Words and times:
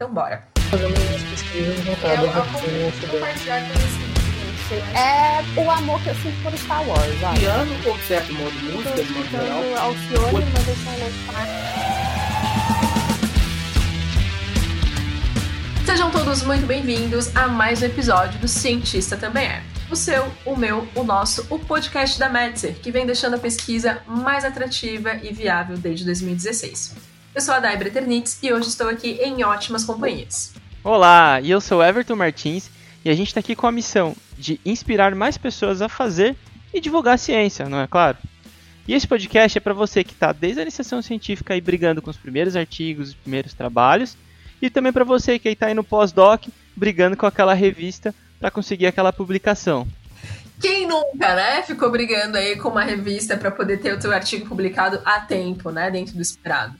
Então 0.00 0.14
bora. 0.14 0.42
Fazendo 0.70 0.98
umas 0.98 1.22
pesquisas 1.24 1.78
voltadas 1.80 2.30
a 2.30 2.40
compartilhar 3.06 3.58
É 4.96 5.60
o 5.60 5.70
amor 5.70 6.00
que 6.02 6.08
eu 6.08 6.14
sinto 6.14 6.42
por 6.42 6.56
Star 6.56 6.88
Wars. 6.88 7.04
Piano 7.38 7.70
ou 7.86 7.98
certo 7.98 8.32
modo 8.32 8.50
Tô 8.50 8.78
música, 8.78 9.04
de 9.04 9.12
modo 9.12 9.28
geral. 9.28 9.62
escutando 9.62 9.78
Alcione, 9.78 10.46
mas 10.54 10.68
eu 10.68 10.74
sou 10.76 10.92
louca. 11.00 11.14
Sejam 15.84 16.10
todos 16.10 16.44
muito 16.44 16.64
bem-vindos 16.64 17.36
a 17.36 17.46
mais 17.46 17.82
um 17.82 17.84
episódio 17.84 18.40
do 18.40 18.48
Cientista 18.48 19.18
Também 19.18 19.48
É. 19.48 19.62
O 19.90 19.96
seu, 19.96 20.32
o 20.46 20.56
meu, 20.56 20.88
o 20.94 21.02
nosso, 21.02 21.46
o 21.50 21.58
podcast 21.58 22.18
da 22.18 22.30
Metzer, 22.30 22.72
que 22.76 22.90
vem 22.90 23.04
deixando 23.04 23.34
a 23.34 23.38
pesquisa 23.38 24.00
mais 24.06 24.46
atrativa 24.46 25.16
e 25.16 25.30
viável 25.30 25.76
desde 25.76 26.06
2016. 26.06 27.09
Eu 27.32 27.40
sou 27.40 27.54
a 27.54 27.60
Dai 27.60 27.76
Breternitz 27.76 28.40
e 28.42 28.52
hoje 28.52 28.68
estou 28.68 28.88
aqui 28.88 29.12
em 29.22 29.44
ótimas 29.44 29.84
companhias. 29.84 30.52
Olá, 30.82 31.40
e 31.40 31.48
eu 31.48 31.60
sou 31.60 31.82
Everton 31.82 32.16
Martins 32.16 32.68
e 33.04 33.10
a 33.10 33.14
gente 33.14 33.28
está 33.28 33.38
aqui 33.38 33.54
com 33.54 33.68
a 33.68 33.72
missão 33.72 34.16
de 34.36 34.60
inspirar 34.66 35.14
mais 35.14 35.38
pessoas 35.38 35.80
a 35.80 35.88
fazer 35.88 36.34
e 36.74 36.80
divulgar 36.80 37.14
a 37.14 37.18
ciência, 37.18 37.68
não 37.68 37.80
é 37.80 37.86
claro? 37.86 38.18
E 38.86 38.94
esse 38.94 39.06
podcast 39.06 39.56
é 39.56 39.60
para 39.60 39.72
você 39.72 40.02
que 40.02 40.12
está 40.12 40.32
desde 40.32 40.58
a 40.58 40.62
iniciação 40.62 41.00
científica 41.00 41.54
aí 41.54 41.60
brigando 41.60 42.02
com 42.02 42.10
os 42.10 42.16
primeiros 42.16 42.56
artigos, 42.56 43.10
os 43.10 43.14
primeiros 43.14 43.54
trabalhos, 43.54 44.16
e 44.60 44.68
também 44.68 44.92
para 44.92 45.04
você 45.04 45.38
que 45.38 45.48
está 45.48 45.66
aí 45.66 45.74
no 45.74 45.84
pós-doc 45.84 46.48
brigando 46.74 47.16
com 47.16 47.26
aquela 47.26 47.54
revista 47.54 48.12
para 48.40 48.50
conseguir 48.50 48.86
aquela 48.86 49.12
publicação. 49.12 49.86
Quem 50.60 50.84
nunca, 50.84 51.34
né? 51.36 51.62
Ficou 51.62 51.92
brigando 51.92 52.36
aí 52.36 52.56
com 52.56 52.70
uma 52.70 52.82
revista 52.82 53.36
para 53.36 53.52
poder 53.52 53.78
ter 53.78 53.96
o 53.96 54.00
seu 54.00 54.12
artigo 54.12 54.46
publicado 54.46 55.00
a 55.04 55.20
tempo, 55.20 55.70
né? 55.70 55.90
Dentro 55.90 56.14
do 56.14 56.20
esperado. 56.20 56.74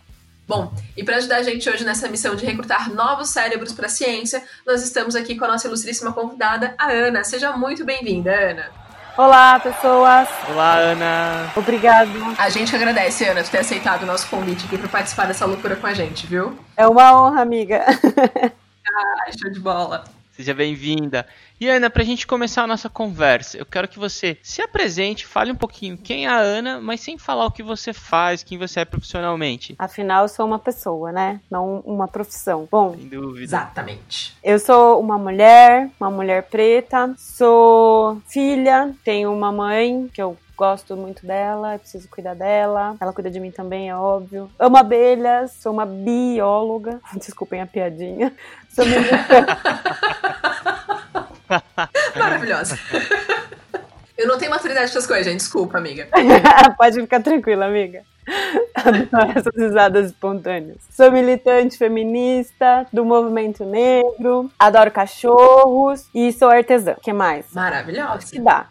Bom, 0.50 0.72
e 0.96 1.04
para 1.04 1.18
ajudar 1.18 1.36
a 1.36 1.42
gente 1.44 1.70
hoje 1.70 1.84
nessa 1.84 2.08
missão 2.08 2.34
de 2.34 2.44
recrutar 2.44 2.92
novos 2.92 3.28
cérebros 3.28 3.72
para 3.72 3.86
a 3.86 3.88
ciência, 3.88 4.42
nós 4.66 4.82
estamos 4.82 5.14
aqui 5.14 5.38
com 5.38 5.44
a 5.44 5.48
nossa 5.48 5.68
ilustríssima 5.68 6.12
convidada, 6.12 6.74
a 6.76 6.90
Ana. 6.90 7.22
Seja 7.22 7.52
muito 7.56 7.84
bem-vinda, 7.84 8.32
Ana. 8.32 8.66
Olá, 9.16 9.60
pessoas. 9.60 10.28
Olá, 10.48 10.74
Ana! 10.74 11.52
Obrigado. 11.54 12.10
A 12.36 12.50
gente 12.50 12.74
agradece, 12.74 13.24
Ana, 13.26 13.44
por 13.44 13.50
ter 13.50 13.58
aceitado 13.58 14.02
o 14.02 14.06
nosso 14.06 14.28
convite 14.28 14.66
aqui 14.66 14.76
para 14.76 14.88
participar 14.88 15.28
dessa 15.28 15.46
loucura 15.46 15.76
com 15.76 15.86
a 15.86 15.94
gente, 15.94 16.26
viu? 16.26 16.58
É 16.76 16.84
uma 16.84 17.16
honra, 17.16 17.42
amiga. 17.42 17.84
Ai, 19.22 19.32
show 19.40 19.52
de 19.52 19.60
bola. 19.60 20.02
Seja 20.40 20.54
bem-vinda. 20.54 21.26
E 21.60 21.68
Ana, 21.68 21.90
para 21.90 22.00
a 22.02 22.06
gente 22.06 22.26
começar 22.26 22.62
a 22.62 22.66
nossa 22.66 22.88
conversa, 22.88 23.58
eu 23.58 23.66
quero 23.66 23.86
que 23.86 23.98
você 23.98 24.38
se 24.42 24.62
apresente, 24.62 25.26
fale 25.26 25.52
um 25.52 25.54
pouquinho 25.54 25.98
quem 25.98 26.24
é 26.24 26.30
a 26.30 26.38
Ana, 26.38 26.80
mas 26.80 27.02
sem 27.02 27.18
falar 27.18 27.44
o 27.44 27.50
que 27.50 27.62
você 27.62 27.92
faz, 27.92 28.42
quem 28.42 28.56
você 28.56 28.80
é 28.80 28.86
profissionalmente. 28.86 29.74
Afinal, 29.78 30.22
eu 30.24 30.28
sou 30.30 30.46
uma 30.46 30.58
pessoa, 30.58 31.12
né? 31.12 31.42
Não 31.50 31.80
uma 31.80 32.08
profissão. 32.08 32.66
Bom, 32.72 32.96
Sem 32.96 33.08
dúvida. 33.08 33.44
Exatamente. 33.44 34.34
eu 34.42 34.58
sou 34.58 34.98
uma 34.98 35.18
mulher, 35.18 35.90
uma 36.00 36.10
mulher 36.10 36.44
preta, 36.44 37.14
sou 37.18 38.18
filha, 38.26 38.94
tenho 39.04 39.30
uma 39.30 39.52
mãe 39.52 40.08
que 40.14 40.22
eu 40.22 40.38
gosto 40.60 40.94
muito 40.94 41.26
dela, 41.26 41.78
preciso 41.78 42.06
cuidar 42.06 42.34
dela. 42.34 42.94
Ela 43.00 43.14
cuida 43.14 43.30
de 43.30 43.40
mim 43.40 43.50
também, 43.50 43.88
é 43.88 43.96
óbvio. 43.96 44.50
Amo 44.58 44.76
abelhas, 44.76 45.52
sou 45.52 45.72
uma 45.72 45.86
bióloga. 45.86 47.00
Desculpem 47.16 47.62
a 47.62 47.66
piadinha. 47.66 48.34
Sou. 48.68 48.84
Maravilhosa. 52.14 52.78
Eu 54.18 54.28
não 54.28 54.36
tenho 54.36 54.50
maturidade 54.50 54.90
para 54.90 54.98
essas 54.98 55.06
coisas, 55.06 55.24
gente. 55.24 55.38
Desculpa, 55.38 55.78
amiga. 55.78 56.06
Pode 56.76 57.00
ficar 57.00 57.22
tranquila, 57.22 57.64
amiga. 57.64 58.02
Adoro 59.12 59.38
essas 59.38 59.54
risadas 59.56 60.06
espontâneas. 60.06 60.78
Sou 60.90 61.10
militante 61.12 61.76
feminista 61.78 62.86
do 62.92 63.04
movimento 63.04 63.64
negro, 63.64 64.50
adoro 64.58 64.90
cachorros 64.90 66.06
e 66.14 66.32
sou 66.32 66.48
artesã. 66.48 66.92
O 66.92 67.00
que 67.00 67.12
mais? 67.12 67.46
Acho 67.46 67.54
Maravilhosa. 67.54 68.26
que 68.30 68.40
dá. 68.40 68.66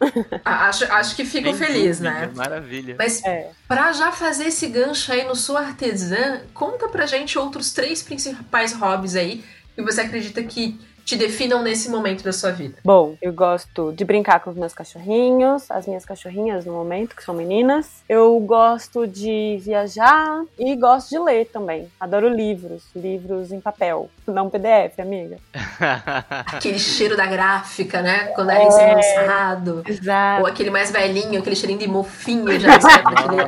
A- 0.46 0.70
Acho, 0.70 0.86
acho 0.94 1.16
que 1.16 1.26
fico 1.26 1.46
Sem 1.54 1.54
feliz, 1.68 2.00
dúvida, 2.00 2.19
né? 2.22 2.31
Maravilha. 2.36 2.96
Mas 2.98 3.24
É. 3.25 3.50
Pra 3.68 3.92
já 3.92 4.12
fazer 4.12 4.46
esse 4.46 4.68
gancho 4.68 5.12
aí 5.12 5.25
no 5.25 5.36
sua 5.36 5.59
artesã, 5.62 6.42
conta 6.53 6.88
pra 6.88 7.06
gente 7.06 7.38
outros 7.38 7.72
três 7.74 8.02
principais 8.03 8.74
hobbies 8.74 9.16
aí 9.16 9.44
que 9.75 9.81
você 9.81 10.02
acredita 10.02 10.44
que 10.44 10.80
te 11.09 11.18
definam 11.18 11.64
nesse 11.64 11.90
momento 11.90 12.24
da 12.24 12.31
sua 12.31 12.52
vida. 12.52 12.75
Bom, 12.86 13.16
eu 13.20 13.34
gosto 13.34 13.92
de 13.94 14.06
brincar 14.06 14.42
com 14.42 14.52
os 14.52 14.56
meus 14.56 14.75
cachorrinhos, 14.75 15.72
as 15.72 15.88
minhas 15.88 16.06
cachorrinhas 16.06 16.66
no 16.66 16.74
momento, 16.74 17.16
que 17.16 17.24
são 17.24 17.34
meninas. 17.34 18.03
Eu 18.08 18.40
gosto 18.42 19.08
de 19.08 19.58
viajar 19.59 20.44
e 20.59 20.75
gosto 20.75 21.09
de 21.09 21.18
ler 21.18 21.46
também. 21.48 21.88
Adoro 22.00 22.30
livros, 22.30 22.84
livros 22.96 23.52
em 23.52 23.59
papel, 23.59 24.08
não 24.28 24.52
PDF, 24.52 25.00
amiga. 25.00 25.38
Aquele 26.46 26.78
cheiro 26.78 27.18
da 27.18 27.25
gráfica, 27.25 28.03
né? 28.03 28.25
Quando 28.36 28.52
é 28.52 28.64
recém-lançado. 28.64 29.81
Exato. 29.88 30.42
Ou 30.42 30.48
aquele 30.48 30.69
mais 30.69 30.92
velhinho, 30.92 31.40
aquele 31.40 31.56
cheirinho 31.56 31.80
de 31.80 31.88
mofinho 31.88 32.59
já. 32.59 32.75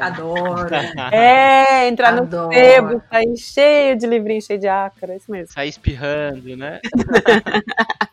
Adoro. 0.01 0.73
É, 1.11 1.87
entrar 1.87 2.13
no 2.13 2.23
Adoro. 2.23 2.53
sebo, 2.53 3.03
sair 3.07 3.37
cheio 3.37 3.97
de 3.97 4.07
livrinho, 4.07 4.41
cheio 4.41 4.59
de 4.59 4.67
ácaro, 4.67 5.11
é 5.11 5.17
isso 5.17 5.31
mesmo. 5.31 5.53
Sair 5.53 5.69
espirrando, 5.69 6.57
né? 6.57 6.79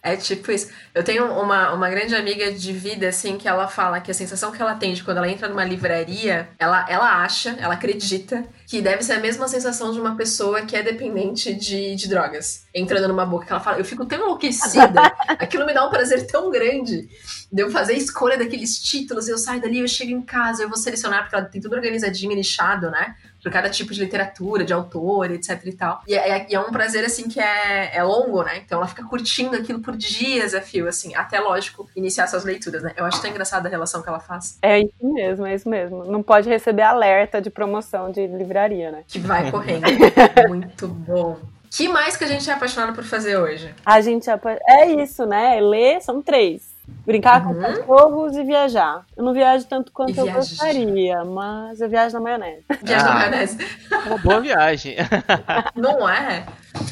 É 0.02 0.16
tipo 0.16 0.50
isso. 0.50 0.70
Eu 0.94 1.04
tenho 1.04 1.26
uma, 1.38 1.72
uma 1.72 1.90
grande 1.90 2.14
amiga 2.14 2.50
de 2.50 2.72
vida, 2.72 3.08
assim, 3.08 3.36
que 3.36 3.46
ela 3.46 3.68
fala 3.68 4.00
que 4.00 4.10
a 4.10 4.14
sensação 4.14 4.50
que 4.50 4.60
ela 4.60 4.74
tem 4.74 4.94
de 4.94 5.04
quando 5.04 5.18
ela 5.18 5.28
entra 5.28 5.48
numa 5.48 5.64
livraria, 5.64 6.48
ela, 6.58 6.86
ela 6.88 7.22
acha, 7.22 7.56
ela 7.60 7.74
acredita 7.74 8.44
que 8.66 8.80
deve 8.80 9.02
ser 9.02 9.14
a 9.14 9.20
mesma 9.20 9.46
sensação 9.48 9.92
de 9.92 10.00
uma 10.00 10.16
pessoa 10.16 10.62
que 10.62 10.74
é 10.74 10.82
dependente 10.82 11.54
de, 11.54 11.94
de 11.94 12.08
drogas. 12.08 12.66
Entrando 12.74 13.08
numa 13.08 13.26
boca, 13.26 13.46
que 13.46 13.52
ela 13.52 13.60
fala, 13.60 13.78
eu 13.78 13.84
fico 13.84 14.06
tão 14.06 14.18
enlouquecida, 14.18 15.02
aquilo 15.38 15.66
me 15.66 15.74
dá 15.74 15.86
um 15.86 15.90
prazer 15.90 16.26
tão 16.26 16.50
grande 16.50 17.08
de 17.50 17.62
eu 17.62 17.70
fazer 17.70 17.94
a 17.94 17.96
escolha 17.96 18.38
daqueles 18.38 18.78
títulos, 18.78 19.28
eu 19.28 19.38
saio 19.38 19.60
dali, 19.60 19.80
eu 19.80 19.88
chego 19.88 20.12
em 20.12 20.22
casa, 20.22 20.62
eu 20.62 20.68
vou 20.68 20.76
selecionar, 20.76 21.22
porque 21.22 21.34
ela 21.34 21.44
tem 21.44 21.60
tudo 21.60 21.74
organizadinho, 21.74 22.34
nichado, 22.34 22.90
né? 22.90 23.14
Por 23.42 23.52
cada 23.52 23.70
tipo 23.70 23.92
de 23.94 24.00
literatura, 24.00 24.64
de 24.64 24.72
autor, 24.72 25.30
etc 25.30 25.60
e 25.64 25.72
tal. 25.72 26.02
E 26.08 26.14
é, 26.14 26.46
e 26.50 26.54
é 26.54 26.60
um 26.60 26.70
prazer, 26.72 27.04
assim, 27.04 27.28
que 27.28 27.38
é, 27.40 27.96
é 27.96 28.02
longo, 28.02 28.42
né? 28.42 28.58
Então 28.64 28.78
ela 28.78 28.86
fica 28.88 29.04
curtindo 29.04 29.54
aquilo 29.56 29.78
por 29.80 29.96
dias 29.96 30.54
a 30.54 30.60
fio, 30.60 30.88
assim, 30.88 31.14
até, 31.14 31.38
lógico, 31.38 31.88
iniciar 31.94 32.26
suas 32.26 32.44
leituras, 32.44 32.82
né? 32.82 32.92
Eu 32.96 33.04
acho 33.04 33.20
tão 33.22 33.30
engraçada 33.30 33.68
a 33.68 33.70
relação 33.70 34.02
que 34.02 34.08
ela 34.08 34.18
faz. 34.20 34.58
É 34.60 34.80
isso 34.80 34.92
mesmo, 35.14 35.46
é 35.46 35.54
isso 35.54 35.68
mesmo. 35.68 36.04
Não 36.04 36.22
pode 36.22 36.48
receber 36.48 36.82
alerta 36.82 37.40
de 37.40 37.48
promoção 37.48 38.10
de 38.10 38.26
livraria, 38.26 38.90
né? 38.90 39.04
Que 39.06 39.18
vai 39.20 39.50
correndo. 39.50 39.84
Muito 40.48 40.88
bom. 40.88 41.38
Que 41.70 41.86
mais 41.86 42.16
que 42.16 42.24
a 42.24 42.26
gente 42.26 42.48
é 42.48 42.52
apaixonado 42.52 42.94
por 42.94 43.04
fazer 43.04 43.36
hoje? 43.36 43.72
A 43.84 44.00
gente 44.00 44.28
apa- 44.30 44.58
é 44.66 44.86
isso, 44.86 45.26
né? 45.26 45.60
Ler 45.60 46.00
são 46.00 46.22
três. 46.22 46.67
Brincar 47.06 47.46
Uhum. 47.46 47.54
com 47.54 47.60
cachorros 47.60 48.36
e 48.36 48.44
viajar. 48.44 49.04
Eu 49.16 49.24
não 49.24 49.32
viajo 49.32 49.64
tanto 49.66 49.90
quanto 49.92 50.12
E 50.14 50.18
eu 50.18 50.30
gostaria, 50.30 51.24
mas 51.24 51.80
eu 51.80 51.88
viajo 51.88 52.14
na 52.14 52.20
maionese. 52.20 52.64
Na 52.68 53.00
Ah. 53.00 53.14
maionese. 53.14 53.58
Uma 54.06 54.18
boa 54.18 54.40
viagem. 54.40 54.96
Não 55.74 56.06
é? 56.08 56.46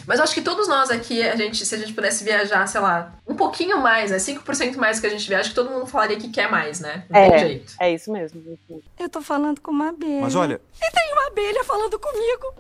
Mas 0.07 0.19
eu 0.19 0.25
acho 0.25 0.33
que 0.35 0.41
todos 0.41 0.69
nós 0.69 0.91
aqui, 0.91 1.23
a 1.23 1.37
gente, 1.37 1.65
se 1.67 1.75
a 1.75 1.79
gente 1.79 1.93
pudesse 1.93 2.25
viajar, 2.25 2.67
sei 2.67 2.81
lá, 2.81 3.13
um 3.29 3.35
pouquinho 3.35 3.79
mais, 3.83 4.11
né? 4.11 4.19
5% 4.19 4.77
mais 4.79 4.99
que 4.99 5.07
a 5.07 5.11
gente 5.11 5.29
viaja, 5.29 5.49
que 5.51 5.55
todo 5.55 5.71
mundo 5.71 5.87
falaria 5.87 6.17
que 6.17 6.29
quer 6.29 6.51
mais, 6.51 6.81
né? 6.81 7.05
Não 7.11 7.21
É. 7.21 7.31
tem 7.31 7.39
jeito. 7.39 7.75
É 7.79 7.93
isso 7.93 8.11
mesmo. 8.11 8.43
é. 8.99 9.05
Eu 9.05 9.09
tô 9.11 9.21
falando 9.21 9.61
com 9.61 9.71
uma 9.71 9.91
abelha. 9.91 10.23
Mas 10.23 10.35
olha, 10.35 10.61
Tem 10.81 11.13
uma 11.13 11.27
abelha 11.29 11.63
falando 11.65 11.99
comigo. 11.99 12.55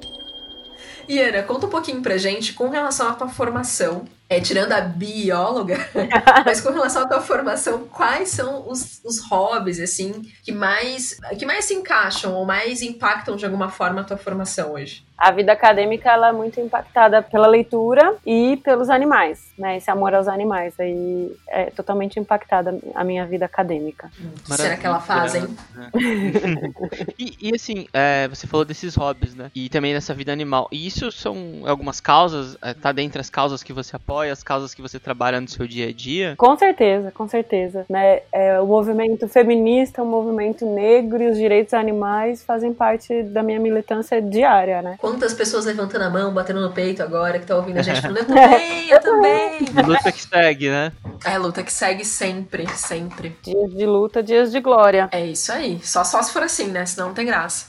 E 1.09 1.19
Ana, 1.21 1.43
conta 1.45 1.67
um 1.67 1.71
pouquinho 1.71 2.03
pra 2.03 2.17
gente 2.19 2.53
com 2.53 2.69
relação 2.69 3.09
à 3.09 3.13
tua 3.15 3.29
formação. 3.29 4.05
É, 4.28 4.41
tirando 4.41 4.72
a 4.72 4.81
bióloga, 4.81 5.78
mas 6.44 6.60
com 6.60 6.70
relação 6.70 7.03
à 7.03 7.09
tua 7.09 7.20
formação, 7.20 7.87
quais 7.87 8.31
são 8.31 8.69
os, 8.69 9.00
os 9.04 9.20
hobbies, 9.28 9.78
assim, 9.78 10.22
que 10.42 10.50
mais, 10.50 11.19
que 11.38 11.47
mais 11.47 11.64
se 11.64 11.75
encaixam 11.75 12.34
ou 12.34 12.44
mais 12.44 12.82
impactam 12.82 13.37
de 13.37 13.44
alguma 13.44 13.69
forma 13.69 14.00
a 14.00 14.04
tua 14.04 14.16
formação 14.16 14.72
hoje? 14.72 15.06
A 15.16 15.31
vida 15.31 15.50
acadêmica 15.50 16.10
ela 16.10 16.28
é 16.28 16.32
muito 16.32 16.60
impactada 16.60 17.22
pela 17.22 17.47
leitura 17.47 18.16
e 18.26 18.59
pelos 18.59 18.91
animais, 18.91 19.50
né? 19.58 19.78
Esse 19.78 19.90
amor 19.90 20.14
aos 20.14 20.29
animais 20.29 20.79
aí 20.79 21.34
é 21.49 21.70
totalmente 21.70 22.20
impactada 22.20 22.79
a 22.94 23.02
minha 23.02 23.25
vida 23.25 23.46
acadêmica. 23.46 24.11
O 24.20 24.43
que 24.43 24.55
será 24.55 24.76
que 24.76 24.87
ela 24.87 25.00
faz, 25.00 25.34
hein? 25.34 25.46
E, 27.19 27.37
e, 27.40 27.55
assim, 27.55 27.87
é, 27.93 28.29
você 28.29 28.46
falou 28.46 28.64
desses 28.64 28.94
hobbies, 28.94 29.34
né? 29.34 29.50
E 29.55 29.69
também 29.69 29.94
dessa 29.94 30.12
vida 30.12 30.32
animal. 30.32 30.69
E 30.70 30.87
isso 30.87 31.11
são 31.11 31.62
algumas 31.64 31.99
causas, 31.99 32.56
é, 32.61 32.75
tá 32.75 32.93
dentre 32.93 33.20
as 33.20 33.31
causas 33.31 33.62
que 33.62 33.72
você 33.72 33.96
apoia, 33.96 34.16
as 34.21 34.43
causas 34.43 34.75
que 34.75 34.83
você 34.83 34.99
trabalha 34.99 35.41
no 35.41 35.49
seu 35.49 35.67
dia 35.67 35.89
a 35.89 35.93
dia? 35.93 36.35
Com 36.37 36.57
certeza, 36.57 37.11
com 37.11 37.29
certeza, 37.29 37.85
né? 37.89 38.21
É, 38.33 38.61
o 38.61 38.67
movimento 38.67 39.29
feminista, 39.29 40.03
o 40.03 40.07
movimento 40.07 40.67
negro 40.67 41.23
e 41.23 41.31
os 41.31 41.37
direitos 41.37 41.75
animais 41.75 42.43
fazem 42.43 42.73
parte 42.73 43.23
da 43.25 43.43
minha 43.43 43.61
militância 43.61 44.21
diária, 44.21 44.83
né? 44.83 44.97
Quantas 44.99 45.35
pessoas 45.35 45.65
levantando 45.65 46.03
a 46.03 46.11
mão, 46.11 46.33
batendo 46.33 46.61
no 46.61 46.73
peito 46.73 47.03
agora, 47.03 47.39
que 47.39 47.47
tá 47.47 47.57
ouvindo 47.57 47.79
a 47.79 47.83
gente 47.83 48.01
falando, 48.01 48.19
eu 48.31 48.35
também, 48.35 48.89
eu 48.91 49.01
também. 49.01 49.59
Luta 49.87 50.13
que 50.13 50.23
segue, 50.23 50.71
né? 50.71 50.93
É 51.25 51.39
luta 51.39 51.63
que 51.63 51.73
segue 51.73 52.05
sempre, 52.05 52.67
sempre. 52.75 53.37
Dias 53.43 53.71
de 53.71 53.87
luta, 53.87 54.23
dias 54.23 54.53
de 54.53 54.61
glória. 54.61 55.09
É 55.13 55.25
isso 55.25 55.53
aí. 55.53 55.81
Só, 55.83 56.05
só 56.05 56.23
se 56.23 56.33
for 56.33 56.43
assim, 56.43 56.69
né? 56.69 56.85
Senão 56.87 57.09
não 57.09 57.15
tem 57.15 57.27
graça. 57.27 57.67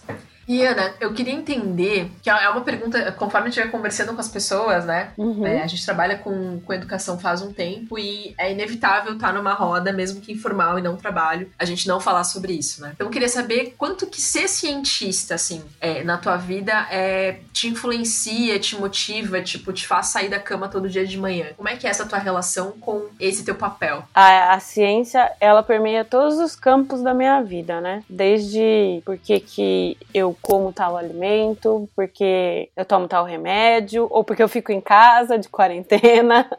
E 0.48 0.66
Ana, 0.66 0.94
eu 1.02 1.14
queria 1.14 1.34
entender, 1.34 2.10
que 2.24 2.30
é 2.30 2.50
uma 2.50 2.62
pergunta, 2.62 3.12
conforme 3.12 3.48
a 3.48 3.50
gente 3.50 3.62
vai 3.62 3.70
conversando 3.70 4.14
com 4.14 4.22
as 4.22 4.30
pessoas, 4.30 4.86
né? 4.86 5.12
Uhum. 5.18 5.46
É, 5.46 5.62
a 5.62 5.68
gente 5.68 5.84
trabalha 5.84 6.18
com, 6.18 6.62
com 6.62 6.74
educação 6.74 7.20
faz 7.20 7.42
um 7.42 7.52
tempo 7.52 8.00
e 8.00 8.34
é 8.38 8.52
inevitável 8.52 9.14
estar 9.14 9.34
numa 9.34 9.54
roda, 9.54 9.92
mesmo 9.92 10.22
que 10.22 10.32
informal 10.32 10.80
e 10.80 10.82
não 10.82 10.96
trabalho, 10.96 11.52
a 11.60 11.66
gente 11.66 11.88
não 11.88 12.00
falar 12.00 12.24
sobre 12.24 12.54
isso, 12.54 12.82
né? 12.82 12.92
Então 12.96 13.08
eu 13.08 13.12
queria 13.12 13.28
saber 13.28 13.76
quanto 13.78 14.08
que 14.08 14.22
ser 14.22 14.48
cientista, 14.48 15.36
assim, 15.36 15.62
é, 15.82 16.04
na 16.04 16.18
tua 16.18 16.38
vida 16.38 16.88
é, 16.90 17.40
te 17.52 17.68
influencia, 17.68 18.58
te 18.58 18.78
motiva, 18.78 19.42
tipo, 19.42 19.74
te 19.74 19.86
faz 19.86 20.08
sair 20.08 20.30
da 20.30 20.40
cama 20.40 20.70
todo 20.70 20.90
dia 20.90 21.06
de 21.06 21.18
manhã. 21.18 21.48
Como 21.58 21.68
é 21.68 21.76
que 21.76 21.86
é 21.86 21.90
essa 21.90 22.06
tua 22.06 22.20
relação 22.20 22.72
com 22.80 23.08
esse 23.20 23.44
teu 23.44 23.56
papel? 23.56 24.04
A, 24.14 24.54
a 24.54 24.60
ciência, 24.60 25.30
ela 25.42 25.62
permeia 25.62 26.06
todos 26.06 26.38
os 26.40 26.56
campos 26.56 27.02
da 27.02 27.14
minha 27.14 27.42
vida, 27.42 27.82
né? 27.82 28.04
Desde 28.10 29.02
porque 29.04 29.40
que 29.40 29.98
eu 30.14 30.37
como 30.42 30.72
tal 30.72 30.95
alimento, 30.98 31.89
porque 31.95 32.69
eu 32.75 32.86
tomo 32.86 33.07
tal 33.07 33.25
remédio, 33.25 34.07
ou 34.10 34.24
porque 34.24 34.42
eu 34.42 34.48
fico 34.48 34.72
em 34.72 34.81
casa 34.81 35.38
de 35.38 35.50
quarentena, 35.50 36.50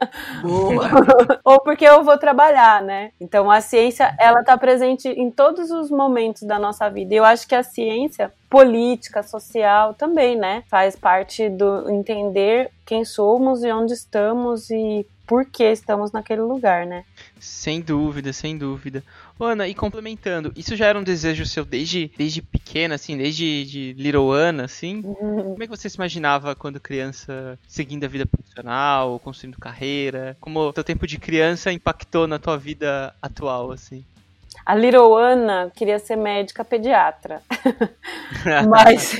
ou 1.43 1.59
porque 1.61 1.85
eu 1.85 2.03
vou 2.03 2.17
trabalhar, 2.17 2.81
né? 2.81 3.11
Então 3.19 3.49
a 3.49 3.61
ciência, 3.61 4.15
ela 4.19 4.43
tá 4.43 4.57
presente 4.57 5.07
em 5.07 5.31
todos 5.31 5.71
os 5.71 5.89
momentos 5.89 6.43
da 6.43 6.59
nossa 6.59 6.89
vida. 6.89 7.13
E 7.13 7.17
eu 7.17 7.25
acho 7.25 7.47
que 7.47 7.55
a 7.55 7.63
ciência 7.63 8.31
política, 8.49 9.21
social 9.23 9.93
também, 9.93 10.35
né? 10.35 10.63
Faz 10.69 10.95
parte 10.95 11.49
do 11.49 11.89
entender 11.89 12.71
quem 12.85 13.05
somos 13.05 13.63
e 13.63 13.71
onde 13.71 13.93
estamos 13.93 14.69
e 14.69 15.05
por 15.27 15.45
que 15.45 15.63
estamos 15.63 16.11
naquele 16.11 16.41
lugar, 16.41 16.87
né? 16.87 17.03
Sem 17.39 17.81
dúvida, 17.81 18.33
sem 18.33 18.57
dúvida. 18.57 19.03
Ana, 19.39 19.67
e 19.67 19.73
complementando, 19.73 20.51
isso 20.55 20.75
já 20.75 20.87
era 20.87 20.99
um 20.99 21.03
desejo 21.03 21.45
seu 21.45 21.63
desde, 21.63 22.11
desde 22.17 22.41
pequena, 22.41 22.95
assim, 22.95 23.17
desde 23.17 23.65
de 23.65 23.93
Little 23.93 24.31
Ana, 24.31 24.65
assim? 24.65 25.01
Como 25.01 25.63
é 25.63 25.65
que 25.65 25.75
você 25.75 25.89
se 25.89 25.95
imaginava 25.95 26.55
quando 26.55 26.79
criança 26.79 27.57
seguindo 27.67 28.03
a 28.03 28.07
vida 28.07 28.25
profissional, 28.25 29.17
construindo 29.19 29.57
carreira? 29.57 30.35
Como 30.41 30.59
o 30.59 30.73
teu 30.73 30.83
tempo 30.83 31.07
de 31.07 31.17
criança 31.17 31.71
impactou 31.71 32.27
na 32.27 32.37
tua 32.37 32.57
vida 32.57 33.15
atual, 33.21 33.71
assim? 33.71 34.03
A 34.65 34.75
Little 34.75 35.15
Ana 35.15 35.71
queria 35.75 35.97
ser 35.99 36.15
médica 36.15 36.63
pediatra. 36.63 37.41
mas, 38.69 39.17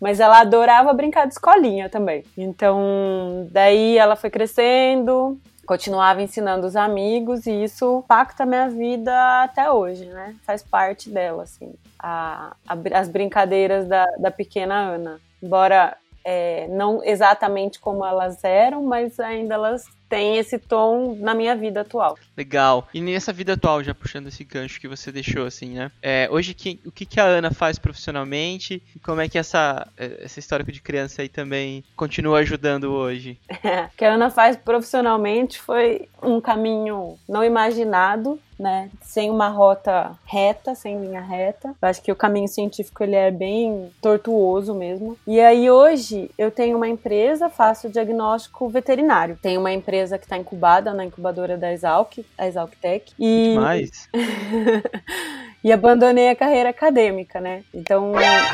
mas 0.00 0.20
ela 0.20 0.40
adorava 0.40 0.92
brincar 0.92 1.26
de 1.26 1.32
escolinha 1.32 1.88
também. 1.88 2.24
Então, 2.36 3.48
daí 3.50 3.96
ela 3.96 4.14
foi 4.14 4.30
crescendo, 4.30 5.38
continuava 5.68 6.22
ensinando 6.22 6.66
os 6.66 6.74
amigos 6.74 7.46
e 7.46 7.52
isso 7.62 7.98
impacta 8.02 8.44
a 8.44 8.46
minha 8.46 8.70
vida 8.70 9.12
até 9.42 9.70
hoje, 9.70 10.06
né? 10.06 10.34
Faz 10.46 10.62
parte 10.62 11.10
dela, 11.10 11.42
assim. 11.42 11.74
A, 11.98 12.56
a- 12.66 12.98
as 12.98 13.06
brincadeiras 13.10 13.86
da, 13.86 14.06
da 14.18 14.30
pequena 14.30 14.74
Ana. 14.74 15.20
Embora 15.42 15.94
é, 16.30 16.68
não 16.68 17.02
exatamente 17.02 17.80
como 17.80 18.04
elas 18.04 18.44
eram, 18.44 18.82
mas 18.82 19.18
ainda 19.18 19.54
elas 19.54 19.84
têm 20.10 20.36
esse 20.36 20.58
tom 20.58 21.16
na 21.20 21.34
minha 21.34 21.54
vida 21.56 21.80
atual. 21.82 22.18
Legal. 22.36 22.86
E 22.92 23.00
nessa 23.00 23.32
vida 23.32 23.54
atual, 23.54 23.82
já 23.82 23.94
puxando 23.94 24.26
esse 24.26 24.42
gancho 24.44 24.78
que 24.80 24.88
você 24.88 25.10
deixou, 25.10 25.46
assim, 25.46 25.74
né? 25.74 25.90
É, 26.02 26.28
hoje, 26.30 26.52
que- 26.54 26.80
o 26.84 26.90
que, 26.92 27.04
que 27.06 27.18
a 27.20 27.24
Ana 27.24 27.50
faz 27.50 27.78
profissionalmente? 27.78 28.82
E 28.94 28.98
como 28.98 29.20
é 29.22 29.28
que 29.28 29.38
essa, 29.38 29.86
eh, 29.96 30.20
essa 30.22 30.38
histórico 30.38 30.70
de 30.72 30.80
criança 30.82 31.22
aí 31.22 31.28
também 31.28 31.82
continua 31.96 32.38
ajudando 32.40 32.92
hoje? 32.92 33.38
O 33.92 33.96
que 33.98 34.04
a 34.04 34.14
Ana 34.14 34.30
faz 34.30 34.56
profissionalmente 34.56 35.58
foi 35.58 36.08
um 36.22 36.40
caminho 36.40 37.18
não 37.28 37.42
imaginado, 37.44 38.38
né? 38.58 38.90
Sem 39.02 39.30
uma 39.30 39.48
rota 39.48 40.12
reta, 40.24 40.74
sem 40.74 41.00
linha 41.00 41.20
reta. 41.20 41.74
Eu 41.80 41.88
acho 41.88 42.02
que 42.02 42.12
o 42.12 42.16
caminho 42.16 42.48
científico 42.48 43.02
ele 43.02 43.14
é 43.14 43.30
bem 43.30 43.90
tortuoso 44.02 44.74
mesmo. 44.74 45.16
E 45.26 45.40
aí 45.40 45.70
hoje 45.70 46.30
eu 46.36 46.50
tenho 46.50 46.76
uma 46.76 46.88
empresa, 46.88 47.48
faço 47.48 47.88
diagnóstico 47.88 48.68
veterinário. 48.68 49.38
Tenho 49.40 49.60
uma 49.60 49.72
empresa 49.72 50.18
que 50.18 50.24
está 50.24 50.36
incubada 50.36 50.92
na 50.92 51.04
incubadora 51.04 51.56
da 51.56 51.72
Exalc, 51.72 52.18
a 52.36 52.46
Exalc 52.46 52.74
Tech. 52.80 53.12
E, 53.18 53.54
Mas, 53.56 54.08
e 55.62 55.72
abandonei 55.72 56.30
a 56.30 56.36
carreira 56.36 56.70
acadêmica, 56.70 57.40
né? 57.40 57.62
Então, 57.72 58.12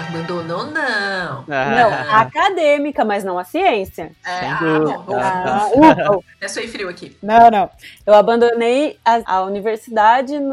Abandonou, 0.08 0.66
não. 0.66 1.44
não, 1.46 1.92
a 1.92 2.20
acadêmica, 2.20 3.04
mas 3.04 3.24
não 3.24 3.38
a 3.38 3.44
ciência. 3.44 4.12
É, 4.24 4.46
ah, 4.46 4.58
bom, 4.60 5.16
Ah, 5.16 5.68
ufa, 5.74 6.18
É 6.40 6.48
suei 6.48 6.68
frio 6.68 6.88
aqui. 6.88 7.16
Não, 7.22 7.50
não. 7.50 7.70
Eu 8.06 8.14
abandonei 8.14 8.98
a, 9.04 9.36
a 9.36 9.42
universidade, 9.42 9.93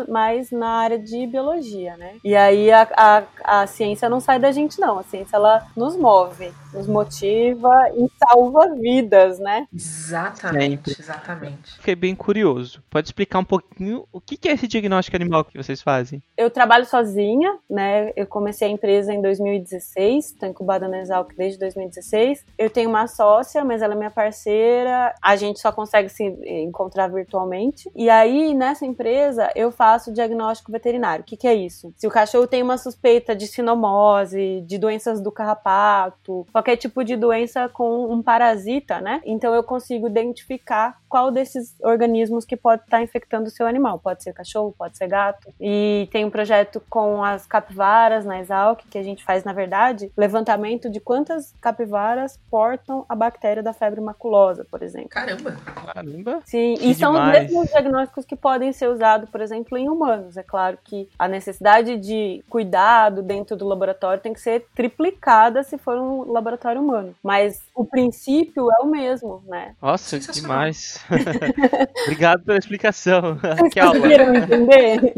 mas 0.08 0.52
na 0.52 0.70
área 0.70 1.00
de 1.00 1.26
biologia, 1.28 1.98
né? 1.98 2.16
E 2.24 2.36
aí 2.36 2.72
a, 2.72 2.88
a, 2.96 3.24
a 3.62 3.68
ciência 3.68 4.10
não 4.10 4.20
sai 4.20 4.40
da 4.40 4.52
gente, 4.52 4.80
não. 4.80 5.00
A 5.00 5.04
ciência, 5.04 5.36
ela 5.36 5.68
nos 5.76 5.96
move, 5.96 6.52
nos 6.73 6.88
motiva 6.88 7.69
e 7.95 8.07
salva 8.18 8.75
vidas, 8.75 9.39
né? 9.39 9.68
Exatamente, 9.73 10.95
exatamente. 11.00 11.75
fiquei 11.75 11.95
bem 11.95 12.15
curioso. 12.15 12.83
Pode 12.89 13.07
explicar 13.07 13.39
um 13.39 13.45
pouquinho 13.45 14.07
o 14.12 14.19
que 14.19 14.38
que 14.38 14.50
é 14.50 14.53
esse 14.53 14.68
diagnóstico 14.68 15.15
animal 15.15 15.44
que 15.45 15.57
vocês 15.57 15.81
fazem? 15.81 16.21
Eu 16.38 16.50
trabalho 16.50 16.85
sozinha, 16.85 17.57
né? 17.69 18.12
Eu 18.15 18.25
comecei 18.25 18.68
a 18.68 18.71
empresa 18.71 19.13
em 19.13 19.21
2016, 19.21 20.25
estou 20.25 20.50
incubada 20.50 20.88
na 20.88 21.00
Exalc 21.01 21.33
desde 21.35 21.59
2016. 21.59 22.45
Eu 22.57 22.69
tenho 22.69 22.89
uma 22.89 23.07
sócia, 23.07 23.63
mas 23.63 23.81
ela 23.81 23.94
é 23.94 23.97
minha 23.97 24.12
parceira. 24.12 25.13
A 25.21 25.35
gente 25.35 25.59
só 25.59 25.71
consegue 25.71 26.09
se 26.09 26.23
encontrar 26.23 27.07
virtualmente. 27.07 27.89
E 27.95 28.09
aí, 28.09 28.53
nessa 28.53 28.85
empresa, 28.85 29.50
eu 29.56 29.71
faço 29.71 30.13
diagnóstico 30.13 30.71
veterinário. 30.71 31.23
O 31.23 31.25
que, 31.25 31.38
que 31.38 31.47
é 31.47 31.53
isso? 31.53 31.94
Se 31.97 32.07
o 32.07 32.12
cachorro 32.12 32.47
tem 32.47 32.63
uma 32.63 32.77
suspeita 32.77 33.35
de 33.35 33.47
sinomose, 33.47 34.62
de 34.65 34.77
doenças 34.77 35.21
do 35.21 35.31
carrapato, 35.31 36.45
qualquer 36.62 36.78
tipo 36.78 37.04
de 37.04 37.16
doença 37.16 37.68
com 37.68 38.12
um 38.13 38.22
parasita, 38.22 39.02
né? 39.02 39.19
Então 39.25 39.54
eu 39.56 39.63
consigo 39.63 40.08
identificar 40.08 41.00
qual 41.10 41.31
desses 41.31 41.75
organismos 41.81 42.46
que 42.46 42.56
pode 42.56 42.84
estar 42.84 43.02
infectando 43.02 43.48
o 43.48 43.52
seu 43.52 43.66
animal. 43.66 44.00
Pode 44.00 44.24
ser 44.24 44.31
cachorro, 44.31 44.74
pode 44.78 44.96
ser 44.96 45.08
gato. 45.08 45.52
E 45.60 46.08
tem 46.12 46.24
um 46.24 46.30
projeto 46.30 46.81
com 46.90 47.24
as 47.24 47.46
capivaras 47.48 48.24
na 48.25 48.40
Exalc, 48.40 48.81
que 48.90 48.98
a 48.98 49.04
gente 49.04 49.24
faz, 49.25 49.44
na 49.44 49.52
verdade, 49.52 50.12
levantamento 50.16 50.90
de 50.90 51.00
quantas 51.00 51.54
capivaras 51.60 52.40
portam 52.50 53.06
a 53.10 53.16
bactéria 53.16 53.64
da 53.64 53.74
febre 53.74 54.00
maculosa, 54.00 54.66
por 54.69 54.84
exemplo. 54.84 55.10
Caramba. 55.10 55.52
Caramba. 55.94 56.40
Sim, 56.46 56.75
Que 56.75 56.92
e 56.92 56.96
são 56.96 57.12
os 57.14 57.19
demais. 57.19 57.44
mesmos 57.44 57.69
diagnósticos 57.69 58.24
que 58.24 58.36
podem 58.36 58.72
ser 58.72 58.88
usados, 58.88 59.30
por 59.30 59.42
exemplo, 59.42 59.78
em 59.78 59.90
humanos. 59.90 60.38
É 60.38 60.44
claro 60.44 60.78
que 60.84 61.10
a 61.18 61.28
necessidade 61.28 61.98
de 61.98 62.44
cuidado 62.50 63.24
dentro 63.24 63.57
do 63.57 63.68
laboratório 63.68 64.22
tem 64.22 64.31
que 64.34 64.40
ser 64.40 64.66
triplicada 64.75 65.64
se 65.64 65.78
for 65.78 65.98
um 65.98 66.31
laboratório 66.31 66.50
humano. 66.77 67.15
Mas 67.24 67.62
o 67.75 67.86
princípio 67.86 68.69
é 68.71 68.83
o 68.83 68.88
mesmo, 68.88 69.44
né? 69.48 69.75
Nossa, 69.81 70.19
demais. 70.19 71.00
Obrigado 72.04 72.44
pela 72.44 72.57
explicação. 72.57 73.37
que 73.71 73.80
aula. 73.80 73.99
Conseguiram 73.99 74.35
entender? 74.35 75.14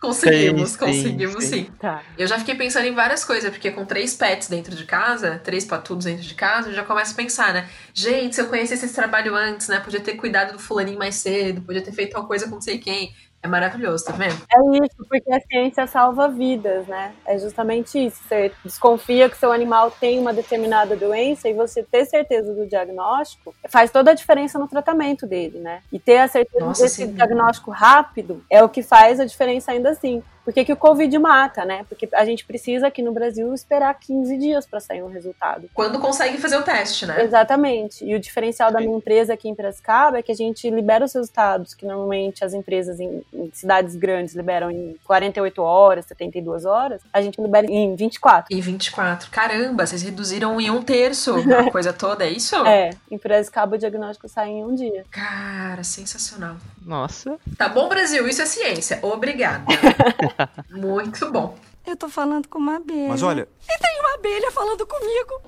Conseguimos, 0.00 0.70
sim, 0.70 0.78
conseguimos 0.78 1.44
sim. 1.44 1.64
sim. 1.64 1.70
Tá. 1.78 2.02
Eu 2.16 2.26
já 2.26 2.38
fiquei 2.38 2.54
pensando 2.54 2.86
em 2.86 2.94
várias 2.94 3.24
coisas, 3.24 3.50
porque 3.50 3.70
com 3.70 3.84
três 3.84 4.14
pets 4.14 4.48
dentro 4.48 4.74
de 4.74 4.84
casa, 4.84 5.40
três 5.42 5.64
patudos 5.64 6.04
dentro 6.04 6.22
de 6.24 6.34
casa, 6.34 6.70
eu 6.70 6.74
já 6.74 6.84
começo 6.84 7.12
a 7.12 7.16
pensar, 7.16 7.52
né? 7.52 7.68
Gente, 7.94 8.34
se 8.34 8.40
eu 8.40 8.48
conhecesse 8.48 8.84
esse 8.84 8.94
trabalho 8.94 9.34
antes, 9.34 9.68
né? 9.68 9.80
Podia 9.80 10.00
ter 10.00 10.14
cuidado 10.14 10.52
do 10.52 10.58
fulaninho 10.58 10.98
mais 10.98 11.16
cedo, 11.16 11.62
podia 11.62 11.82
ter 11.82 11.92
feito 11.92 12.12
tal 12.12 12.26
coisa 12.26 12.46
com 12.46 12.54
não 12.54 12.60
sei 12.60 12.78
quem. 12.78 13.12
É 13.40 13.46
maravilhoso, 13.46 14.04
tá 14.04 14.12
vendo? 14.12 14.34
É 14.52 14.84
isso, 14.84 15.06
porque 15.08 15.32
a 15.32 15.40
ciência 15.40 15.86
salva 15.86 16.28
vidas, 16.28 16.86
né? 16.88 17.14
É 17.24 17.38
justamente 17.38 18.06
isso. 18.06 18.20
Você 18.26 18.52
desconfia 18.64 19.30
que 19.30 19.36
seu 19.36 19.52
animal 19.52 19.92
tem 19.92 20.18
uma 20.18 20.32
determinada 20.32 20.96
doença 20.96 21.48
e 21.48 21.54
você 21.54 21.82
ter 21.82 22.04
certeza 22.04 22.52
do 22.52 22.66
diagnóstico 22.66 23.54
faz 23.68 23.92
toda 23.92 24.10
a 24.10 24.14
diferença 24.14 24.58
no 24.58 24.66
tratamento 24.66 25.24
dele, 25.24 25.60
né? 25.60 25.82
E 25.92 26.00
ter 26.00 26.18
a 26.18 26.26
certeza 26.26 26.64
Nossa, 26.64 26.82
desse 26.82 27.06
sim. 27.06 27.12
diagnóstico 27.12 27.70
rápido 27.70 28.42
é 28.50 28.62
o 28.62 28.68
que 28.68 28.82
faz 28.82 29.20
a 29.20 29.24
diferença 29.24 29.70
ainda 29.70 29.90
assim. 29.90 30.22
Por 30.48 30.54
que, 30.54 30.64
que 30.64 30.72
o 30.72 30.76
Covid 30.76 31.18
mata, 31.18 31.62
né? 31.66 31.84
Porque 31.90 32.08
a 32.10 32.24
gente 32.24 32.42
precisa 32.46 32.86
aqui 32.86 33.02
no 33.02 33.12
Brasil 33.12 33.52
esperar 33.52 33.92
15 33.92 34.38
dias 34.38 34.64
para 34.64 34.80
sair 34.80 35.02
um 35.02 35.10
resultado. 35.10 35.68
Quando 35.74 35.98
consegue 35.98 36.38
fazer 36.38 36.56
o 36.56 36.62
teste, 36.62 37.04
né? 37.04 37.22
Exatamente. 37.22 38.02
E 38.02 38.14
o 38.14 38.18
diferencial 38.18 38.72
da 38.72 38.80
minha 38.80 38.96
empresa 38.96 39.34
aqui 39.34 39.46
em 39.46 39.54
Piracicaba 39.54 40.16
é 40.16 40.22
que 40.22 40.32
a 40.32 40.34
gente 40.34 40.70
libera 40.70 41.04
os 41.04 41.12
resultados, 41.12 41.74
que 41.74 41.84
normalmente 41.84 42.42
as 42.46 42.54
empresas 42.54 42.98
em, 42.98 43.22
em 43.30 43.50
cidades 43.52 43.94
grandes 43.94 44.34
liberam 44.34 44.70
em 44.70 44.96
48 45.04 45.60
horas, 45.60 46.06
72 46.06 46.64
horas, 46.64 47.02
a 47.12 47.20
gente 47.20 47.38
libera 47.38 47.66
em 47.70 47.94
24. 47.94 48.46
E 48.50 48.58
24. 48.58 49.30
Caramba, 49.30 49.86
vocês 49.86 50.00
reduziram 50.00 50.58
em 50.58 50.70
um 50.70 50.82
terço 50.82 51.34
a 51.36 51.68
coisa 51.70 51.92
toda, 51.92 52.24
é 52.24 52.30
isso? 52.30 52.56
É, 52.66 52.88
em 53.10 53.18
Piracicaba 53.18 53.76
o 53.76 53.78
diagnóstico 53.78 54.26
sai 54.30 54.48
em 54.48 54.64
um 54.64 54.74
dia. 54.74 55.04
Cara, 55.10 55.84
sensacional. 55.84 56.56
Nossa. 56.86 57.36
Tá 57.58 57.68
bom, 57.68 57.86
Brasil? 57.86 58.26
Isso 58.26 58.40
é 58.40 58.46
ciência. 58.46 58.98
Obrigada. 59.02 59.66
Muito 60.70 61.30
bom. 61.30 61.56
Eu 61.86 61.96
tô 61.96 62.08
falando 62.08 62.48
com 62.48 62.58
uma 62.58 62.76
abelha. 62.76 63.08
Mas 63.08 63.22
olha, 63.22 63.48
Tem 63.66 64.00
uma 64.00 64.14
abelha 64.14 64.50
falando 64.50 64.86
comigo. 64.86 65.42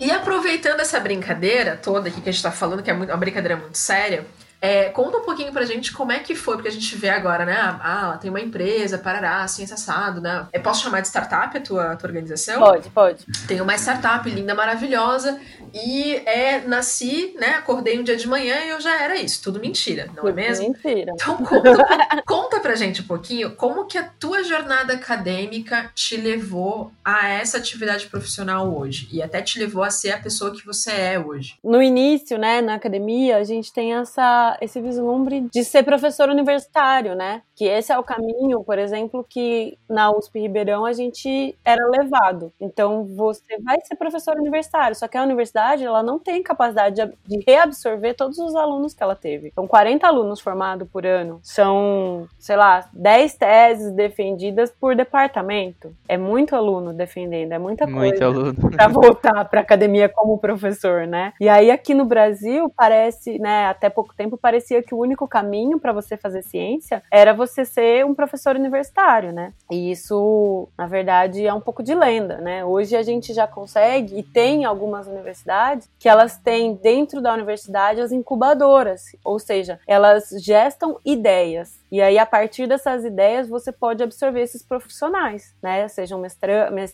E 0.00 0.10
aproveitando 0.10 0.80
essa 0.80 0.98
brincadeira 0.98 1.76
toda 1.76 2.08
aqui 2.08 2.20
que 2.20 2.28
a 2.28 2.32
gente 2.32 2.42
tá 2.42 2.50
falando, 2.50 2.82
que 2.82 2.90
é 2.90 2.94
uma 2.94 3.16
brincadeira 3.16 3.56
muito 3.56 3.78
séria, 3.78 4.26
É, 4.62 4.90
conta 4.90 5.18
um 5.18 5.22
pouquinho 5.22 5.52
pra 5.52 5.64
gente 5.64 5.92
como 5.92 6.12
é 6.12 6.20
que 6.20 6.36
foi, 6.36 6.54
porque 6.54 6.68
a 6.68 6.72
gente 6.72 6.94
vê 6.94 7.10
agora, 7.10 7.44
né? 7.44 7.56
Ah, 7.80 8.16
tem 8.20 8.30
uma 8.30 8.40
empresa, 8.40 8.96
parará, 8.96 9.46
ciência 9.48 9.74
assado, 9.74 10.20
né? 10.20 10.46
Eu 10.52 10.62
posso 10.62 10.84
chamar 10.84 11.00
de 11.00 11.08
startup 11.08 11.56
a 11.56 11.60
tua, 11.60 11.92
a 11.92 11.96
tua 11.96 12.08
organização? 12.08 12.60
Pode, 12.60 12.88
pode. 12.90 13.26
Tem 13.48 13.60
uma 13.60 13.74
startup 13.74 14.30
linda, 14.30 14.54
maravilhosa, 14.54 15.40
e 15.74 16.14
é, 16.26 16.60
nasci, 16.60 17.34
né? 17.38 17.56
Acordei 17.56 17.98
um 17.98 18.04
dia 18.04 18.16
de 18.16 18.28
manhã 18.28 18.54
e 18.64 18.70
eu 18.70 18.80
já 18.80 19.02
era 19.02 19.16
isso. 19.16 19.42
Tudo 19.42 19.58
mentira, 19.58 20.08
não 20.14 20.28
é 20.28 20.32
mesmo? 20.32 20.68
Mentira. 20.68 21.12
Então 21.14 21.36
conta, 21.38 22.22
conta 22.24 22.60
pra 22.60 22.76
gente 22.76 23.02
um 23.02 23.06
pouquinho 23.06 23.56
como 23.56 23.86
que 23.86 23.98
a 23.98 24.04
tua 24.04 24.44
jornada 24.44 24.94
acadêmica 24.94 25.90
te 25.94 26.16
levou 26.16 26.92
a 27.04 27.28
essa 27.28 27.58
atividade 27.58 28.06
profissional 28.06 28.72
hoje 28.72 29.08
e 29.10 29.22
até 29.22 29.42
te 29.42 29.58
levou 29.58 29.82
a 29.82 29.90
ser 29.90 30.12
a 30.12 30.18
pessoa 30.18 30.52
que 30.52 30.64
você 30.64 30.92
é 30.92 31.18
hoje. 31.18 31.56
No 31.64 31.82
início, 31.82 32.38
né, 32.38 32.60
na 32.60 32.74
academia, 32.74 33.38
a 33.38 33.44
gente 33.44 33.72
tem 33.72 33.94
essa, 33.94 34.51
esse 34.60 34.80
vislumbre 34.80 35.48
de 35.52 35.64
ser 35.64 35.82
professor 35.82 36.28
universitário, 36.28 37.14
né? 37.14 37.42
Que 37.54 37.64
esse 37.64 37.92
é 37.92 37.98
o 37.98 38.02
caminho, 38.02 38.62
por 38.64 38.78
exemplo, 38.78 39.24
que 39.28 39.78
na 39.88 40.10
USP 40.10 40.40
Ribeirão 40.40 40.84
a 40.84 40.92
gente 40.92 41.56
era 41.64 41.84
levado. 41.86 42.52
Então 42.60 43.04
você 43.04 43.58
vai 43.62 43.78
ser 43.82 43.96
professor 43.96 44.36
universitário, 44.36 44.96
só 44.96 45.08
que 45.08 45.16
a 45.16 45.22
universidade 45.22 45.84
ela 45.84 46.02
não 46.02 46.18
tem 46.18 46.42
capacidade 46.42 46.96
de 47.26 47.44
reabsorver 47.46 48.14
todos 48.14 48.38
os 48.38 48.54
alunos 48.54 48.94
que 48.94 49.02
ela 49.02 49.14
teve. 49.14 49.52
São 49.54 49.66
40 49.66 50.06
alunos 50.06 50.40
formados 50.40 50.88
por 50.88 51.06
ano, 51.06 51.40
são, 51.42 52.26
sei 52.38 52.56
lá, 52.56 52.88
10 52.92 53.34
teses 53.34 53.92
defendidas 53.92 54.70
por 54.70 54.94
departamento. 54.94 55.94
É 56.08 56.16
muito 56.16 56.54
aluno 56.56 56.92
defendendo, 56.92 57.52
é 57.52 57.58
muita 57.58 57.84
coisa. 57.84 58.00
Muito 58.00 58.24
aluno. 58.24 58.54
Pra 58.72 58.88
voltar 58.88 59.44
pra 59.44 59.60
academia 59.60 60.08
como 60.08 60.38
professor, 60.38 61.06
né? 61.06 61.32
E 61.40 61.48
aí 61.48 61.70
aqui 61.70 61.94
no 61.94 62.04
Brasil 62.04 62.72
parece, 62.76 63.38
né, 63.38 63.66
até 63.66 63.88
pouco 63.90 64.14
tempo 64.14 64.36
parecia 64.42 64.82
que 64.82 64.94
o 64.94 64.98
único 64.98 65.28
caminho 65.28 65.78
para 65.78 65.92
você 65.92 66.16
fazer 66.16 66.42
ciência 66.42 67.02
era 67.10 67.32
você 67.32 67.64
ser 67.64 68.04
um 68.04 68.14
professor 68.14 68.56
universitário, 68.56 69.32
né? 69.32 69.54
E 69.70 69.92
isso, 69.92 70.68
na 70.76 70.86
verdade, 70.86 71.46
é 71.46 71.54
um 71.54 71.60
pouco 71.60 71.82
de 71.82 71.94
lenda, 71.94 72.38
né? 72.38 72.64
Hoje 72.64 72.96
a 72.96 73.02
gente 73.02 73.32
já 73.32 73.46
consegue 73.46 74.18
e 74.18 74.22
tem 74.22 74.64
algumas 74.64 75.06
universidades 75.06 75.88
que 75.98 76.08
elas 76.08 76.36
têm 76.36 76.74
dentro 76.74 77.22
da 77.22 77.32
universidade 77.32 78.00
as 78.00 78.10
incubadoras, 78.10 79.14
ou 79.24 79.38
seja, 79.38 79.78
elas 79.86 80.30
gestam 80.40 80.98
ideias. 81.04 81.81
E 81.92 82.00
aí, 82.00 82.18
a 82.18 82.24
partir 82.24 82.66
dessas 82.66 83.04
ideias, 83.04 83.46
você 83.46 83.70
pode 83.70 84.02
absorver 84.02 84.40
esses 84.40 84.62
profissionais, 84.62 85.54
né? 85.62 85.86
Sejam 85.88 86.22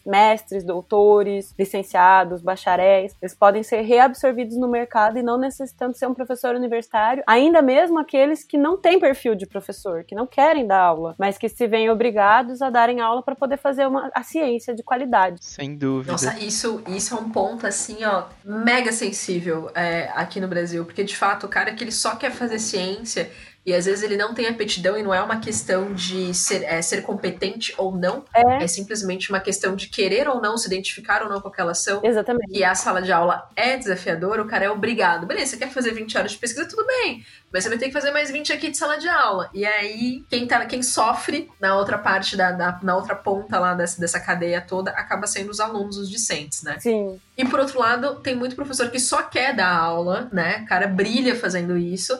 mestres, 0.05 0.64
doutores, 0.64 1.55
licenciados, 1.57 2.43
bacharéis. 2.43 3.14
Eles 3.23 3.33
podem 3.33 3.62
ser 3.62 3.83
reabsorvidos 3.83 4.57
no 4.57 4.67
mercado 4.67 5.17
e 5.17 5.23
não 5.23 5.38
necessitando 5.38 5.97
ser 5.97 6.09
um 6.09 6.14
professor 6.14 6.57
universitário, 6.57 7.23
ainda 7.28 7.62
mesmo 7.62 7.97
aqueles 7.97 8.43
que 8.43 8.59
não 8.59 8.76
têm 8.76 8.99
perfil 8.99 9.37
de 9.37 9.47
professor, 9.47 10.02
que 10.02 10.17
não 10.17 10.26
querem 10.26 10.67
dar 10.67 10.81
aula, 10.81 11.14
mas 11.17 11.38
que 11.38 11.49
se 11.49 11.69
veem 11.69 11.88
obrigados 11.90 12.61
a 12.61 12.69
darem 12.69 13.00
aula 13.00 13.23
para 13.23 13.37
poder 13.37 13.57
fazer 13.57 13.87
uma, 13.87 14.11
a 14.12 14.25
ciência 14.25 14.75
de 14.75 14.83
qualidade. 14.83 15.45
Sem 15.45 15.76
dúvida. 15.76 16.11
Nossa, 16.11 16.37
isso, 16.40 16.83
isso 16.88 17.14
é 17.14 17.19
um 17.19 17.31
ponto, 17.31 17.69
assim, 17.69 18.05
ó, 18.05 18.25
mega 18.45 18.90
sensível 18.90 19.71
é, 19.76 20.11
aqui 20.17 20.40
no 20.40 20.49
Brasil, 20.49 20.85
porque 20.85 21.05
de 21.05 21.17
fato 21.17 21.47
o 21.47 21.49
cara 21.49 21.73
que 21.73 21.85
ele 21.85 21.93
só 21.93 22.17
quer 22.17 22.33
fazer 22.33 22.59
ciência 22.59 23.31
e 23.68 23.75
às 23.75 23.84
vezes 23.84 24.02
ele 24.02 24.16
não 24.16 24.32
tem 24.32 24.46
aptidão 24.46 24.96
e 24.96 25.02
não 25.02 25.12
é 25.12 25.20
uma 25.20 25.40
questão 25.40 25.92
de 25.92 26.32
ser, 26.32 26.64
é, 26.64 26.80
ser 26.80 27.02
competente 27.02 27.75
ou 27.76 27.94
não. 27.94 28.25
É. 28.34 28.64
é. 28.64 28.66
simplesmente 28.66 29.28
uma 29.28 29.40
questão 29.40 29.76
de 29.76 29.88
querer 29.88 30.26
ou 30.26 30.40
não, 30.40 30.56
se 30.56 30.66
identificar 30.66 31.22
ou 31.22 31.28
não 31.28 31.38
com 31.38 31.48
aquela 31.48 31.72
ação. 31.72 32.00
Exatamente. 32.02 32.50
E 32.50 32.64
a 32.64 32.75
sala 32.75 33.02
de 33.02 33.12
aula 33.12 33.46
é 33.54 33.76
desafiadora, 33.76 34.40
o 34.40 34.46
cara 34.46 34.64
é 34.64 34.70
obrigado. 34.70 35.26
Beleza, 35.26 35.50
você 35.50 35.56
quer 35.58 35.68
fazer 35.68 35.92
20 35.92 36.16
horas 36.16 36.32
de 36.32 36.38
pesquisa, 36.38 36.66
tudo 36.66 36.87
bem. 36.87 37.22
Mas 37.52 37.62
você 37.62 37.68
vai 37.68 37.76
ter 37.76 37.88
que 37.88 37.92
fazer 37.92 38.10
mais 38.10 38.30
20 38.30 38.54
aqui 38.54 38.70
de 38.70 38.78
sala 38.78 38.96
de 38.96 39.06
aula. 39.06 39.50
E 39.52 39.66
aí, 39.66 40.25
quem, 40.30 40.46
tá, 40.46 40.64
quem 40.64 40.82
sofre 40.82 41.50
na 41.60 41.76
outra 41.76 41.98
parte, 41.98 42.38
da, 42.38 42.52
da 42.52 42.80
na 42.82 42.96
outra 42.96 43.14
ponta 43.14 43.58
lá 43.58 43.75
dessa, 43.75 44.00
dessa 44.00 44.18
cadeia 44.18 44.62
toda, 44.62 44.92
acaba 44.92 45.26
sendo 45.26 45.50
os 45.50 45.60
alunos, 45.60 45.98
os 45.98 46.08
discentes, 46.08 46.62
né? 46.62 46.78
Sim. 46.80 47.20
E 47.37 47.44
por 47.44 47.60
outro 47.60 47.78
lado, 47.78 48.16
tem 48.20 48.34
muito 48.34 48.56
professor 48.56 48.90
que 48.90 48.98
só 48.98 49.22
quer 49.22 49.54
dar 49.54 49.76
aula, 49.76 50.26
né? 50.32 50.62
O 50.64 50.66
cara 50.66 50.87
brilha 50.87 51.37
fazendo 51.37 51.76
isso, 51.76 52.18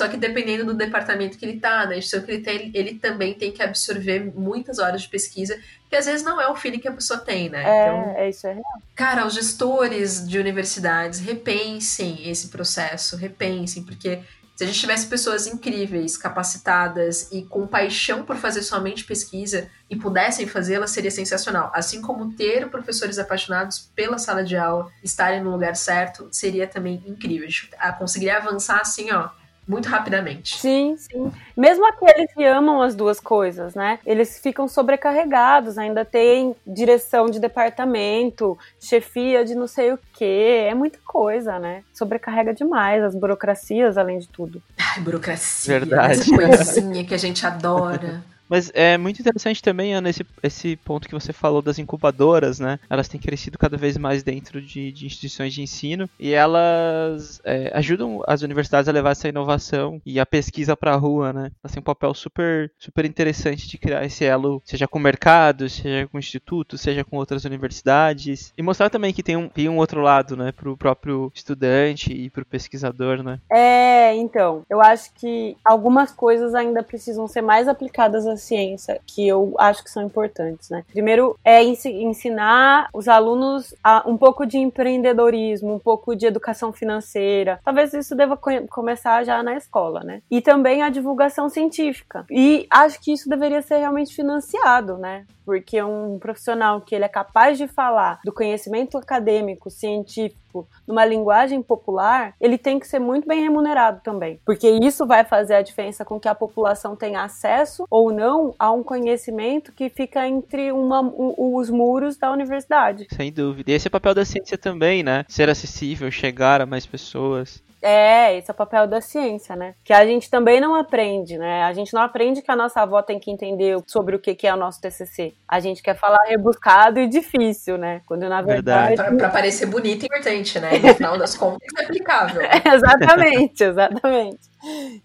só 0.00 0.08
que 0.08 0.16
dependendo 0.16 0.64
do 0.64 0.72
departamento 0.72 1.36
que 1.36 1.44
ele 1.44 1.60
tá, 1.60 1.84
da 1.84 1.94
instituição 1.94 2.24
que 2.24 2.32
ele 2.32 2.42
tem, 2.42 2.70
ele 2.72 2.94
também 2.94 3.34
tem 3.34 3.52
que 3.52 3.62
absorver 3.62 4.32
muitas 4.34 4.78
horas 4.78 5.02
de 5.02 5.08
pesquisa, 5.10 5.60
que 5.90 5.94
às 5.94 6.06
vezes 6.06 6.22
não 6.22 6.40
é 6.40 6.48
o 6.48 6.56
feeling 6.56 6.78
que 6.78 6.88
a 6.88 6.92
pessoa 6.92 7.20
tem, 7.20 7.50
né? 7.50 7.62
É, 7.62 7.86
então, 7.86 8.14
é 8.16 8.30
isso 8.30 8.46
é 8.46 8.54
real. 8.54 8.64
Cara, 8.96 9.26
os 9.26 9.34
gestores 9.34 10.26
de 10.26 10.38
universidades, 10.38 11.20
repensem 11.20 12.26
esse 12.26 12.48
processo, 12.48 13.14
repensem, 13.14 13.82
porque 13.82 14.20
se 14.56 14.64
a 14.64 14.66
gente 14.66 14.80
tivesse 14.80 15.06
pessoas 15.06 15.46
incríveis, 15.46 16.16
capacitadas 16.16 17.30
e 17.30 17.42
com 17.42 17.66
paixão 17.66 18.24
por 18.24 18.36
fazer 18.36 18.62
somente 18.62 19.04
pesquisa 19.04 19.68
e 19.90 19.96
pudessem 19.96 20.46
fazê-la, 20.46 20.86
seria 20.86 21.10
sensacional. 21.10 21.70
Assim 21.74 22.00
como 22.00 22.32
ter 22.32 22.70
professores 22.70 23.18
apaixonados 23.18 23.90
pela 23.94 24.16
sala 24.16 24.42
de 24.42 24.56
aula, 24.56 24.90
estarem 25.02 25.42
no 25.42 25.50
lugar 25.50 25.76
certo, 25.76 26.26
seria 26.32 26.66
também 26.66 27.02
incrível. 27.06 27.46
A 27.46 27.50
gente 27.50 27.70
conseguiria 27.98 28.38
avançar 28.38 28.80
assim, 28.80 29.10
ó, 29.10 29.28
muito 29.70 29.88
rapidamente. 29.88 30.58
Sim, 30.58 30.96
sim. 30.96 31.32
Mesmo 31.56 31.86
aqueles 31.86 32.32
que 32.34 32.44
amam 32.44 32.82
as 32.82 32.94
duas 32.94 33.20
coisas, 33.20 33.74
né? 33.74 33.98
Eles 34.04 34.38
ficam 34.38 34.66
sobrecarregados, 34.66 35.78
ainda 35.78 36.04
tem 36.04 36.56
direção 36.66 37.30
de 37.30 37.38
departamento, 37.38 38.58
chefia 38.80 39.44
de 39.44 39.54
não 39.54 39.66
sei 39.66 39.92
o 39.92 39.98
quê. 40.12 40.66
É 40.68 40.74
muita 40.74 40.98
coisa, 41.06 41.58
né? 41.58 41.82
Sobrecarrega 41.94 42.52
demais 42.52 43.02
as 43.02 43.14
burocracias, 43.14 43.96
além 43.96 44.18
de 44.18 44.28
tudo. 44.28 44.60
Ai, 44.78 45.00
burocracia. 45.00 45.78
Verdade. 45.78 46.20
Essa 46.20 46.34
coisinha 46.34 47.04
que 47.04 47.14
a 47.14 47.18
gente 47.18 47.46
adora. 47.46 48.22
Mas 48.50 48.68
é 48.74 48.98
muito 48.98 49.20
interessante 49.20 49.62
também, 49.62 49.94
Ana, 49.94 50.10
esse, 50.10 50.26
esse 50.42 50.76
ponto 50.76 51.06
que 51.06 51.14
você 51.14 51.32
falou 51.32 51.62
das 51.62 51.78
incubadoras, 51.78 52.58
né? 52.58 52.80
Elas 52.90 53.06
têm 53.06 53.20
crescido 53.20 53.56
cada 53.56 53.76
vez 53.76 53.96
mais 53.96 54.24
dentro 54.24 54.60
de, 54.60 54.90
de 54.90 55.06
instituições 55.06 55.54
de 55.54 55.62
ensino 55.62 56.10
e 56.18 56.32
elas 56.32 57.40
é, 57.44 57.70
ajudam 57.74 58.20
as 58.26 58.42
universidades 58.42 58.88
a 58.88 58.92
levar 58.92 59.12
essa 59.12 59.28
inovação 59.28 60.02
e 60.04 60.18
a 60.18 60.26
pesquisa 60.26 60.76
para 60.76 60.92
a 60.92 60.96
rua, 60.96 61.32
né? 61.32 61.52
Elas 61.62 61.72
têm 61.72 61.80
um 61.80 61.84
papel 61.84 62.12
super, 62.12 62.72
super 62.76 63.04
interessante 63.04 63.68
de 63.68 63.78
criar 63.78 64.04
esse 64.04 64.24
elo, 64.24 64.60
seja 64.64 64.88
com 64.88 64.98
o 64.98 65.02
mercado, 65.02 65.68
seja 65.68 66.08
com 66.08 66.16
o 66.16 66.20
instituto, 66.20 66.76
seja 66.76 67.04
com 67.04 67.18
outras 67.18 67.44
universidades. 67.44 68.52
E 68.58 68.62
mostrar 68.62 68.90
também 68.90 69.12
que 69.12 69.22
tem 69.22 69.36
um, 69.36 69.48
tem 69.48 69.68
um 69.68 69.76
outro 69.76 70.00
lado, 70.00 70.36
né? 70.36 70.50
Para 70.50 70.68
o 70.68 70.76
próprio 70.76 71.30
estudante 71.32 72.12
e 72.12 72.28
para 72.28 72.42
o 72.42 72.46
pesquisador, 72.46 73.22
né? 73.22 73.38
É, 73.48 74.12
então, 74.16 74.64
eu 74.68 74.80
acho 74.80 75.12
que 75.14 75.56
algumas 75.64 76.10
coisas 76.10 76.52
ainda 76.52 76.82
precisam 76.82 77.28
ser 77.28 77.42
mais 77.42 77.68
aplicadas 77.68 78.26
ciência 78.40 79.00
que 79.06 79.26
eu 79.28 79.54
acho 79.58 79.84
que 79.84 79.90
são 79.90 80.02
importantes, 80.02 80.70
né? 80.70 80.84
Primeiro 80.90 81.38
é 81.44 81.62
ensinar 81.62 82.88
os 82.92 83.06
alunos 83.06 83.74
um 84.06 84.16
pouco 84.16 84.44
de 84.44 84.58
empreendedorismo, 84.58 85.74
um 85.74 85.78
pouco 85.78 86.16
de 86.16 86.26
educação 86.26 86.72
financeira. 86.72 87.60
Talvez 87.64 87.94
isso 87.94 88.16
deva 88.16 88.36
começar 88.36 89.24
já 89.24 89.42
na 89.42 89.54
escola, 89.54 90.00
né? 90.00 90.22
E 90.30 90.40
também 90.40 90.82
a 90.82 90.88
divulgação 90.88 91.48
científica. 91.48 92.24
E 92.30 92.66
acho 92.70 93.00
que 93.00 93.12
isso 93.12 93.28
deveria 93.28 93.62
ser 93.62 93.78
realmente 93.78 94.14
financiado, 94.14 94.96
né? 94.96 95.24
Porque 95.44 95.82
um 95.82 96.18
profissional 96.18 96.80
que 96.80 96.94
ele 96.94 97.04
é 97.04 97.08
capaz 97.08 97.58
de 97.58 97.66
falar 97.66 98.20
do 98.24 98.32
conhecimento 98.32 98.96
acadêmico, 98.96 99.70
científico, 99.70 100.38
numa 100.86 101.04
linguagem 101.04 101.62
popular, 101.62 102.34
ele 102.40 102.58
tem 102.58 102.78
que 102.78 102.86
ser 102.86 102.98
muito 102.98 103.26
bem 103.26 103.42
remunerado 103.42 104.00
também. 104.02 104.40
Porque 104.44 104.68
isso 104.68 105.06
vai 105.06 105.24
fazer 105.24 105.54
a 105.54 105.62
diferença 105.62 106.04
com 106.04 106.18
que 106.18 106.28
a 106.28 106.34
população 106.34 106.96
tenha 106.96 107.22
acesso 107.22 107.86
ou 107.90 108.12
não 108.12 108.54
a 108.58 108.70
um 108.70 108.82
conhecimento 108.82 109.72
que 109.72 109.88
fica 109.88 110.26
entre 110.26 110.72
uma, 110.72 111.00
os 111.00 111.70
muros 111.70 112.16
da 112.16 112.30
universidade. 112.30 113.06
Sem 113.10 113.32
dúvida. 113.32 113.70
E 113.70 113.74
esse 113.74 113.86
é 113.86 113.90
o 113.90 113.92
papel 113.92 114.14
da 114.14 114.24
ciência 114.24 114.58
também, 114.58 115.02
né? 115.02 115.24
Ser 115.28 115.48
acessível, 115.48 116.10
chegar 116.10 116.60
a 116.60 116.66
mais 116.66 116.86
pessoas. 116.86 117.62
É, 117.82 118.36
esse 118.36 118.50
é 118.50 118.52
o 118.52 118.56
papel 118.56 118.86
da 118.86 119.00
ciência, 119.00 119.56
né? 119.56 119.74
Que 119.82 119.92
a 119.92 120.04
gente 120.04 120.30
também 120.30 120.60
não 120.60 120.74
aprende, 120.74 121.38
né? 121.38 121.62
A 121.64 121.72
gente 121.72 121.94
não 121.94 122.02
aprende 122.02 122.42
que 122.42 122.50
a 122.50 122.56
nossa 122.56 122.80
avó 122.80 123.02
tem 123.02 123.18
que 123.18 123.30
entender 123.30 123.76
sobre 123.86 124.16
o 124.16 124.18
que 124.18 124.46
é 124.46 124.54
o 124.54 124.56
nosso 124.56 124.80
TCC. 124.80 125.32
A 125.48 125.60
gente 125.60 125.82
quer 125.82 125.96
falar 125.96 126.22
rebuscado 126.26 127.00
e 127.00 127.08
difícil, 127.08 127.78
né? 127.78 128.02
Quando 128.06 128.28
na 128.28 128.42
verdade. 128.42 128.88
verdade. 128.88 129.16
Pra, 129.16 129.18
pra 129.18 129.28
parecer 129.30 129.66
bonito 129.66 130.02
e 130.02 130.06
importante, 130.06 130.60
né? 130.60 130.78
No 130.78 130.94
final 130.94 131.18
das 131.18 131.36
contas 131.36 131.68
é 131.78 131.84
aplicável. 131.84 132.42
É, 132.42 132.62
exatamente, 132.74 133.64
exatamente. 133.64 134.50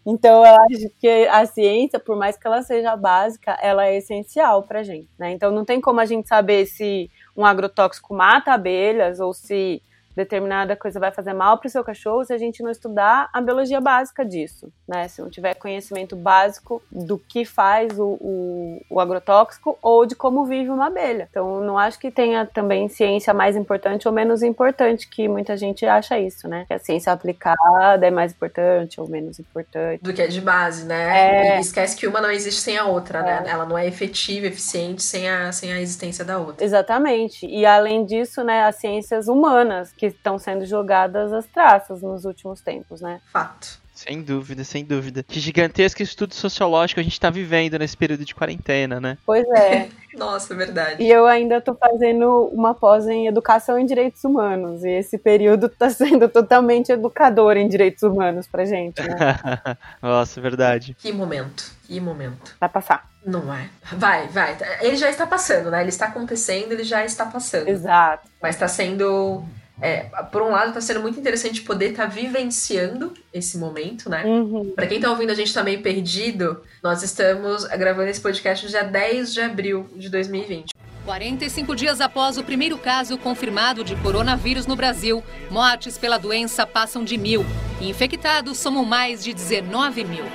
Então, 0.06 0.46
eu 0.46 0.54
acho 0.54 0.90
que 1.00 1.08
a 1.28 1.46
ciência, 1.46 2.00
por 2.00 2.18
mais 2.18 2.38
que 2.38 2.46
ela 2.46 2.62
seja 2.62 2.96
básica, 2.96 3.58
ela 3.62 3.86
é 3.86 3.98
essencial 3.98 4.64
pra 4.64 4.84
gente, 4.84 5.08
né? 5.18 5.32
Então, 5.32 5.52
não 5.52 5.64
tem 5.64 5.80
como 5.80 6.02
a 6.02 6.06
gente 6.06 6.28
saber 6.28 6.66
se 6.66 7.10
um 7.36 7.46
agrotóxico 7.46 8.14
mata 8.14 8.52
abelhas 8.52 9.20
ou 9.20 9.34
se 9.34 9.82
determinada 10.16 10.76
coisa 10.76 11.00
vai 11.00 11.12
fazer 11.12 11.34
mal 11.34 11.58
para 11.58 11.68
o 11.68 11.70
seu 11.70 11.84
cachorro 11.84 12.24
se 12.24 12.34
a 12.34 12.38
gente 12.38 12.64
não 12.64 12.72
estudar 12.72 13.30
a 13.34 13.42
biologia 13.42 13.82
básica 13.82 14.26
disso, 14.26 14.72
né? 14.88 15.08
Se 15.08 15.22
não 15.22 15.30
tiver 15.30 15.54
conhecimento 15.56 16.16
básico 16.16 16.82
do 16.92 17.18
que 17.18 17.44
faz 17.44 18.00
o, 18.00 18.18
o, 18.22 18.82
o 18.90 19.00
agrotóxico 19.00 19.78
ou 19.82 20.06
de 20.06 20.16
como 20.16 20.46
vive 20.46 20.70
uma 20.70 20.88
abelha. 20.88 21.28
Então, 21.30 21.62
não 21.62 21.78
acho 21.78 22.00
que 22.00 22.10
tenha 22.10 22.46
também 22.46 22.88
ciência 22.88 23.34
mais 23.34 23.56
importante 23.56 24.08
ou 24.08 24.14
menos 24.14 24.42
importante, 24.42 25.08
que 25.10 25.28
muita 25.28 25.58
gente 25.58 25.86
acha 25.86 26.18
isso, 26.18 26.48
né? 26.48 26.66
Que 26.68 26.74
a 26.74 26.80
ciência 26.80 27.12
aplicada 27.12 28.06
é 28.06 28.12
mais 28.12 28.32
importante 28.32 29.02
ou 29.02 29.10
menos 29.10 29.40
importante. 29.40 30.02
Do 30.02 30.14
que 30.14 30.22
a 30.22 30.28
de 30.28 30.42
base, 30.42 30.86
né? 30.86 31.56
É. 31.56 31.58
E 31.58 31.62
esquece 31.62 31.96
que 31.96 32.08
uma 32.08 32.22
não 32.22 32.32
existe 32.32 32.62
sem 32.62 32.78
a 32.78 32.86
outra, 32.86 33.22
né? 33.22 33.44
É. 33.46 33.50
Ela 33.50 33.66
não 33.66 33.78
é 33.78 33.88
efetiva, 33.88 34.48
eficiente 34.48 35.04
sem 35.04 35.30
a, 35.30 35.52
sem 35.52 35.74
a 35.74 35.80
existência 35.80 36.24
da 36.24 36.38
outra. 36.38 36.64
Exatamente. 36.64 37.46
E 37.46 37.66
além 37.66 38.06
disso, 38.06 38.44
né, 38.44 38.64
as 38.64 38.76
ciências 38.76 39.28
humanas 39.28 39.92
que 39.92 40.05
estão 40.06 40.38
sendo 40.38 40.66
jogadas 40.66 41.34
às 41.34 41.46
traças 41.46 42.02
nos 42.02 42.26
últimos 42.26 42.62
tempos, 42.62 43.02
né? 43.02 43.22
Fato. 43.32 43.86
Sem 43.96 44.22
dúvida, 44.22 44.66
sem 44.66 44.84
dúvida. 44.84 45.24
Que 45.24 45.40
gigantesco 45.40 46.04
estudo 46.04 46.36
sociológico 46.36 47.00
a 47.00 47.04
gente 47.04 47.18
tá 47.18 47.30
vivendo 47.30 47.80
nesse 47.80 47.96
período 47.96 48.26
de 48.26 48.36
quarentena, 48.36 49.00
né? 49.00 49.18
Pois 49.26 49.48
é. 49.48 49.88
Nossa, 50.14 50.54
é 50.54 50.58
verdade. 50.58 51.04
e 51.04 51.10
eu 51.10 51.26
ainda 51.26 51.62
tô 51.62 51.74
fazendo 51.76 52.50
uma 52.54 52.74
pós 52.74 53.08
em 53.08 53.28
educação 53.28 53.80
em 53.80 53.86
direitos 53.86 54.22
humanos. 54.26 54.84
E 54.84 54.90
esse 54.90 55.18
período 55.18 55.70
tá 55.70 55.90
sendo 55.92 56.28
totalmente 56.28 56.92
educador 56.92 57.56
em 57.56 57.70
direitos 57.70 58.04
humanos 58.04 58.48
pra 58.48 58.66
gente, 58.66 59.02
né? 59.02 59.16
Nossa, 60.04 60.42
verdade. 60.42 60.94
Que 61.00 61.14
momento. 61.14 61.72
Que 61.88 61.98
momento. 62.02 62.54
Vai 62.60 62.68
passar. 62.68 63.10
Não 63.26 63.54
é. 63.54 63.70
Vai, 63.94 64.28
vai. 64.28 64.58
Ele 64.82 64.98
já 64.98 65.10
está 65.10 65.26
passando, 65.26 65.72
né? 65.72 65.80
Ele 65.80 65.90
está 65.90 66.08
acontecendo, 66.08 66.74
ele 66.74 66.84
já 66.84 67.06
está 67.06 67.26
passando. 67.26 67.70
Exato. 67.70 68.28
Mas 68.42 68.56
está 68.56 68.68
sendo. 68.68 69.42
É, 69.82 70.04
por 70.32 70.42
um 70.42 70.52
lado, 70.52 70.70
está 70.70 70.82
sendo 70.82 71.02
muito 71.02 71.20
interessante 71.20 71.62
poder 71.62 71.92
estar 71.92 72.06
vivenciando 72.06 73.14
esse 73.34 73.58
momento, 73.58 74.10
né? 74.10 74.24
Uhum. 74.26 74.72
Pra 74.76 74.88
quem 74.88 75.00
tá 75.00 75.10
ouvindo 75.10 75.32
a 75.32 75.36
gente 75.36 75.54
tá 75.54 75.64
meio 75.64 75.82
perdido, 75.82 76.62
nós 76.82 77.04
estamos 77.04 77.66
gravando 77.66 78.10
esse 78.10 78.22
podcast 78.22 78.66
no 78.66 78.72
dia 78.72 78.84
10 78.84 79.34
de 79.34 79.42
abril 79.42 79.90
de 79.96 80.10
2020. 80.10 80.74
45 81.06 81.76
dias 81.76 82.02
após 82.02 82.38
o 82.38 82.44
primeiro 82.44 82.78
caso 82.78 83.18
confirmado 83.18 83.84
de 83.84 83.96
coronavírus 83.98 84.66
no 84.66 84.76
Brasil, 84.76 85.24
mortes 85.52 85.98
pela 85.98 86.18
doença 86.18 86.66
passam 86.66 87.04
de 87.04 87.16
mil 87.16 87.46
e 87.80 87.90
infectados 87.90 88.58
somam 88.58 88.84
mais 88.84 89.24
de 89.24 89.34
19 89.34 90.04
mil. 90.04 90.26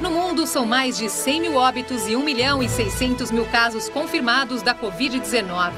No 0.00 0.10
mundo, 0.10 0.46
são 0.46 0.66
mais 0.66 0.98
de 0.98 1.08
100 1.08 1.40
mil 1.40 1.54
óbitos 1.56 2.06
e 2.06 2.14
1 2.14 2.22
milhão 2.22 2.62
e 2.62 2.68
600 2.68 3.30
mil 3.30 3.46
casos 3.46 3.88
confirmados 3.88 4.60
da 4.60 4.74
Covid-19. 4.74 5.72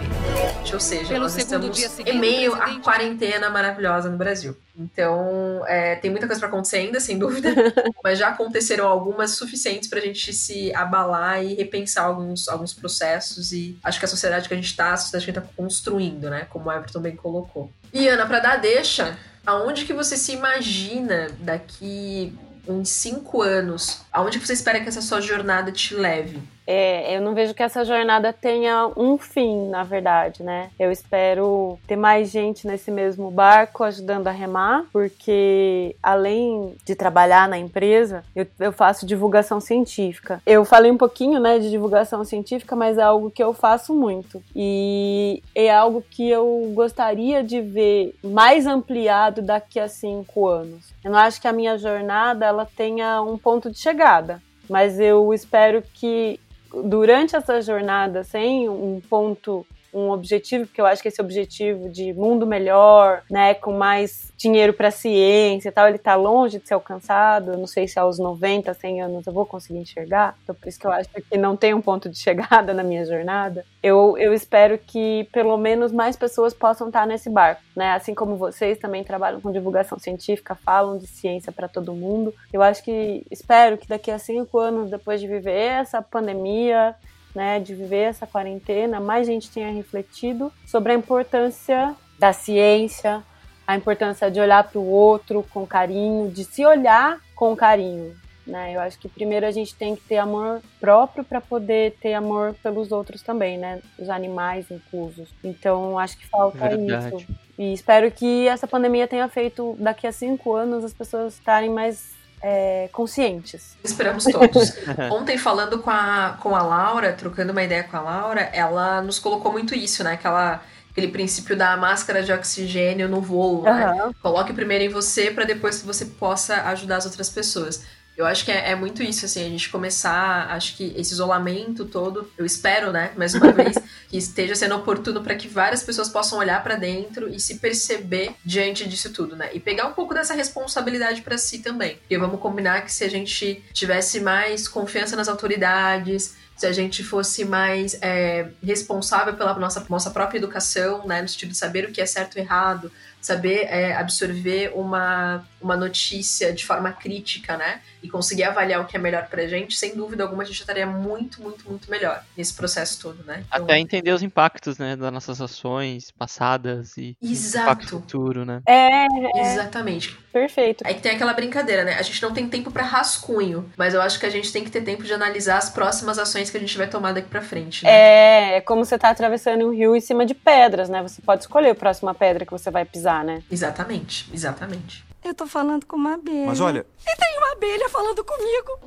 Ou 0.72 0.80
seja, 0.80 1.08
Pelo 1.08 1.20
nós 1.20 1.32
segundo 1.32 1.44
estamos 1.66 1.76
dia 1.78 1.88
seguinte, 1.88 2.16
em 2.16 2.18
meio 2.20 2.52
à 2.54 2.58
presidente- 2.58 2.82
quarentena 2.82 3.48
maravilhosa 3.48 4.10
no 4.10 4.18
Brasil. 4.18 4.56
Então, 4.76 5.62
é, 5.66 5.94
tem 5.96 6.10
muita 6.10 6.26
coisa 6.26 6.40
pra 6.40 6.48
acontecer 6.48 6.78
ainda, 6.78 6.98
sem 7.00 7.16
dúvida, 7.16 7.48
mas 8.02 8.18
já 8.18 8.28
aconteceram 8.28 8.86
algumas 8.88 9.32
suficientes 9.32 9.88
pra 9.88 10.00
gente 10.00 10.32
se 10.32 10.74
abalar 10.74 11.42
e 11.44 11.54
repensar 11.54 12.04
alguns, 12.04 12.48
alguns 12.48 12.74
processos 12.74 13.52
e 13.52 13.78
acho 13.84 13.98
que 14.00 14.04
a 14.04 14.08
sociedade 14.08 14.48
que 14.48 14.54
a 14.54 14.56
gente 14.56 14.74
tá, 14.76 14.92
a 14.92 14.96
sociedade 14.96 15.24
que 15.24 15.30
a 15.30 15.34
gente 15.34 15.44
tá 15.44 15.52
construindo, 15.56 16.28
né, 16.28 16.46
como 16.50 16.68
o 16.68 16.72
Everton 16.72 17.00
bem 17.00 17.14
colocou. 17.16 17.70
E 17.94 18.06
Ana, 18.08 18.26
pra 18.26 18.40
dar 18.40 18.52
a 18.54 18.56
deixa, 18.56 19.16
aonde 19.46 19.84
que 19.84 19.92
você 19.92 20.16
se 20.16 20.32
imagina 20.32 21.28
daqui 21.40 22.36
uns 22.68 22.90
cinco 22.90 23.42
anos? 23.42 24.02
Aonde 24.12 24.38
você 24.38 24.52
espera 24.52 24.80
que 24.80 24.88
essa 24.88 25.00
sua 25.02 25.20
jornada 25.20 25.72
te 25.72 25.94
leve? 25.94 26.42
É, 26.70 27.16
eu 27.16 27.22
não 27.22 27.32
vejo 27.32 27.54
que 27.54 27.62
essa 27.62 27.82
jornada 27.82 28.30
tenha 28.30 28.90
um 28.94 29.16
fim, 29.16 29.68
na 29.70 29.84
verdade, 29.84 30.42
né? 30.42 30.68
Eu 30.78 30.92
espero 30.92 31.78
ter 31.86 31.96
mais 31.96 32.28
gente 32.28 32.66
nesse 32.66 32.90
mesmo 32.90 33.30
barco 33.30 33.82
ajudando 33.82 34.26
a 34.26 34.30
remar, 34.30 34.84
porque 34.92 35.96
além 36.02 36.76
de 36.84 36.94
trabalhar 36.94 37.48
na 37.48 37.56
empresa, 37.56 38.22
eu, 38.36 38.46
eu 38.60 38.70
faço 38.70 39.06
divulgação 39.06 39.60
científica. 39.60 40.42
Eu 40.44 40.62
falei 40.62 40.90
um 40.90 40.98
pouquinho, 40.98 41.40
né, 41.40 41.58
de 41.58 41.70
divulgação 41.70 42.22
científica, 42.22 42.76
mas 42.76 42.98
é 42.98 43.02
algo 43.02 43.30
que 43.30 43.42
eu 43.42 43.54
faço 43.54 43.94
muito. 43.94 44.42
E 44.54 45.42
é 45.54 45.74
algo 45.74 46.04
que 46.10 46.28
eu 46.28 46.70
gostaria 46.74 47.42
de 47.42 47.62
ver 47.62 48.14
mais 48.22 48.66
ampliado 48.66 49.40
daqui 49.40 49.80
a 49.80 49.88
cinco 49.88 50.46
anos. 50.46 50.92
Eu 51.02 51.12
não 51.12 51.18
acho 51.18 51.40
que 51.40 51.48
a 51.48 51.52
minha 51.52 51.78
jornada 51.78 52.44
ela 52.44 52.66
tenha 52.66 53.22
um 53.22 53.38
ponto 53.38 53.70
de 53.70 53.78
chegada, 53.78 54.42
mas 54.68 55.00
eu 55.00 55.32
espero 55.32 55.82
que 55.94 56.38
durante 56.84 57.36
essa 57.36 57.60
jornada, 57.60 58.22
sem 58.24 58.68
um 58.68 59.00
ponto, 59.08 59.66
um 59.92 60.10
objetivo, 60.10 60.66
porque 60.66 60.80
eu 60.80 60.86
acho 60.86 61.02
que 61.02 61.08
esse 61.08 61.20
objetivo 61.20 61.88
de 61.88 62.12
mundo 62.12 62.46
melhor, 62.46 63.22
né, 63.30 63.54
com 63.54 63.72
mais 63.72 64.32
dinheiro 64.36 64.72
para 64.72 64.90
ciência 64.90 65.68
e 65.68 65.72
tal, 65.72 65.88
ele 65.88 65.98
tá 65.98 66.14
longe 66.14 66.58
de 66.58 66.68
ser 66.68 66.74
alcançado. 66.74 67.52
Eu 67.52 67.58
não 67.58 67.66
sei 67.66 67.88
se 67.88 67.98
aos 67.98 68.18
90, 68.18 68.72
100 68.72 69.02
anos 69.02 69.26
eu 69.26 69.32
vou 69.32 69.46
conseguir 69.46 69.78
enxergar. 69.78 70.36
Então 70.42 70.54
por 70.54 70.68
isso 70.68 70.78
que 70.78 70.86
eu 70.86 70.92
acho 70.92 71.08
que 71.08 71.36
não 71.36 71.56
tem 71.56 71.74
um 71.74 71.80
ponto 71.80 72.08
de 72.08 72.18
chegada 72.18 72.72
na 72.72 72.82
minha 72.82 73.04
jornada. 73.04 73.64
Eu, 73.82 74.16
eu 74.18 74.32
espero 74.32 74.78
que 74.78 75.28
pelo 75.32 75.56
menos 75.56 75.92
mais 75.92 76.16
pessoas 76.16 76.52
possam 76.52 76.88
estar 76.88 77.06
nesse 77.06 77.30
barco, 77.30 77.62
né? 77.74 77.92
Assim 77.92 78.14
como 78.14 78.36
vocês 78.36 78.78
também 78.78 79.02
trabalham 79.02 79.40
com 79.40 79.52
divulgação 79.52 79.98
científica, 79.98 80.54
falam 80.54 80.98
de 80.98 81.06
ciência 81.06 81.52
para 81.52 81.68
todo 81.68 81.94
mundo. 81.94 82.34
Eu 82.52 82.62
acho 82.62 82.82
que 82.82 83.24
espero 83.30 83.78
que 83.78 83.88
daqui 83.88 84.10
a 84.10 84.18
cinco 84.18 84.58
anos, 84.58 84.90
depois 84.90 85.20
de 85.20 85.26
viver 85.26 85.50
essa 85.50 86.02
pandemia, 86.02 86.94
né, 87.34 87.60
de 87.60 87.74
viver 87.74 88.04
essa 88.04 88.26
quarentena, 88.26 89.00
mais 89.00 89.26
gente 89.26 89.50
tenha 89.50 89.70
refletido 89.70 90.52
sobre 90.66 90.92
a 90.92 90.94
importância 90.94 91.94
da 92.18 92.32
ciência, 92.32 93.22
a 93.66 93.76
importância 93.76 94.30
de 94.30 94.40
olhar 94.40 94.64
para 94.64 94.78
o 94.78 94.86
outro 94.86 95.44
com 95.50 95.66
carinho, 95.66 96.30
de 96.30 96.44
se 96.44 96.64
olhar 96.64 97.20
com 97.34 97.54
carinho. 97.54 98.16
Né? 98.46 98.74
Eu 98.74 98.80
acho 98.80 98.98
que 98.98 99.08
primeiro 99.08 99.44
a 99.44 99.50
gente 99.50 99.74
tem 99.74 99.94
que 99.94 100.00
ter 100.02 100.16
amor 100.16 100.62
próprio 100.80 101.22
para 101.22 101.38
poder 101.38 101.94
ter 102.00 102.14
amor 102.14 102.54
pelos 102.62 102.90
outros 102.90 103.20
também, 103.20 103.58
né? 103.58 103.82
Os 103.98 104.08
animais 104.08 104.70
inclusos. 104.70 105.28
Então 105.44 105.98
acho 105.98 106.16
que 106.16 106.26
falta 106.26 106.66
Verdade. 106.66 107.14
isso. 107.14 107.26
E 107.58 107.74
espero 107.74 108.10
que 108.10 108.48
essa 108.48 108.66
pandemia 108.66 109.06
tenha 109.06 109.28
feito 109.28 109.76
daqui 109.78 110.06
a 110.06 110.12
cinco 110.12 110.54
anos 110.54 110.82
as 110.82 110.94
pessoas 110.94 111.34
estarem 111.34 111.68
mais 111.68 112.14
é, 112.42 112.88
conscientes. 112.92 113.76
Esperamos 113.82 114.24
todos. 114.24 114.74
Ontem, 115.10 115.38
falando 115.38 115.78
com 115.78 115.90
a, 115.90 116.38
com 116.40 116.54
a 116.54 116.62
Laura, 116.62 117.12
trocando 117.12 117.52
uma 117.52 117.62
ideia 117.62 117.82
com 117.84 117.96
a 117.96 118.00
Laura, 118.00 118.42
ela 118.52 119.02
nos 119.02 119.18
colocou 119.18 119.52
muito 119.52 119.74
isso, 119.74 120.04
né? 120.04 120.12
Aquela, 120.12 120.62
aquele 120.90 121.08
princípio 121.08 121.56
da 121.56 121.76
máscara 121.76 122.22
de 122.22 122.32
oxigênio 122.32 123.08
no 123.08 123.20
voo, 123.20 123.62
né? 123.62 123.84
Aham. 123.84 124.12
Coloque 124.22 124.52
primeiro 124.52 124.84
em 124.84 124.88
você 124.88 125.30
para 125.30 125.44
depois 125.44 125.80
que 125.80 125.86
você 125.86 126.04
possa 126.04 126.62
ajudar 126.68 126.96
as 126.96 127.06
outras 127.06 127.28
pessoas. 127.28 127.84
Eu 128.18 128.26
acho 128.26 128.44
que 128.44 128.50
é, 128.50 128.72
é 128.72 128.74
muito 128.74 129.00
isso, 129.00 129.26
assim, 129.26 129.46
a 129.46 129.48
gente 129.48 129.70
começar, 129.70 130.50
acho 130.50 130.76
que 130.76 130.92
esse 130.96 131.12
isolamento 131.12 131.84
todo, 131.84 132.28
eu 132.36 132.44
espero, 132.44 132.90
né, 132.90 133.12
mais 133.16 133.32
uma 133.32 133.52
vez, 133.52 133.76
que 134.10 134.16
esteja 134.16 134.56
sendo 134.56 134.74
oportuno 134.74 135.22
para 135.22 135.36
que 135.36 135.46
várias 135.46 135.84
pessoas 135.84 136.08
possam 136.08 136.36
olhar 136.40 136.60
para 136.64 136.74
dentro 136.74 137.28
e 137.28 137.38
se 137.38 137.60
perceber 137.60 138.34
diante 138.44 138.88
disso 138.88 139.12
tudo, 139.12 139.36
né? 139.36 139.50
E 139.52 139.60
pegar 139.60 139.86
um 139.86 139.92
pouco 139.92 140.14
dessa 140.14 140.34
responsabilidade 140.34 141.22
para 141.22 141.38
si 141.38 141.60
também. 141.60 141.94
Porque 141.98 142.18
vamos 142.18 142.40
combinar 142.40 142.84
que 142.84 142.92
se 142.92 143.04
a 143.04 143.08
gente 143.08 143.62
tivesse 143.72 144.18
mais 144.18 144.66
confiança 144.66 145.14
nas 145.14 145.28
autoridades, 145.28 146.34
se 146.56 146.66
a 146.66 146.72
gente 146.72 147.04
fosse 147.04 147.44
mais 147.44 147.96
é, 148.02 148.48
responsável 148.60 149.34
pela 149.34 149.54
nossa, 149.54 149.86
nossa 149.88 150.10
própria 150.10 150.38
educação, 150.38 151.06
né, 151.06 151.22
no 151.22 151.28
sentido 151.28 151.50
de 151.50 151.56
saber 151.56 151.84
o 151.84 151.92
que 151.92 152.00
é 152.00 152.06
certo 152.06 152.36
e 152.36 152.40
errado, 152.40 152.90
saber 153.20 153.66
é, 153.68 153.94
absorver 153.94 154.72
uma, 154.74 155.44
uma 155.60 155.76
notícia 155.76 156.52
de 156.52 156.64
forma 156.64 156.92
crítica, 156.92 157.56
né? 157.56 157.80
E 158.02 158.08
conseguir 158.08 158.44
avaliar 158.44 158.80
o 158.80 158.86
que 158.86 158.96
é 158.96 159.00
melhor 159.00 159.26
pra 159.28 159.46
gente, 159.46 159.76
sem 159.76 159.96
dúvida 159.96 160.22
alguma, 160.22 160.42
a 160.42 160.46
gente 160.46 160.60
estaria 160.60 160.86
muito, 160.86 161.42
muito, 161.42 161.68
muito 161.68 161.90
melhor 161.90 162.22
nesse 162.36 162.54
processo 162.54 163.00
todo, 163.00 163.24
né? 163.24 163.44
Então, 163.48 163.64
Até 163.64 163.78
entender 163.78 164.12
os 164.12 164.22
impactos, 164.22 164.78
né, 164.78 164.94
das 164.96 165.12
nossas 165.12 165.40
ações 165.40 166.10
passadas 166.12 166.96
e 166.96 167.16
Exato. 167.20 167.88
futuro, 167.88 168.44
né? 168.44 168.62
É, 168.66 169.06
Exatamente. 169.40 170.16
perfeito. 170.32 170.84
Aí 170.86 170.94
que 170.94 171.02
tem 171.02 171.12
aquela 171.12 171.32
brincadeira, 171.32 171.84
né? 171.84 171.94
A 171.94 172.02
gente 172.02 172.22
não 172.22 172.32
tem 172.32 172.48
tempo 172.48 172.70
pra 172.70 172.84
rascunho, 172.84 173.70
mas 173.76 173.94
eu 173.94 174.00
acho 174.00 174.18
que 174.20 174.26
a 174.26 174.30
gente 174.30 174.52
tem 174.52 174.64
que 174.64 174.70
ter 174.70 174.82
tempo 174.82 175.02
de 175.02 175.12
analisar 175.12 175.58
as 175.58 175.70
próximas 175.70 176.18
ações 176.18 176.50
que 176.50 176.56
a 176.56 176.60
gente 176.60 176.76
vai 176.78 176.86
tomar 176.86 177.12
daqui 177.12 177.28
pra 177.28 177.42
frente. 177.42 177.84
Né? 177.84 177.90
É, 177.90 178.56
é 178.56 178.60
como 178.60 178.84
você 178.84 178.98
tá 178.98 179.10
atravessando 179.10 179.66
um 179.66 179.74
rio 179.74 179.96
em 179.96 180.00
cima 180.00 180.24
de 180.24 180.34
pedras, 180.34 180.88
né? 180.88 181.02
Você 181.02 181.20
pode 181.20 181.42
escolher 181.42 181.70
a 181.70 181.74
próxima 181.74 182.14
pedra 182.14 182.46
que 182.46 182.52
você 182.52 182.70
vai 182.70 182.84
pisar, 182.84 183.07
né? 183.24 183.42
Exatamente, 183.50 184.28
exatamente. 184.32 185.04
Eu 185.24 185.34
tô 185.34 185.46
falando 185.46 185.84
com 185.84 185.96
uma 185.96 186.14
abelha. 186.14 186.46
Mas 186.46 186.60
olha, 186.60 186.86
Tem 187.04 187.38
uma 187.38 187.52
abelha 187.52 187.88
falando 187.88 188.24
comigo. 188.24 188.80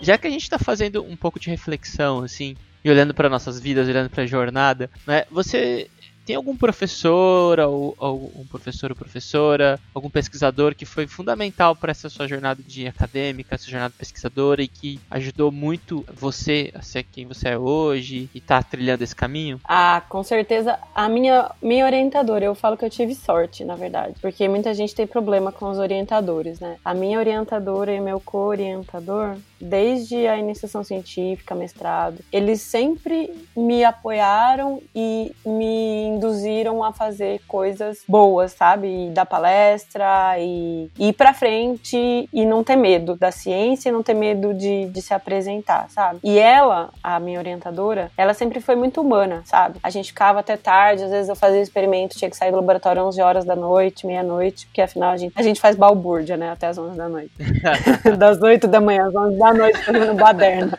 Já 0.00 0.18
que 0.18 0.26
a 0.26 0.30
gente 0.30 0.48
tá 0.48 0.58
fazendo 0.58 1.02
um 1.02 1.16
pouco 1.16 1.38
de 1.38 1.48
reflexão, 1.50 2.22
assim, 2.22 2.56
e 2.84 2.90
olhando 2.90 3.14
para 3.14 3.28
nossas 3.28 3.60
vidas, 3.60 3.88
olhando 3.88 4.10
para 4.10 4.24
a 4.24 4.26
jornada, 4.26 4.90
né? 5.06 5.24
Você 5.30 5.88
tem 6.24 6.36
algum 6.36 6.56
professor, 6.56 7.60
ou, 7.60 7.94
ou 7.98 8.32
um 8.36 8.46
professor 8.46 8.90
ou 8.90 8.96
professora, 8.96 9.78
algum 9.94 10.10
pesquisador 10.10 10.74
que 10.74 10.86
foi 10.86 11.06
fundamental 11.06 11.76
para 11.76 11.90
essa 11.90 12.08
sua 12.08 12.26
jornada 12.26 12.62
de 12.62 12.86
acadêmica, 12.86 13.54
essa 13.54 13.70
jornada 13.70 13.94
pesquisadora 13.96 14.62
e 14.62 14.68
que 14.68 15.00
ajudou 15.10 15.50
muito 15.50 16.04
você 16.14 16.70
a 16.74 16.82
ser 16.82 17.04
quem 17.04 17.26
você 17.26 17.50
é 17.50 17.58
hoje 17.58 18.28
e 18.34 18.40
tá 18.40 18.62
trilhando 18.62 19.04
esse 19.04 19.14
caminho? 19.14 19.60
Ah, 19.64 20.02
com 20.08 20.22
certeza. 20.22 20.78
A 20.94 21.08
minha, 21.08 21.50
minha 21.62 21.84
orientadora, 21.84 22.44
eu 22.44 22.54
falo 22.54 22.76
que 22.76 22.84
eu 22.84 22.90
tive 22.90 23.14
sorte, 23.14 23.64
na 23.64 23.74
verdade, 23.74 24.14
porque 24.20 24.48
muita 24.48 24.72
gente 24.74 24.94
tem 24.94 25.06
problema 25.06 25.52
com 25.52 25.70
os 25.70 25.78
orientadores, 25.78 26.60
né? 26.60 26.76
A 26.84 26.94
minha 26.94 27.18
orientadora 27.18 27.92
e 27.92 28.00
meu 28.00 28.20
co-orientador, 28.20 29.36
desde 29.60 30.26
a 30.26 30.36
iniciação 30.36 30.82
científica, 30.82 31.54
mestrado, 31.54 32.18
eles 32.32 32.60
sempre 32.60 33.30
me 33.56 33.84
apoiaram 33.84 34.82
e 34.94 35.32
me 35.44 36.13
induziram 36.14 36.82
a 36.82 36.92
fazer 36.92 37.40
coisas 37.46 37.98
boas, 38.08 38.52
sabe? 38.52 39.06
E 39.06 39.10
dar 39.10 39.26
palestra 39.26 40.36
e 40.38 40.90
ir 40.98 41.12
pra 41.12 41.32
frente 41.34 42.28
e 42.32 42.44
não 42.46 42.62
ter 42.64 42.76
medo 42.76 43.16
da 43.16 43.30
ciência 43.30 43.88
e 43.88 43.92
não 43.92 44.02
ter 44.02 44.14
medo 44.14 44.54
de, 44.54 44.86
de 44.86 45.02
se 45.02 45.12
apresentar, 45.14 45.86
sabe? 45.90 46.20
E 46.22 46.38
ela, 46.38 46.90
a 47.02 47.18
minha 47.20 47.38
orientadora, 47.38 48.10
ela 48.16 48.34
sempre 48.34 48.60
foi 48.60 48.74
muito 48.76 49.00
humana, 49.00 49.42
sabe? 49.44 49.78
A 49.82 49.90
gente 49.90 50.08
ficava 50.08 50.40
até 50.40 50.56
tarde, 50.56 51.04
às 51.04 51.10
vezes 51.10 51.28
eu 51.28 51.36
fazia 51.36 51.60
experimento, 51.60 52.16
tinha 52.16 52.30
que 52.30 52.36
sair 52.36 52.50
do 52.50 52.56
laboratório 52.56 53.02
11 53.04 53.20
horas 53.20 53.44
da 53.44 53.56
noite, 53.56 54.06
meia-noite, 54.06 54.66
porque 54.66 54.80
afinal 54.80 55.10
a 55.10 55.16
gente, 55.16 55.32
a 55.36 55.42
gente 55.42 55.60
faz 55.60 55.76
balbúrdia, 55.76 56.36
né? 56.36 56.50
Até 56.50 56.68
as 56.68 56.78
11 56.78 56.96
da 56.96 57.08
noite. 57.08 57.32
das 58.18 58.40
8 58.40 58.66
da 58.68 58.80
manhã 58.80 59.06
às 59.08 59.14
11 59.14 59.38
da 59.38 59.52
noite 59.54 59.78
fazendo 59.84 60.14
baderna. 60.14 60.78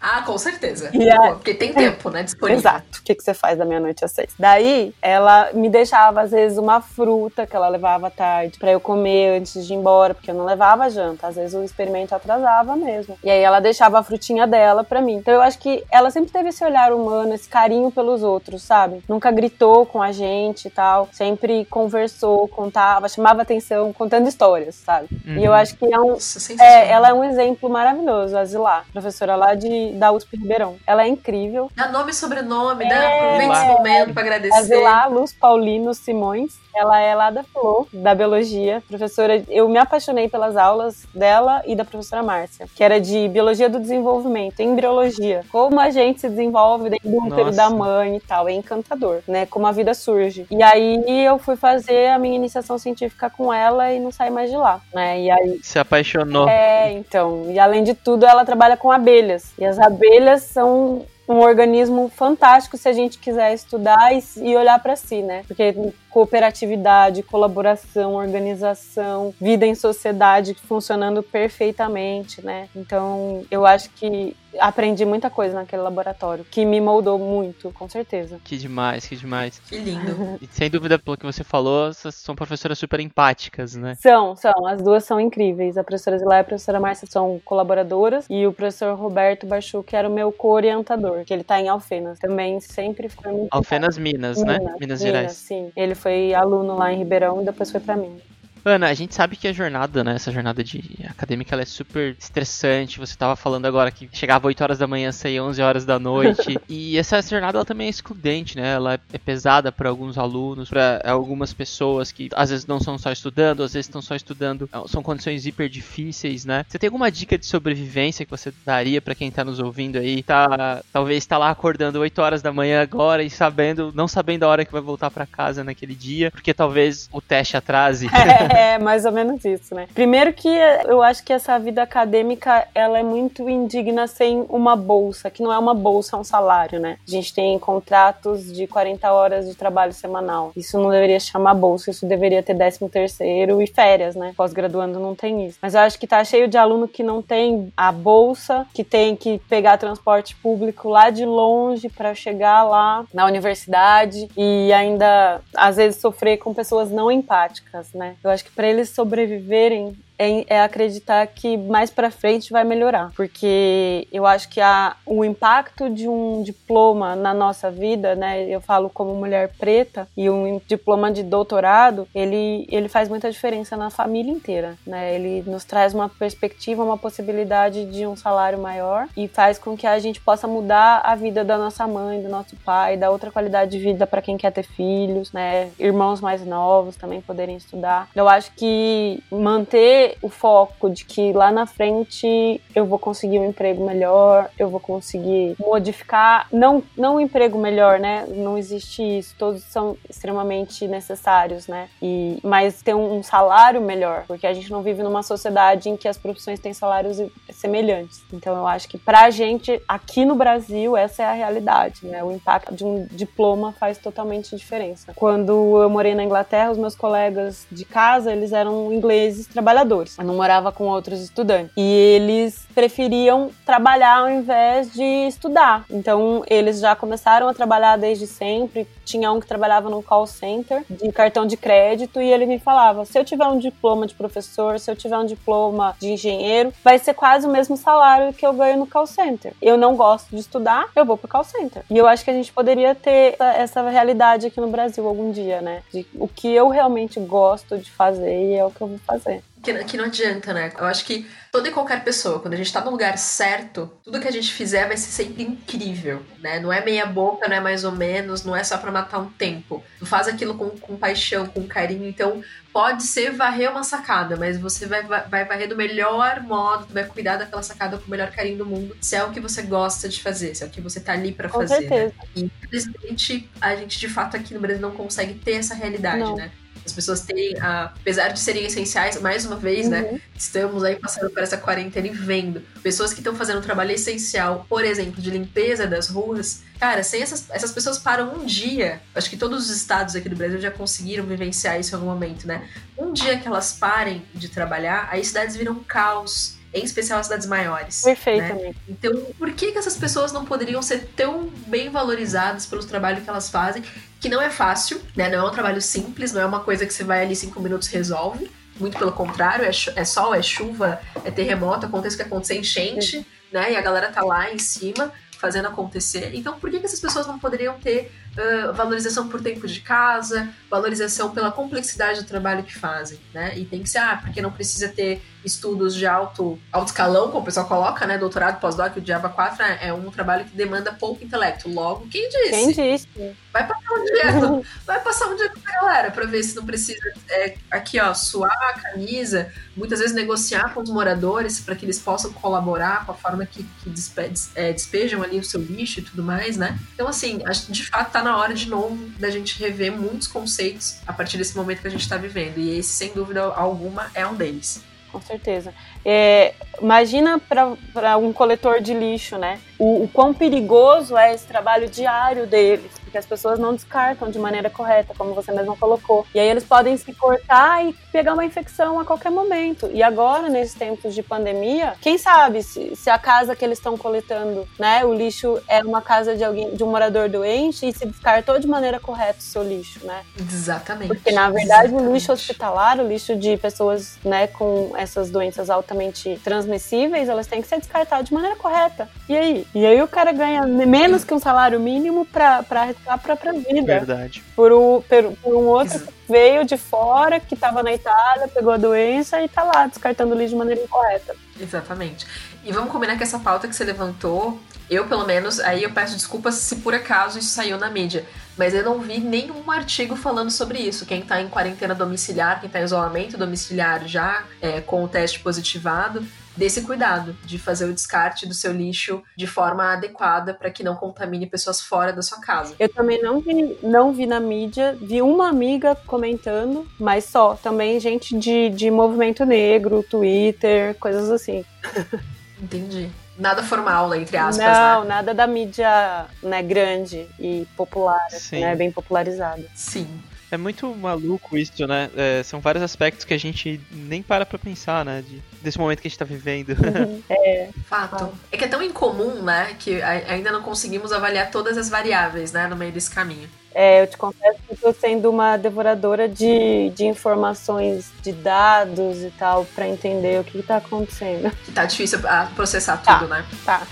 Ah, 0.00 0.22
com 0.22 0.36
certeza. 0.38 0.90
E 0.92 1.10
a- 1.10 1.32
Porque 1.32 1.54
tem 1.54 1.72
tempo, 1.72 2.10
né? 2.10 2.22
Disponível. 2.22 2.58
Exato. 2.58 3.00
O 3.00 3.02
que, 3.02 3.14
que 3.14 3.22
você 3.22 3.34
faz 3.34 3.58
da 3.58 3.64
meia-noite 3.64 4.04
às 4.04 4.12
seis? 4.12 4.30
Daí, 4.52 4.92
ela 5.00 5.48
me 5.54 5.70
deixava, 5.70 6.20
às 6.20 6.30
vezes, 6.30 6.58
uma 6.58 6.82
fruta 6.82 7.46
que 7.46 7.56
ela 7.56 7.68
levava 7.68 8.08
à 8.08 8.10
tarde 8.10 8.58
pra 8.58 8.70
eu 8.70 8.78
comer 8.78 9.38
antes 9.38 9.66
de 9.66 9.72
ir 9.72 9.76
embora, 9.76 10.12
porque 10.12 10.30
eu 10.30 10.34
não 10.34 10.44
levava 10.44 10.90
janta. 10.90 11.26
Às 11.28 11.36
vezes 11.36 11.54
o 11.54 11.62
experimento 11.64 12.14
atrasava 12.14 12.76
mesmo. 12.76 13.16
E 13.24 13.30
aí 13.30 13.40
ela 13.40 13.60
deixava 13.60 13.98
a 13.98 14.02
frutinha 14.02 14.46
dela 14.46 14.84
pra 14.84 15.00
mim. 15.00 15.14
Então 15.14 15.32
eu 15.32 15.40
acho 15.40 15.58
que 15.58 15.82
ela 15.90 16.10
sempre 16.10 16.30
teve 16.30 16.50
esse 16.50 16.62
olhar 16.62 16.92
humano, 16.92 17.32
esse 17.32 17.48
carinho 17.48 17.90
pelos 17.90 18.22
outros, 18.22 18.62
sabe? 18.62 19.02
Nunca 19.08 19.30
gritou 19.30 19.86
com 19.86 20.02
a 20.02 20.12
gente 20.12 20.66
e 20.68 20.70
tal. 20.70 21.08
Sempre 21.12 21.64
conversou, 21.64 22.46
contava, 22.46 23.08
chamava 23.08 23.40
atenção, 23.40 23.90
contando 23.90 24.28
histórias, 24.28 24.74
sabe? 24.74 25.08
E 25.24 25.42
eu 25.42 25.54
acho 25.54 25.76
que 25.78 25.86
é 25.90 25.98
um, 25.98 26.08
Nossa, 26.10 26.38
sensacional. 26.38 26.66
é, 26.66 26.90
ela 26.90 27.08
é 27.08 27.14
um 27.14 27.24
exemplo 27.24 27.70
maravilhoso, 27.70 28.36
a 28.36 28.44
Zilá, 28.44 28.84
professora 28.92 29.34
lá 29.34 29.54
de, 29.54 29.92
da 29.92 30.12
USP 30.12 30.36
Ribeirão. 30.36 30.76
Ela 30.86 31.04
é 31.04 31.08
incrível. 31.08 31.70
Dá 31.74 31.88
nome 31.88 32.10
e 32.10 32.14
sobrenome, 32.14 32.84
É. 32.84 32.88
né? 32.88 33.16
Aproveita 33.16 33.52
esse 33.54 33.66
momento 33.66 34.12
pra 34.12 34.22
A 34.22 34.41
agradecer. 34.48 34.76
Zilá 34.76 35.06
Luz 35.06 35.32
Paulino 35.32 35.94
Simões. 35.94 36.60
Ela 36.74 36.98
é 37.00 37.14
lá 37.14 37.30
da 37.30 37.42
Flor, 37.42 37.86
da 37.92 38.14
Biologia. 38.14 38.82
Professora, 38.88 39.44
eu 39.50 39.68
me 39.68 39.78
apaixonei 39.78 40.26
pelas 40.26 40.56
aulas 40.56 41.06
dela 41.14 41.62
e 41.66 41.76
da 41.76 41.84
professora 41.84 42.22
Márcia, 42.22 42.66
que 42.74 42.82
era 42.82 42.98
de 42.98 43.28
Biologia 43.28 43.68
do 43.68 43.78
Desenvolvimento, 43.78 44.60
embriologia. 44.60 45.44
Como 45.52 45.78
a 45.78 45.90
gente 45.90 46.22
se 46.22 46.30
desenvolve 46.30 46.88
dentro 46.88 47.10
do 47.10 47.26
útero 47.26 47.50
da 47.52 47.68
mãe 47.68 48.16
e 48.16 48.20
tal. 48.20 48.48
É 48.48 48.52
encantador, 48.52 49.20
né? 49.28 49.44
Como 49.44 49.66
a 49.66 49.72
vida 49.72 49.92
surge. 49.92 50.46
E 50.50 50.62
aí 50.62 51.02
eu 51.26 51.38
fui 51.38 51.56
fazer 51.56 52.08
a 52.08 52.18
minha 52.18 52.36
iniciação 52.36 52.78
científica 52.78 53.28
com 53.28 53.52
ela 53.52 53.92
e 53.92 54.00
não 54.00 54.10
saí 54.10 54.30
mais 54.30 54.50
de 54.50 54.56
lá, 54.56 54.80
né? 54.94 55.20
E 55.20 55.30
aí 55.30 55.60
Se 55.62 55.78
apaixonou. 55.78 56.48
é, 56.48 56.90
então. 56.92 57.50
E 57.50 57.58
além 57.58 57.84
de 57.84 57.92
tudo, 57.92 58.24
ela 58.24 58.46
trabalha 58.46 58.78
com 58.78 58.90
abelhas. 58.90 59.52
E 59.58 59.64
as 59.66 59.78
abelhas 59.78 60.42
são 60.44 61.04
um 61.32 61.40
organismo 61.40 62.08
fantástico 62.08 62.76
se 62.76 62.88
a 62.88 62.92
gente 62.92 63.18
quiser 63.18 63.54
estudar 63.54 64.12
e, 64.14 64.22
e 64.36 64.56
olhar 64.56 64.78
para 64.80 64.96
si, 64.96 65.22
né? 65.22 65.44
Porque 65.46 65.74
cooperatividade, 66.10 67.22
colaboração, 67.22 68.14
organização, 68.14 69.34
vida 69.40 69.66
em 69.66 69.74
sociedade 69.74 70.54
funcionando 70.54 71.22
perfeitamente, 71.22 72.44
né? 72.44 72.68
Então, 72.76 73.44
eu 73.50 73.64
acho 73.64 73.90
que 73.90 74.36
aprendi 74.58 75.04
muita 75.04 75.30
coisa 75.30 75.54
naquele 75.54 75.82
laboratório, 75.82 76.44
que 76.50 76.64
me 76.64 76.80
moldou 76.80 77.18
muito, 77.18 77.70
com 77.72 77.88
certeza. 77.88 78.38
Que 78.44 78.56
demais, 78.56 79.06
que 79.06 79.16
demais. 79.16 79.58
Que 79.60 79.78
lindo. 79.78 80.38
E 80.42 80.46
sem 80.50 80.70
dúvida, 80.70 80.98
pelo 80.98 81.16
que 81.16 81.24
você 81.24 81.44
falou, 81.44 81.88
essas 81.88 82.14
são 82.14 82.34
professoras 82.34 82.78
super 82.78 83.00
empáticas, 83.00 83.74
né? 83.74 83.94
São, 84.00 84.34
são. 84.34 84.52
As 84.66 84.82
duas 84.82 85.04
são 85.04 85.20
incríveis. 85.20 85.76
A 85.76 85.84
professora 85.84 86.18
Zilá 86.18 86.36
e 86.38 86.40
a 86.40 86.44
professora 86.44 86.80
Márcia 86.80 87.06
são 87.08 87.40
colaboradoras. 87.44 88.26
E 88.28 88.46
o 88.46 88.52
professor 88.52 88.94
Roberto 88.96 89.46
Bachu, 89.46 89.82
que 89.82 89.94
era 89.94 90.08
o 90.08 90.12
meu 90.12 90.32
co-orientador, 90.32 91.24
que 91.24 91.32
ele 91.32 91.44
tá 91.44 91.60
em 91.60 91.68
Alfenas. 91.68 92.18
Também 92.18 92.60
sempre 92.60 93.08
foi 93.08 93.32
muito. 93.32 93.48
Alfenas 93.50 93.96
Minas, 93.98 94.42
né? 94.42 94.58
Minas 94.80 95.00
Gerais. 95.00 95.32
sim. 95.32 95.70
Ele 95.76 95.94
foi 95.94 96.34
aluno 96.34 96.76
lá 96.76 96.92
em 96.92 96.98
Ribeirão 96.98 97.42
e 97.42 97.44
depois 97.44 97.70
foi 97.70 97.80
pra 97.80 97.96
mim. 97.96 98.20
Ana, 98.64 98.88
a 98.88 98.94
gente 98.94 99.14
sabe 99.14 99.36
que 99.36 99.48
a 99.48 99.52
jornada, 99.52 100.04
né, 100.04 100.14
essa 100.14 100.30
jornada 100.30 100.62
de 100.62 100.82
acadêmica, 101.08 101.54
ela 101.54 101.62
é 101.62 101.66
super 101.66 102.16
estressante. 102.18 102.98
Você 102.98 103.16
tava 103.16 103.34
falando 103.34 103.66
agora 103.66 103.90
que 103.90 104.08
chegava 104.12 104.46
8 104.46 104.62
horas 104.62 104.78
da 104.78 104.86
manhã, 104.86 105.10
saía 105.10 105.42
11 105.42 105.62
horas 105.62 105.84
da 105.84 105.98
noite. 105.98 106.58
e 106.68 106.96
essa 106.96 107.20
jornada 107.22 107.58
ela 107.58 107.64
também 107.64 107.88
é 107.88 107.90
excludente, 107.90 108.56
né? 108.56 108.72
Ela 108.74 109.00
é 109.12 109.18
pesada 109.18 109.72
para 109.72 109.88
alguns 109.88 110.16
alunos, 110.16 110.68
para 110.68 111.02
algumas 111.04 111.52
pessoas 111.52 112.12
que 112.12 112.28
às 112.34 112.50
vezes 112.50 112.66
não 112.66 112.78
são 112.78 112.96
só 112.96 113.10
estudando, 113.10 113.62
às 113.62 113.72
vezes 113.72 113.86
estão 113.86 114.00
só 114.00 114.14
estudando, 114.14 114.68
são 114.86 115.02
condições 115.02 115.44
hiper 115.44 115.68
difíceis, 115.68 116.44
né? 116.44 116.64
Você 116.68 116.78
tem 116.78 116.86
alguma 116.86 117.10
dica 117.10 117.36
de 117.36 117.46
sobrevivência 117.46 118.24
que 118.24 118.30
você 118.30 118.52
daria 118.64 119.00
para 119.00 119.14
quem 119.14 119.30
tá 119.30 119.44
nos 119.44 119.58
ouvindo 119.58 119.98
aí? 119.98 120.22
Tá, 120.22 120.82
talvez 120.92 121.26
tá 121.26 121.36
lá 121.36 121.50
acordando 121.50 121.98
8 121.98 122.22
horas 122.22 122.42
da 122.42 122.52
manhã 122.52 122.80
agora 122.80 123.24
e 123.24 123.30
sabendo, 123.30 123.92
não 123.94 124.06
sabendo 124.06 124.44
a 124.44 124.48
hora 124.48 124.64
que 124.64 124.72
vai 124.72 124.80
voltar 124.80 125.10
para 125.10 125.26
casa 125.26 125.64
naquele 125.64 125.94
dia, 125.94 126.30
porque 126.30 126.54
talvez 126.54 127.08
o 127.12 127.20
teste 127.20 127.56
atrase. 127.56 128.06
É, 128.06 128.51
mais 128.80 129.04
ou 129.04 129.12
menos 129.12 129.44
isso, 129.44 129.74
né? 129.74 129.86
Primeiro 129.94 130.32
que 130.32 130.48
eu 130.86 131.02
acho 131.02 131.24
que 131.24 131.32
essa 131.32 131.58
vida 131.58 131.82
acadêmica, 131.82 132.66
ela 132.74 132.98
é 132.98 133.02
muito 133.02 133.48
indigna 133.48 134.06
sem 134.06 134.44
uma 134.48 134.76
bolsa, 134.76 135.30
que 135.30 135.42
não 135.42 135.52
é 135.52 135.58
uma 135.58 135.74
bolsa, 135.74 136.16
é 136.16 136.18
um 136.18 136.24
salário, 136.24 136.80
né? 136.80 136.98
A 137.06 137.10
gente 137.10 137.34
tem 137.34 137.58
contratos 137.58 138.52
de 138.52 138.66
40 138.66 139.12
horas 139.12 139.48
de 139.48 139.54
trabalho 139.54 139.92
semanal. 139.92 140.52
Isso 140.56 140.78
não 140.78 140.90
deveria 140.90 141.20
chamar 141.20 141.54
bolsa, 141.54 141.90
isso 141.90 142.06
deveria 142.06 142.42
ter 142.42 142.56
13 142.56 142.88
terceiro 142.88 143.62
e 143.62 143.66
férias, 143.66 144.14
né? 144.14 144.32
Pós-graduando 144.36 144.98
não 144.98 145.14
tem 145.14 145.46
isso. 145.46 145.58
Mas 145.60 145.74
eu 145.74 145.80
acho 145.80 145.98
que 145.98 146.06
tá 146.06 146.22
cheio 146.24 146.48
de 146.48 146.56
aluno 146.56 146.88
que 146.88 147.02
não 147.02 147.22
tem 147.22 147.72
a 147.76 147.92
bolsa, 147.92 148.66
que 148.74 148.84
tem 148.84 149.16
que 149.16 149.38
pegar 149.48 149.78
transporte 149.78 150.34
público 150.36 150.88
lá 150.88 151.10
de 151.10 151.24
longe 151.24 151.88
para 151.88 152.14
chegar 152.14 152.62
lá 152.62 153.04
na 153.12 153.26
universidade 153.26 154.28
e 154.36 154.72
ainda 154.72 155.40
às 155.54 155.76
vezes 155.76 156.00
sofrer 156.00 156.38
com 156.38 156.54
pessoas 156.54 156.90
não 156.90 157.10
empáticas, 157.10 157.92
né? 157.92 158.16
Eu 158.22 158.30
acho 158.30 158.41
que 158.42 158.50
para 158.50 158.68
eles 158.68 158.90
sobreviverem 158.90 159.96
é, 160.22 160.44
é 160.46 160.62
acreditar 160.62 161.26
que 161.26 161.56
mais 161.56 161.90
para 161.90 162.10
frente 162.10 162.52
vai 162.52 162.62
melhorar, 162.64 163.10
porque 163.16 164.06
eu 164.12 164.24
acho 164.24 164.48
que 164.48 164.60
a, 164.60 164.94
o 165.04 165.24
impacto 165.24 165.90
de 165.90 166.08
um 166.08 166.42
diploma 166.42 167.16
na 167.16 167.34
nossa 167.34 167.70
vida, 167.70 168.14
né? 168.14 168.44
Eu 168.44 168.60
falo 168.60 168.88
como 168.88 169.14
mulher 169.14 169.50
preta 169.58 170.06
e 170.16 170.30
um 170.30 170.60
diploma 170.66 171.10
de 171.10 171.22
doutorado, 171.22 172.06
ele 172.14 172.66
ele 172.68 172.88
faz 172.88 173.08
muita 173.08 173.30
diferença 173.30 173.76
na 173.76 173.90
família 173.90 174.30
inteira, 174.30 174.76
né? 174.86 175.14
Ele 175.14 175.42
nos 175.50 175.64
traz 175.64 175.92
uma 175.92 176.08
perspectiva, 176.08 176.84
uma 176.84 176.98
possibilidade 176.98 177.84
de 177.86 178.06
um 178.06 178.14
salário 178.14 178.58
maior 178.58 179.08
e 179.16 179.26
faz 179.26 179.58
com 179.58 179.76
que 179.76 179.86
a 179.86 179.98
gente 179.98 180.20
possa 180.20 180.46
mudar 180.46 181.00
a 181.04 181.14
vida 181.14 181.44
da 181.44 181.58
nossa 181.58 181.86
mãe, 181.86 182.22
do 182.22 182.28
nosso 182.28 182.54
pai, 182.56 182.96
da 182.96 183.10
outra 183.10 183.30
qualidade 183.30 183.72
de 183.72 183.78
vida 183.78 184.06
para 184.06 184.22
quem 184.22 184.36
quer 184.36 184.52
ter 184.52 184.64
filhos, 184.64 185.32
né? 185.32 185.70
Irmãos 185.78 186.20
mais 186.20 186.44
novos 186.44 186.96
também 186.96 187.20
poderem 187.20 187.56
estudar. 187.56 188.08
Eu 188.14 188.28
acho 188.28 188.52
que 188.54 189.22
manter 189.30 190.11
o 190.20 190.28
foco 190.28 190.90
de 190.90 191.04
que 191.04 191.32
lá 191.32 191.50
na 191.50 191.66
frente 191.66 192.60
eu 192.74 192.86
vou 192.86 192.98
conseguir 192.98 193.38
um 193.38 193.48
emprego 193.48 193.84
melhor, 193.84 194.50
eu 194.58 194.68
vou 194.68 194.80
conseguir 194.80 195.54
modificar, 195.58 196.46
não 196.52 196.82
não 196.96 197.16
um 197.16 197.20
emprego 197.20 197.58
melhor, 197.58 197.98
né? 197.98 198.26
Não 198.28 198.58
existe 198.58 199.02
isso, 199.02 199.34
todos 199.38 199.62
são 199.64 199.96
extremamente 200.08 200.86
necessários, 200.86 201.66
né? 201.66 201.88
E 202.00 202.38
mas 202.42 202.82
ter 202.82 202.94
um, 202.94 203.18
um 203.18 203.22
salário 203.22 203.80
melhor, 203.80 204.24
porque 204.26 204.46
a 204.46 204.52
gente 204.52 204.70
não 204.70 204.82
vive 204.82 205.02
numa 205.02 205.22
sociedade 205.22 205.88
em 205.88 205.96
que 205.96 206.08
as 206.08 206.18
profissões 206.18 206.60
têm 206.60 206.72
salários 206.72 207.18
semelhantes. 207.50 208.22
Então 208.32 208.56
eu 208.56 208.66
acho 208.66 208.88
que 208.88 208.98
pra 208.98 209.30
gente 209.30 209.80
aqui 209.86 210.24
no 210.24 210.34
Brasil 210.34 210.96
essa 210.96 211.22
é 211.22 211.26
a 211.26 211.32
realidade, 211.32 212.06
né? 212.06 212.22
O 212.22 212.32
impacto 212.32 212.74
de 212.74 212.84
um 212.84 213.06
diploma 213.10 213.72
faz 213.72 213.98
totalmente 213.98 214.56
diferença. 214.56 215.12
Quando 215.14 215.80
eu 215.80 215.88
morei 215.88 216.14
na 216.14 216.24
Inglaterra, 216.24 216.70
os 216.70 216.78
meus 216.78 216.94
colegas 216.94 217.66
de 217.70 217.84
casa, 217.84 218.32
eles 218.32 218.52
eram 218.52 218.92
ingleses 218.92 219.46
trabalhadores 219.46 220.01
professores. 220.02 220.18
Eu 220.18 220.24
não 220.24 220.34
morava 220.34 220.72
com 220.72 220.84
outros 220.84 221.20
estudantes. 221.20 221.72
E 221.76 221.82
eles 221.82 222.66
preferiam 222.74 223.50
trabalhar 223.64 224.18
ao 224.18 224.30
invés 224.30 224.92
de 224.92 225.02
estudar. 225.02 225.84
Então, 225.90 226.42
eles 226.48 226.80
já 226.80 226.96
começaram 226.96 227.48
a 227.48 227.54
trabalhar 227.54 227.96
desde 227.96 228.26
sempre. 228.26 228.86
Tinha 229.04 229.30
um 229.32 229.40
que 229.40 229.46
trabalhava 229.46 229.90
no 229.90 230.02
call 230.02 230.26
center 230.26 230.84
de 230.88 231.10
cartão 231.12 231.46
de 231.46 231.56
crédito 231.56 232.20
e 232.20 232.30
ele 232.30 232.46
me 232.46 232.58
falava: 232.58 233.04
se 233.04 233.18
eu 233.18 233.24
tiver 233.24 233.46
um 233.46 233.58
diploma 233.58 234.06
de 234.06 234.14
professor, 234.14 234.78
se 234.78 234.90
eu 234.90 234.96
tiver 234.96 235.18
um 235.18 235.26
diploma 235.26 235.94
de 235.98 236.12
engenheiro, 236.12 236.72
vai 236.82 236.98
ser 236.98 237.14
quase 237.14 237.46
o 237.46 237.50
mesmo 237.50 237.76
salário 237.76 238.32
que 238.32 238.46
eu 238.46 238.52
ganho 238.52 238.78
no 238.78 238.86
call 238.86 239.06
center. 239.06 239.52
Eu 239.60 239.76
não 239.76 239.96
gosto 239.96 240.30
de 240.30 240.40
estudar, 240.40 240.88
eu 240.94 241.04
vou 241.04 241.16
pro 241.16 241.28
call 241.28 241.44
center. 241.44 241.84
E 241.90 241.98
eu 241.98 242.06
acho 242.06 242.24
que 242.24 242.30
a 242.30 242.34
gente 242.34 242.52
poderia 242.52 242.94
ter 242.94 243.36
essa 243.38 243.82
realidade 243.88 244.46
aqui 244.46 244.60
no 244.60 244.68
Brasil 244.68 245.06
algum 245.06 245.30
dia, 245.30 245.60
né? 245.60 245.82
De 245.92 246.06
o 246.14 246.28
que 246.28 246.52
eu 246.52 246.68
realmente 246.68 247.20
gosto 247.20 247.76
de 247.76 247.90
fazer 247.90 248.50
e 248.50 248.54
é 248.54 248.64
o 248.64 248.70
que 248.70 248.80
eu 248.80 248.86
vou 248.86 248.98
fazer. 248.98 249.42
Que, 249.62 249.84
que 249.84 249.96
não 249.96 250.06
adianta, 250.06 250.52
né? 250.52 250.72
Eu 250.76 250.84
acho 250.86 251.04
que 251.04 251.26
toda 251.52 251.68
e 251.68 251.72
qualquer 251.72 252.02
pessoa, 252.02 252.40
quando 252.40 252.54
a 252.54 252.56
gente 252.56 252.72
tá 252.72 252.82
no 252.84 252.90
lugar 252.90 253.16
certo, 253.16 253.90
tudo 254.02 254.20
que 254.20 254.26
a 254.26 254.32
gente 254.32 254.52
fizer 254.52 254.88
vai 254.88 254.96
ser 254.96 255.10
sempre 255.10 255.42
incrível, 255.42 256.22
né? 256.40 256.58
Não 256.58 256.72
é 256.72 256.84
meia 256.84 257.06
boca, 257.06 257.46
não 257.46 257.56
é 257.56 257.60
mais 257.60 257.84
ou 257.84 257.92
menos, 257.92 258.44
não 258.44 258.56
é 258.56 258.64
só 258.64 258.76
para 258.78 258.90
matar 258.90 259.18
um 259.18 259.30
tempo. 259.30 259.84
Tu 259.98 260.06
faz 260.06 260.26
aquilo 260.26 260.54
com, 260.54 260.70
com 260.70 260.96
paixão, 260.96 261.46
com 261.46 261.66
carinho, 261.66 262.08
então 262.08 262.42
pode 262.72 263.02
ser 263.02 263.32
varrer 263.32 263.70
uma 263.70 263.84
sacada, 263.84 264.34
mas 264.36 264.58
você 264.58 264.86
vai, 264.86 265.02
vai, 265.02 265.44
varrer 265.44 265.68
do 265.68 265.76
melhor 265.76 266.40
modo, 266.40 266.86
tu 266.86 266.94
vai 266.94 267.04
cuidar 267.04 267.36
daquela 267.36 267.62
sacada 267.62 267.98
com 267.98 268.06
o 268.06 268.10
melhor 268.10 268.30
carinho 268.30 268.58
do 268.58 268.66
mundo, 268.66 268.96
se 269.00 269.14
é 269.14 269.22
o 269.22 269.30
que 269.30 269.40
você 269.40 269.62
gosta 269.62 270.08
de 270.08 270.22
fazer, 270.22 270.54
se 270.54 270.64
é 270.64 270.66
o 270.66 270.70
que 270.70 270.80
você 270.80 270.98
tá 270.98 271.12
ali 271.12 271.32
para 271.32 271.48
fazer. 271.48 271.76
Certeza. 271.76 272.14
Né? 272.16 272.24
E 272.34 272.44
infelizmente 272.44 273.50
a 273.60 273.76
gente 273.76 274.00
de 274.00 274.08
fato 274.08 274.36
aqui 274.36 274.54
no 274.54 274.60
Brasil 274.60 274.80
não 274.80 274.92
consegue 274.92 275.34
ter 275.34 275.52
essa 275.52 275.74
realidade, 275.74 276.20
não. 276.20 276.34
né? 276.34 276.50
As 276.84 276.92
pessoas 276.92 277.20
terem, 277.20 277.54
apesar 277.60 278.28
de 278.28 278.40
serem 278.40 278.64
essenciais, 278.64 279.20
mais 279.20 279.44
uma 279.44 279.56
vez, 279.56 279.88
né, 279.88 280.02
uhum. 280.02 280.12
né? 280.12 280.20
Estamos 280.36 280.82
aí 280.82 280.96
passando 280.96 281.30
por 281.30 281.42
essa 281.42 281.56
quarentena 281.56 282.08
e 282.08 282.10
vendo 282.10 282.62
pessoas 282.82 283.12
que 283.12 283.20
estão 283.20 283.34
fazendo 283.34 283.58
um 283.58 283.62
trabalho 283.62 283.92
essencial, 283.92 284.66
por 284.68 284.84
exemplo, 284.84 285.22
de 285.22 285.30
limpeza 285.30 285.86
das 285.86 286.08
ruas. 286.08 286.62
Cara, 286.80 287.02
sem 287.02 287.22
essas, 287.22 287.48
essas 287.50 287.70
pessoas 287.70 287.98
param 287.98 288.34
um 288.34 288.44
dia. 288.44 289.00
Acho 289.14 289.30
que 289.30 289.36
todos 289.36 289.70
os 289.70 289.76
estados 289.76 290.16
aqui 290.16 290.28
do 290.28 290.36
Brasil 290.36 290.60
já 290.60 290.70
conseguiram 290.70 291.24
vivenciar 291.24 291.78
isso 291.78 291.92
em 291.92 291.94
algum 291.94 292.08
momento, 292.08 292.46
né? 292.46 292.68
Um 292.98 293.12
dia 293.12 293.38
que 293.38 293.46
elas 293.46 293.72
parem 293.72 294.22
de 294.34 294.48
trabalhar, 294.48 295.08
as 295.12 295.28
cidades 295.28 295.56
viram 295.56 295.74
um 295.74 295.84
caos 295.84 296.60
em 296.74 296.84
especial 296.84 297.20
as 297.20 297.26
cidades 297.26 297.46
maiores. 297.46 298.02
Perfeitamente. 298.02 298.64
Né? 298.64 298.74
Então, 298.88 299.14
por 299.38 299.52
que, 299.52 299.72
que 299.72 299.78
essas 299.78 299.96
pessoas 299.96 300.32
não 300.32 300.44
poderiam 300.44 300.80
ser 300.80 301.06
tão 301.14 301.48
bem 301.66 301.90
valorizadas 301.90 302.64
pelo 302.64 302.84
trabalho 302.84 303.20
que 303.20 303.28
elas 303.28 303.50
fazem, 303.50 303.82
que 304.22 304.28
não 304.28 304.40
é 304.40 304.50
fácil, 304.50 305.02
né? 305.16 305.28
Não 305.28 305.44
é 305.44 305.50
um 305.50 305.50
trabalho 305.50 305.82
simples, 305.82 306.32
não 306.32 306.40
é 306.40 306.46
uma 306.46 306.60
coisa 306.60 306.86
que 306.86 306.94
você 306.94 307.02
vai 307.02 307.24
ali 307.24 307.34
cinco 307.34 307.58
minutos 307.58 307.88
e 307.88 307.92
resolve. 307.92 308.48
Muito 308.78 308.96
pelo 308.96 309.10
contrário, 309.10 309.64
é, 309.64 309.70
é 309.96 310.04
sol, 310.04 310.32
é 310.32 310.40
chuva, 310.40 311.00
é 311.24 311.30
terremoto, 311.30 311.86
acontece 311.86 312.14
o 312.14 312.18
que 312.18 312.24
acontecer, 312.24 312.56
enchente, 312.56 313.26
né? 313.50 313.72
E 313.72 313.76
a 313.76 313.80
galera 313.80 314.12
tá 314.12 314.22
lá 314.22 314.52
em 314.52 314.60
cima 314.60 315.12
fazendo 315.38 315.66
acontecer. 315.66 316.30
Então, 316.34 316.56
por 316.58 316.70
que, 316.70 316.78
que 316.78 316.86
essas 316.86 317.00
pessoas 317.00 317.26
não 317.26 317.36
poderiam 317.36 317.74
ter 317.80 318.12
uh, 318.36 318.72
valorização 318.72 319.28
por 319.28 319.42
tempo 319.42 319.66
de 319.66 319.80
casa, 319.80 320.48
valorização 320.70 321.30
pela 321.30 321.50
complexidade 321.50 322.20
do 322.20 322.26
trabalho 322.26 322.62
que 322.62 322.74
fazem, 322.74 323.18
né? 323.32 323.58
E 323.58 323.64
tem 323.64 323.82
que 323.82 323.90
ser, 323.90 323.98
ah, 323.98 324.18
porque 324.22 324.42
não 324.42 324.50
precisa 324.50 324.88
ter 324.88 325.22
estudos 325.44 325.94
de 325.94 326.06
alto, 326.06 326.58
alto 326.70 326.88
escalão, 326.88 327.28
como 327.28 327.40
o 327.40 327.44
pessoal 327.44 327.66
coloca, 327.66 328.06
né? 328.06 328.16
Doutorado, 328.16 328.60
pós-doc, 328.60 328.96
o 328.96 329.00
Diaba 329.00 329.28
4 329.28 329.62
é, 329.62 329.88
é 329.88 329.92
um 329.92 330.10
trabalho 330.10 330.44
que 330.44 330.56
demanda 330.56 330.92
pouco 330.92 331.24
intelecto. 331.24 331.68
Logo, 331.68 332.06
quem 332.08 332.28
disse? 332.28 332.50
Quem 332.50 332.92
disse? 332.92 333.08
Vai 333.52 333.66
passar 333.66 333.92
um 333.92 334.04
dia, 334.04 334.62
vai 334.86 335.00
passar 335.00 335.26
um 335.28 335.36
dia 335.36 335.48
com 335.50 335.58
a 335.58 335.80
galera 335.80 336.10
pra 336.10 336.24
ver 336.26 336.42
se 336.42 336.54
não 336.54 336.64
precisa 336.64 337.00
é, 337.28 337.56
aqui, 337.70 338.00
ó, 338.00 338.14
suar 338.14 338.56
a 338.70 338.80
camisa, 338.80 339.52
muitas 339.76 339.98
vezes 339.98 340.14
negociar 340.14 340.72
com 340.72 340.80
os 340.80 340.90
moradores 340.90 341.60
para 341.60 341.74
que 341.74 341.84
eles 341.84 341.98
possam 341.98 342.32
colaborar 342.32 343.04
com 343.04 343.12
a 343.12 343.14
forma 343.14 343.44
que, 343.44 343.62
que 343.82 343.90
despe, 343.90 344.32
é, 344.54 344.72
despejam 344.72 345.22
ali 345.22 345.38
o 345.38 345.44
seu 345.44 345.60
lixo 345.60 346.00
e 346.00 346.02
tudo 346.02 346.22
mais, 346.22 346.56
né? 346.56 346.78
Então, 346.94 347.08
assim, 347.08 347.42
acho 347.44 347.66
que 347.66 347.72
de 347.72 347.86
fato 347.86 348.12
tá 348.12 348.21
na 348.22 348.38
hora 348.38 348.54
de 348.54 348.68
novo 348.68 348.96
da 349.18 349.30
gente 349.30 349.58
rever 349.58 349.92
muitos 349.92 350.26
conceitos 350.26 350.98
a 351.06 351.12
partir 351.12 351.38
desse 351.38 351.56
momento 351.56 351.80
que 351.80 351.88
a 351.88 351.90
gente 351.90 352.02
está 352.02 352.16
vivendo. 352.16 352.58
E 352.58 352.78
esse, 352.78 352.90
sem 352.90 353.12
dúvida 353.12 353.42
alguma, 353.42 354.10
é 354.14 354.26
um 354.26 354.34
deles. 354.34 354.82
Com 355.10 355.20
certeza. 355.20 355.74
É, 356.04 356.54
imagina 356.80 357.38
para 357.38 358.16
um 358.16 358.32
coletor 358.32 358.80
de 358.80 358.94
lixo, 358.94 359.36
né? 359.36 359.60
O, 359.78 360.04
o 360.04 360.08
quão 360.08 360.32
perigoso 360.32 361.16
é 361.16 361.34
esse 361.34 361.46
trabalho 361.46 361.88
diário 361.88 362.46
deles 362.46 363.01
porque 363.12 363.18
as 363.18 363.26
pessoas 363.26 363.58
não 363.58 363.74
descartam 363.74 364.30
de 364.30 364.38
maneira 364.38 364.70
correta, 364.70 365.12
como 365.16 365.34
você 365.34 365.52
mesmo 365.52 365.76
colocou. 365.76 366.26
E 366.34 366.40
aí 366.40 366.48
eles 366.48 366.64
podem 366.64 366.96
se 366.96 367.12
cortar 367.12 367.84
e 367.84 367.92
pegar 368.10 368.32
uma 368.32 368.44
infecção 368.44 368.98
a 368.98 369.04
qualquer 369.04 369.30
momento. 369.30 369.90
E 369.92 370.02
agora, 370.02 370.48
nesses 370.48 370.74
tempos 370.74 371.14
de 371.14 371.22
pandemia, 371.22 371.92
quem 372.00 372.16
sabe 372.16 372.62
se, 372.62 372.96
se 372.96 373.10
a 373.10 373.18
casa 373.18 373.54
que 373.54 373.62
eles 373.62 373.76
estão 373.76 373.98
coletando, 373.98 374.66
né, 374.78 375.04
o 375.04 375.12
lixo 375.12 375.60
é 375.68 375.82
uma 375.82 376.00
casa 376.00 376.34
de 376.34 376.42
alguém, 376.42 376.74
de 376.74 376.82
um 376.82 376.90
morador 376.90 377.28
doente 377.28 377.86
e 377.86 377.92
se 377.92 378.06
descartou 378.06 378.58
de 378.58 378.66
maneira 378.66 378.98
correta 378.98 379.40
o 379.40 379.42
seu 379.42 379.62
lixo, 379.62 380.06
né? 380.06 380.22
Exatamente. 380.38 381.08
Porque 381.08 381.32
na 381.32 381.50
verdade 381.50 381.88
Exatamente. 381.88 382.08
o 382.10 382.14
lixo 382.14 382.32
hospitalar, 382.32 382.98
o 382.98 383.06
lixo 383.06 383.36
de 383.36 383.58
pessoas, 383.58 384.18
né, 384.24 384.46
com 384.46 384.92
essas 384.96 385.30
doenças 385.30 385.68
altamente 385.68 386.40
transmissíveis, 386.42 387.28
elas 387.28 387.46
têm 387.46 387.60
que 387.60 387.68
ser 387.68 387.78
descartadas 387.78 388.26
de 388.26 388.32
maneira 388.32 388.56
correta. 388.56 389.06
E 389.28 389.36
aí? 389.36 389.66
E 389.74 389.84
aí 389.84 390.00
o 390.00 390.08
cara 390.08 390.32
ganha 390.32 390.66
menos 390.66 391.24
que 391.24 391.34
um 391.34 391.38
salário 391.38 391.78
mínimo 391.78 392.24
para 392.24 392.62
a 393.06 393.18
própria 393.18 393.52
vida. 393.52 393.82
Verdade. 393.82 394.42
Por 394.54 394.72
um, 394.72 395.00
por, 395.00 395.36
por 395.42 395.54
um 395.54 395.66
outro 395.66 396.00
que 396.00 396.12
veio 396.28 396.64
de 396.64 396.76
fora, 396.76 397.40
que 397.40 397.54
estava 397.54 397.82
na 397.82 397.92
Itália, 397.92 398.48
pegou 398.48 398.72
a 398.72 398.76
doença 398.76 399.42
e 399.42 399.48
tá 399.48 399.62
lá 399.62 399.86
descartando 399.86 400.34
lixo 400.34 400.50
de 400.50 400.56
maneira 400.56 400.82
incorreta. 400.82 401.34
Exatamente. 401.60 402.26
E 402.64 402.72
vamos 402.72 402.90
combinar 402.90 403.16
que 403.16 403.22
essa 403.22 403.38
pauta 403.38 403.66
que 403.66 403.74
você 403.74 403.84
levantou, 403.84 404.58
eu 404.88 405.06
pelo 405.06 405.26
menos, 405.26 405.58
aí 405.60 405.82
eu 405.82 405.92
peço 405.92 406.14
desculpas 406.14 406.54
se 406.56 406.76
por 406.76 406.94
acaso 406.94 407.38
isso 407.38 407.48
saiu 407.48 407.78
na 407.78 407.90
mídia, 407.90 408.24
mas 408.56 408.74
eu 408.74 408.84
não 408.84 409.00
vi 409.00 409.18
nenhum 409.18 409.70
artigo 409.70 410.14
falando 410.14 410.50
sobre 410.50 410.78
isso. 410.78 411.06
Quem 411.06 411.22
tá 411.22 411.40
em 411.40 411.48
quarentena 411.48 411.94
domiciliar, 411.94 412.60
quem 412.60 412.68
tá 412.68 412.80
em 412.80 412.84
isolamento 412.84 413.36
domiciliar 413.36 414.06
já 414.06 414.44
é, 414.60 414.80
com 414.80 415.02
o 415.02 415.08
teste 415.08 415.40
positivado, 415.40 416.24
desse 416.56 416.82
cuidado 416.82 417.34
de 417.44 417.58
fazer 417.58 417.86
o 417.86 417.94
descarte 417.94 418.46
do 418.46 418.54
seu 418.54 418.72
lixo 418.72 419.22
de 419.36 419.46
forma 419.46 419.92
adequada 419.92 420.54
para 420.54 420.70
que 420.70 420.82
não 420.82 420.94
contamine 420.94 421.46
pessoas 421.46 421.80
fora 421.80 422.12
da 422.12 422.22
sua 422.22 422.40
casa. 422.40 422.74
Eu 422.78 422.88
também 422.88 423.22
não 423.22 423.40
vi, 423.40 423.76
não 423.82 424.12
vi 424.12 424.26
na 424.26 424.40
mídia, 424.40 424.96
vi 425.00 425.22
uma 425.22 425.48
amiga 425.48 425.94
comentando, 426.06 426.86
mas 426.98 427.24
só, 427.24 427.54
também 427.54 427.98
gente 428.00 428.36
de, 428.38 428.70
de 428.70 428.90
movimento 428.90 429.44
negro, 429.44 430.02
Twitter, 430.02 430.94
coisas 430.96 431.30
assim. 431.30 431.64
Entendi. 432.60 433.10
Nada 433.38 433.62
formal, 433.62 434.10
né, 434.10 434.18
entre 434.18 434.36
aspas, 434.36 434.58
Não, 434.58 435.02
né? 435.02 435.08
nada 435.08 435.34
da 435.34 435.46
mídia 435.46 436.26
né, 436.42 436.62
grande 436.62 437.26
e 437.38 437.66
popular, 437.76 438.30
Sim. 438.30 438.60
né, 438.60 438.76
bem 438.76 438.92
popularizada. 438.92 439.64
Sim. 439.74 440.06
É 440.52 440.56
muito 440.58 440.86
maluco 440.94 441.56
isso, 441.56 441.86
né? 441.86 442.10
É, 442.14 442.42
são 442.42 442.60
vários 442.60 442.84
aspectos 442.84 443.24
que 443.24 443.32
a 443.32 443.38
gente 443.38 443.80
nem 443.90 444.22
para 444.22 444.44
pra 444.44 444.58
pensar, 444.58 445.02
né? 445.02 445.24
De, 445.26 445.42
desse 445.62 445.78
momento 445.78 446.02
que 446.02 446.08
a 446.08 446.10
gente 446.10 446.18
tá 446.18 446.26
vivendo. 446.26 446.76
É, 447.30 447.70
Fato. 447.88 448.30
É 448.50 448.56
que 448.58 448.64
é 448.64 448.68
tão 448.68 448.82
incomum, 448.82 449.42
né, 449.42 449.74
que 449.78 450.02
ainda 450.02 450.52
não 450.52 450.60
conseguimos 450.62 451.10
avaliar 451.12 451.50
todas 451.50 451.78
as 451.78 451.88
variáveis, 451.88 452.52
né, 452.52 452.66
no 452.66 452.76
meio 452.76 452.92
desse 452.92 453.10
caminho. 453.10 453.48
é, 453.74 454.02
eu 454.02 454.06
te 454.06 454.16
confesso 454.18 454.58
que 454.68 454.74
estou 454.74 454.92
sendo 454.92 455.30
uma 455.30 455.56
devoradora 455.56 456.28
de, 456.28 456.90
de 456.90 457.04
informações, 457.06 458.10
de 458.22 458.32
dados 458.32 459.22
e 459.22 459.30
tal, 459.38 459.64
para 459.74 459.88
entender 459.88 460.38
o 460.40 460.44
que 460.44 460.58
está 460.58 460.76
acontecendo. 460.76 461.50
Que 461.64 461.72
tá 461.72 461.84
difícil 461.86 462.20
a 462.28 462.46
processar 462.54 462.98
Tá. 462.98 463.18
tudo, 463.18 463.28
né? 463.30 463.44
Tá. 463.64 463.86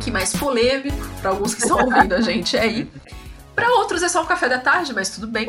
Aqui 0.00 0.10
mais 0.10 0.34
polêmico, 0.34 0.96
pra 1.20 1.28
alguns 1.30 1.54
que 1.54 1.60
estão 1.60 1.78
ouvindo 1.84 2.14
a 2.14 2.22
gente 2.22 2.56
aí. 2.56 2.90
Pra 3.54 3.68
outros 3.72 4.02
é 4.02 4.08
só 4.08 4.22
um 4.22 4.26
café 4.26 4.48
da 4.48 4.58
tarde, 4.58 4.94
mas 4.94 5.10
tudo 5.10 5.26
bem. 5.26 5.46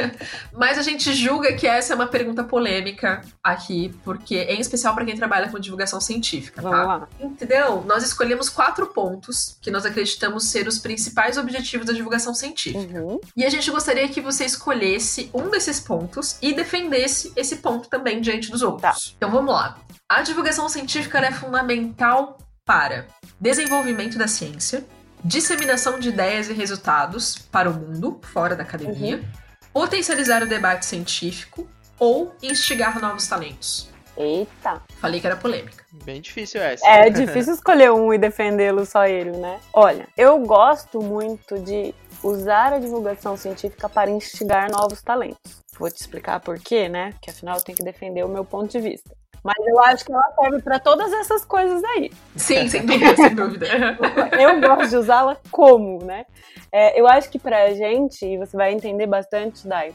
mas 0.56 0.78
a 0.78 0.82
gente 0.82 1.12
julga 1.12 1.52
que 1.52 1.66
essa 1.66 1.92
é 1.92 1.96
uma 1.96 2.06
pergunta 2.06 2.42
polêmica 2.42 3.20
aqui, 3.44 3.94
porque 4.02 4.36
em 4.36 4.58
especial 4.58 4.94
pra 4.94 5.04
quem 5.04 5.14
trabalha 5.14 5.50
com 5.50 5.58
divulgação 5.58 6.00
científica, 6.00 6.62
Vamos 6.62 6.78
tá? 6.78 6.84
lá. 6.86 7.08
Entendeu? 7.20 7.84
Nós 7.86 8.02
escolhemos 8.02 8.48
quatro 8.48 8.86
pontos 8.86 9.58
que 9.60 9.70
nós 9.70 9.84
acreditamos 9.84 10.44
ser 10.46 10.66
os 10.66 10.78
principais 10.78 11.36
objetivos 11.36 11.86
da 11.86 11.92
divulgação 11.92 12.34
científica. 12.34 12.98
Uhum. 12.98 13.20
E 13.36 13.44
a 13.44 13.50
gente 13.50 13.70
gostaria 13.70 14.08
que 14.08 14.22
você 14.22 14.46
escolhesse 14.46 15.28
um 15.34 15.50
desses 15.50 15.78
pontos 15.78 16.38
e 16.40 16.54
defendesse 16.54 17.30
esse 17.36 17.56
ponto 17.56 17.90
também 17.90 18.22
diante 18.22 18.50
dos 18.50 18.62
outros. 18.62 18.80
Tá. 18.80 19.12
Então 19.18 19.30
vamos 19.30 19.52
lá. 19.52 19.76
A 20.08 20.22
divulgação 20.22 20.66
científica 20.70 21.18
é 21.18 21.30
fundamental 21.30 22.38
para 22.70 23.08
desenvolvimento 23.40 24.16
da 24.16 24.28
ciência, 24.28 24.84
disseminação 25.24 25.98
de 25.98 26.10
ideias 26.10 26.48
e 26.48 26.52
resultados 26.52 27.36
para 27.36 27.68
o 27.68 27.74
mundo, 27.74 28.20
fora 28.32 28.54
da 28.54 28.62
academia, 28.62 29.20
potencializar 29.72 30.40
o 30.44 30.46
debate 30.46 30.86
científico 30.86 31.68
ou 31.98 32.32
instigar 32.40 33.00
novos 33.00 33.26
talentos. 33.26 33.90
Eita. 34.16 34.80
Falei 35.00 35.20
que 35.20 35.26
era 35.26 35.34
polêmica. 35.34 35.84
Bem 36.04 36.20
difícil 36.20 36.62
essa. 36.62 36.86
É 36.86 37.10
difícil 37.10 37.54
escolher 37.54 37.90
um 37.90 38.14
e 38.14 38.18
defendê-lo 38.18 38.86
só 38.86 39.04
ele, 39.04 39.36
né? 39.36 39.58
Olha, 39.72 40.06
eu 40.16 40.38
gosto 40.38 41.02
muito 41.02 41.58
de 41.58 41.92
usar 42.22 42.74
a 42.74 42.78
divulgação 42.78 43.36
científica 43.36 43.88
para 43.88 44.12
instigar 44.12 44.70
novos 44.70 45.02
talentos. 45.02 45.58
Vou 45.76 45.90
te 45.90 46.00
explicar 46.00 46.38
por 46.38 46.56
quê, 46.60 46.88
né? 46.88 47.10
Porque 47.14 47.30
afinal 47.30 47.56
eu 47.56 47.64
tenho 47.64 47.76
que 47.76 47.84
defender 47.84 48.24
o 48.24 48.28
meu 48.28 48.44
ponto 48.44 48.70
de 48.70 48.78
vista. 48.78 49.10
Mas 49.42 49.56
eu 49.66 49.80
acho 49.80 50.04
que 50.04 50.12
ela 50.12 50.32
serve 50.38 50.62
para 50.62 50.78
todas 50.78 51.12
essas 51.12 51.44
coisas 51.44 51.82
aí. 51.82 52.10
Sim, 52.36 52.68
sem 52.68 52.84
dúvida, 52.84 53.16
sem 53.16 53.34
dúvida. 53.34 53.66
eu 54.38 54.60
gosto 54.60 54.90
de 54.90 54.96
usá-la 54.96 55.36
como, 55.50 56.04
né? 56.04 56.26
É, 56.70 57.00
eu 57.00 57.06
acho 57.06 57.30
que 57.30 57.38
pra 57.38 57.72
gente, 57.72 58.24
e 58.24 58.36
você 58.36 58.56
vai 58.56 58.72
entender 58.72 59.06
bastante, 59.06 59.66
Dai, 59.66 59.94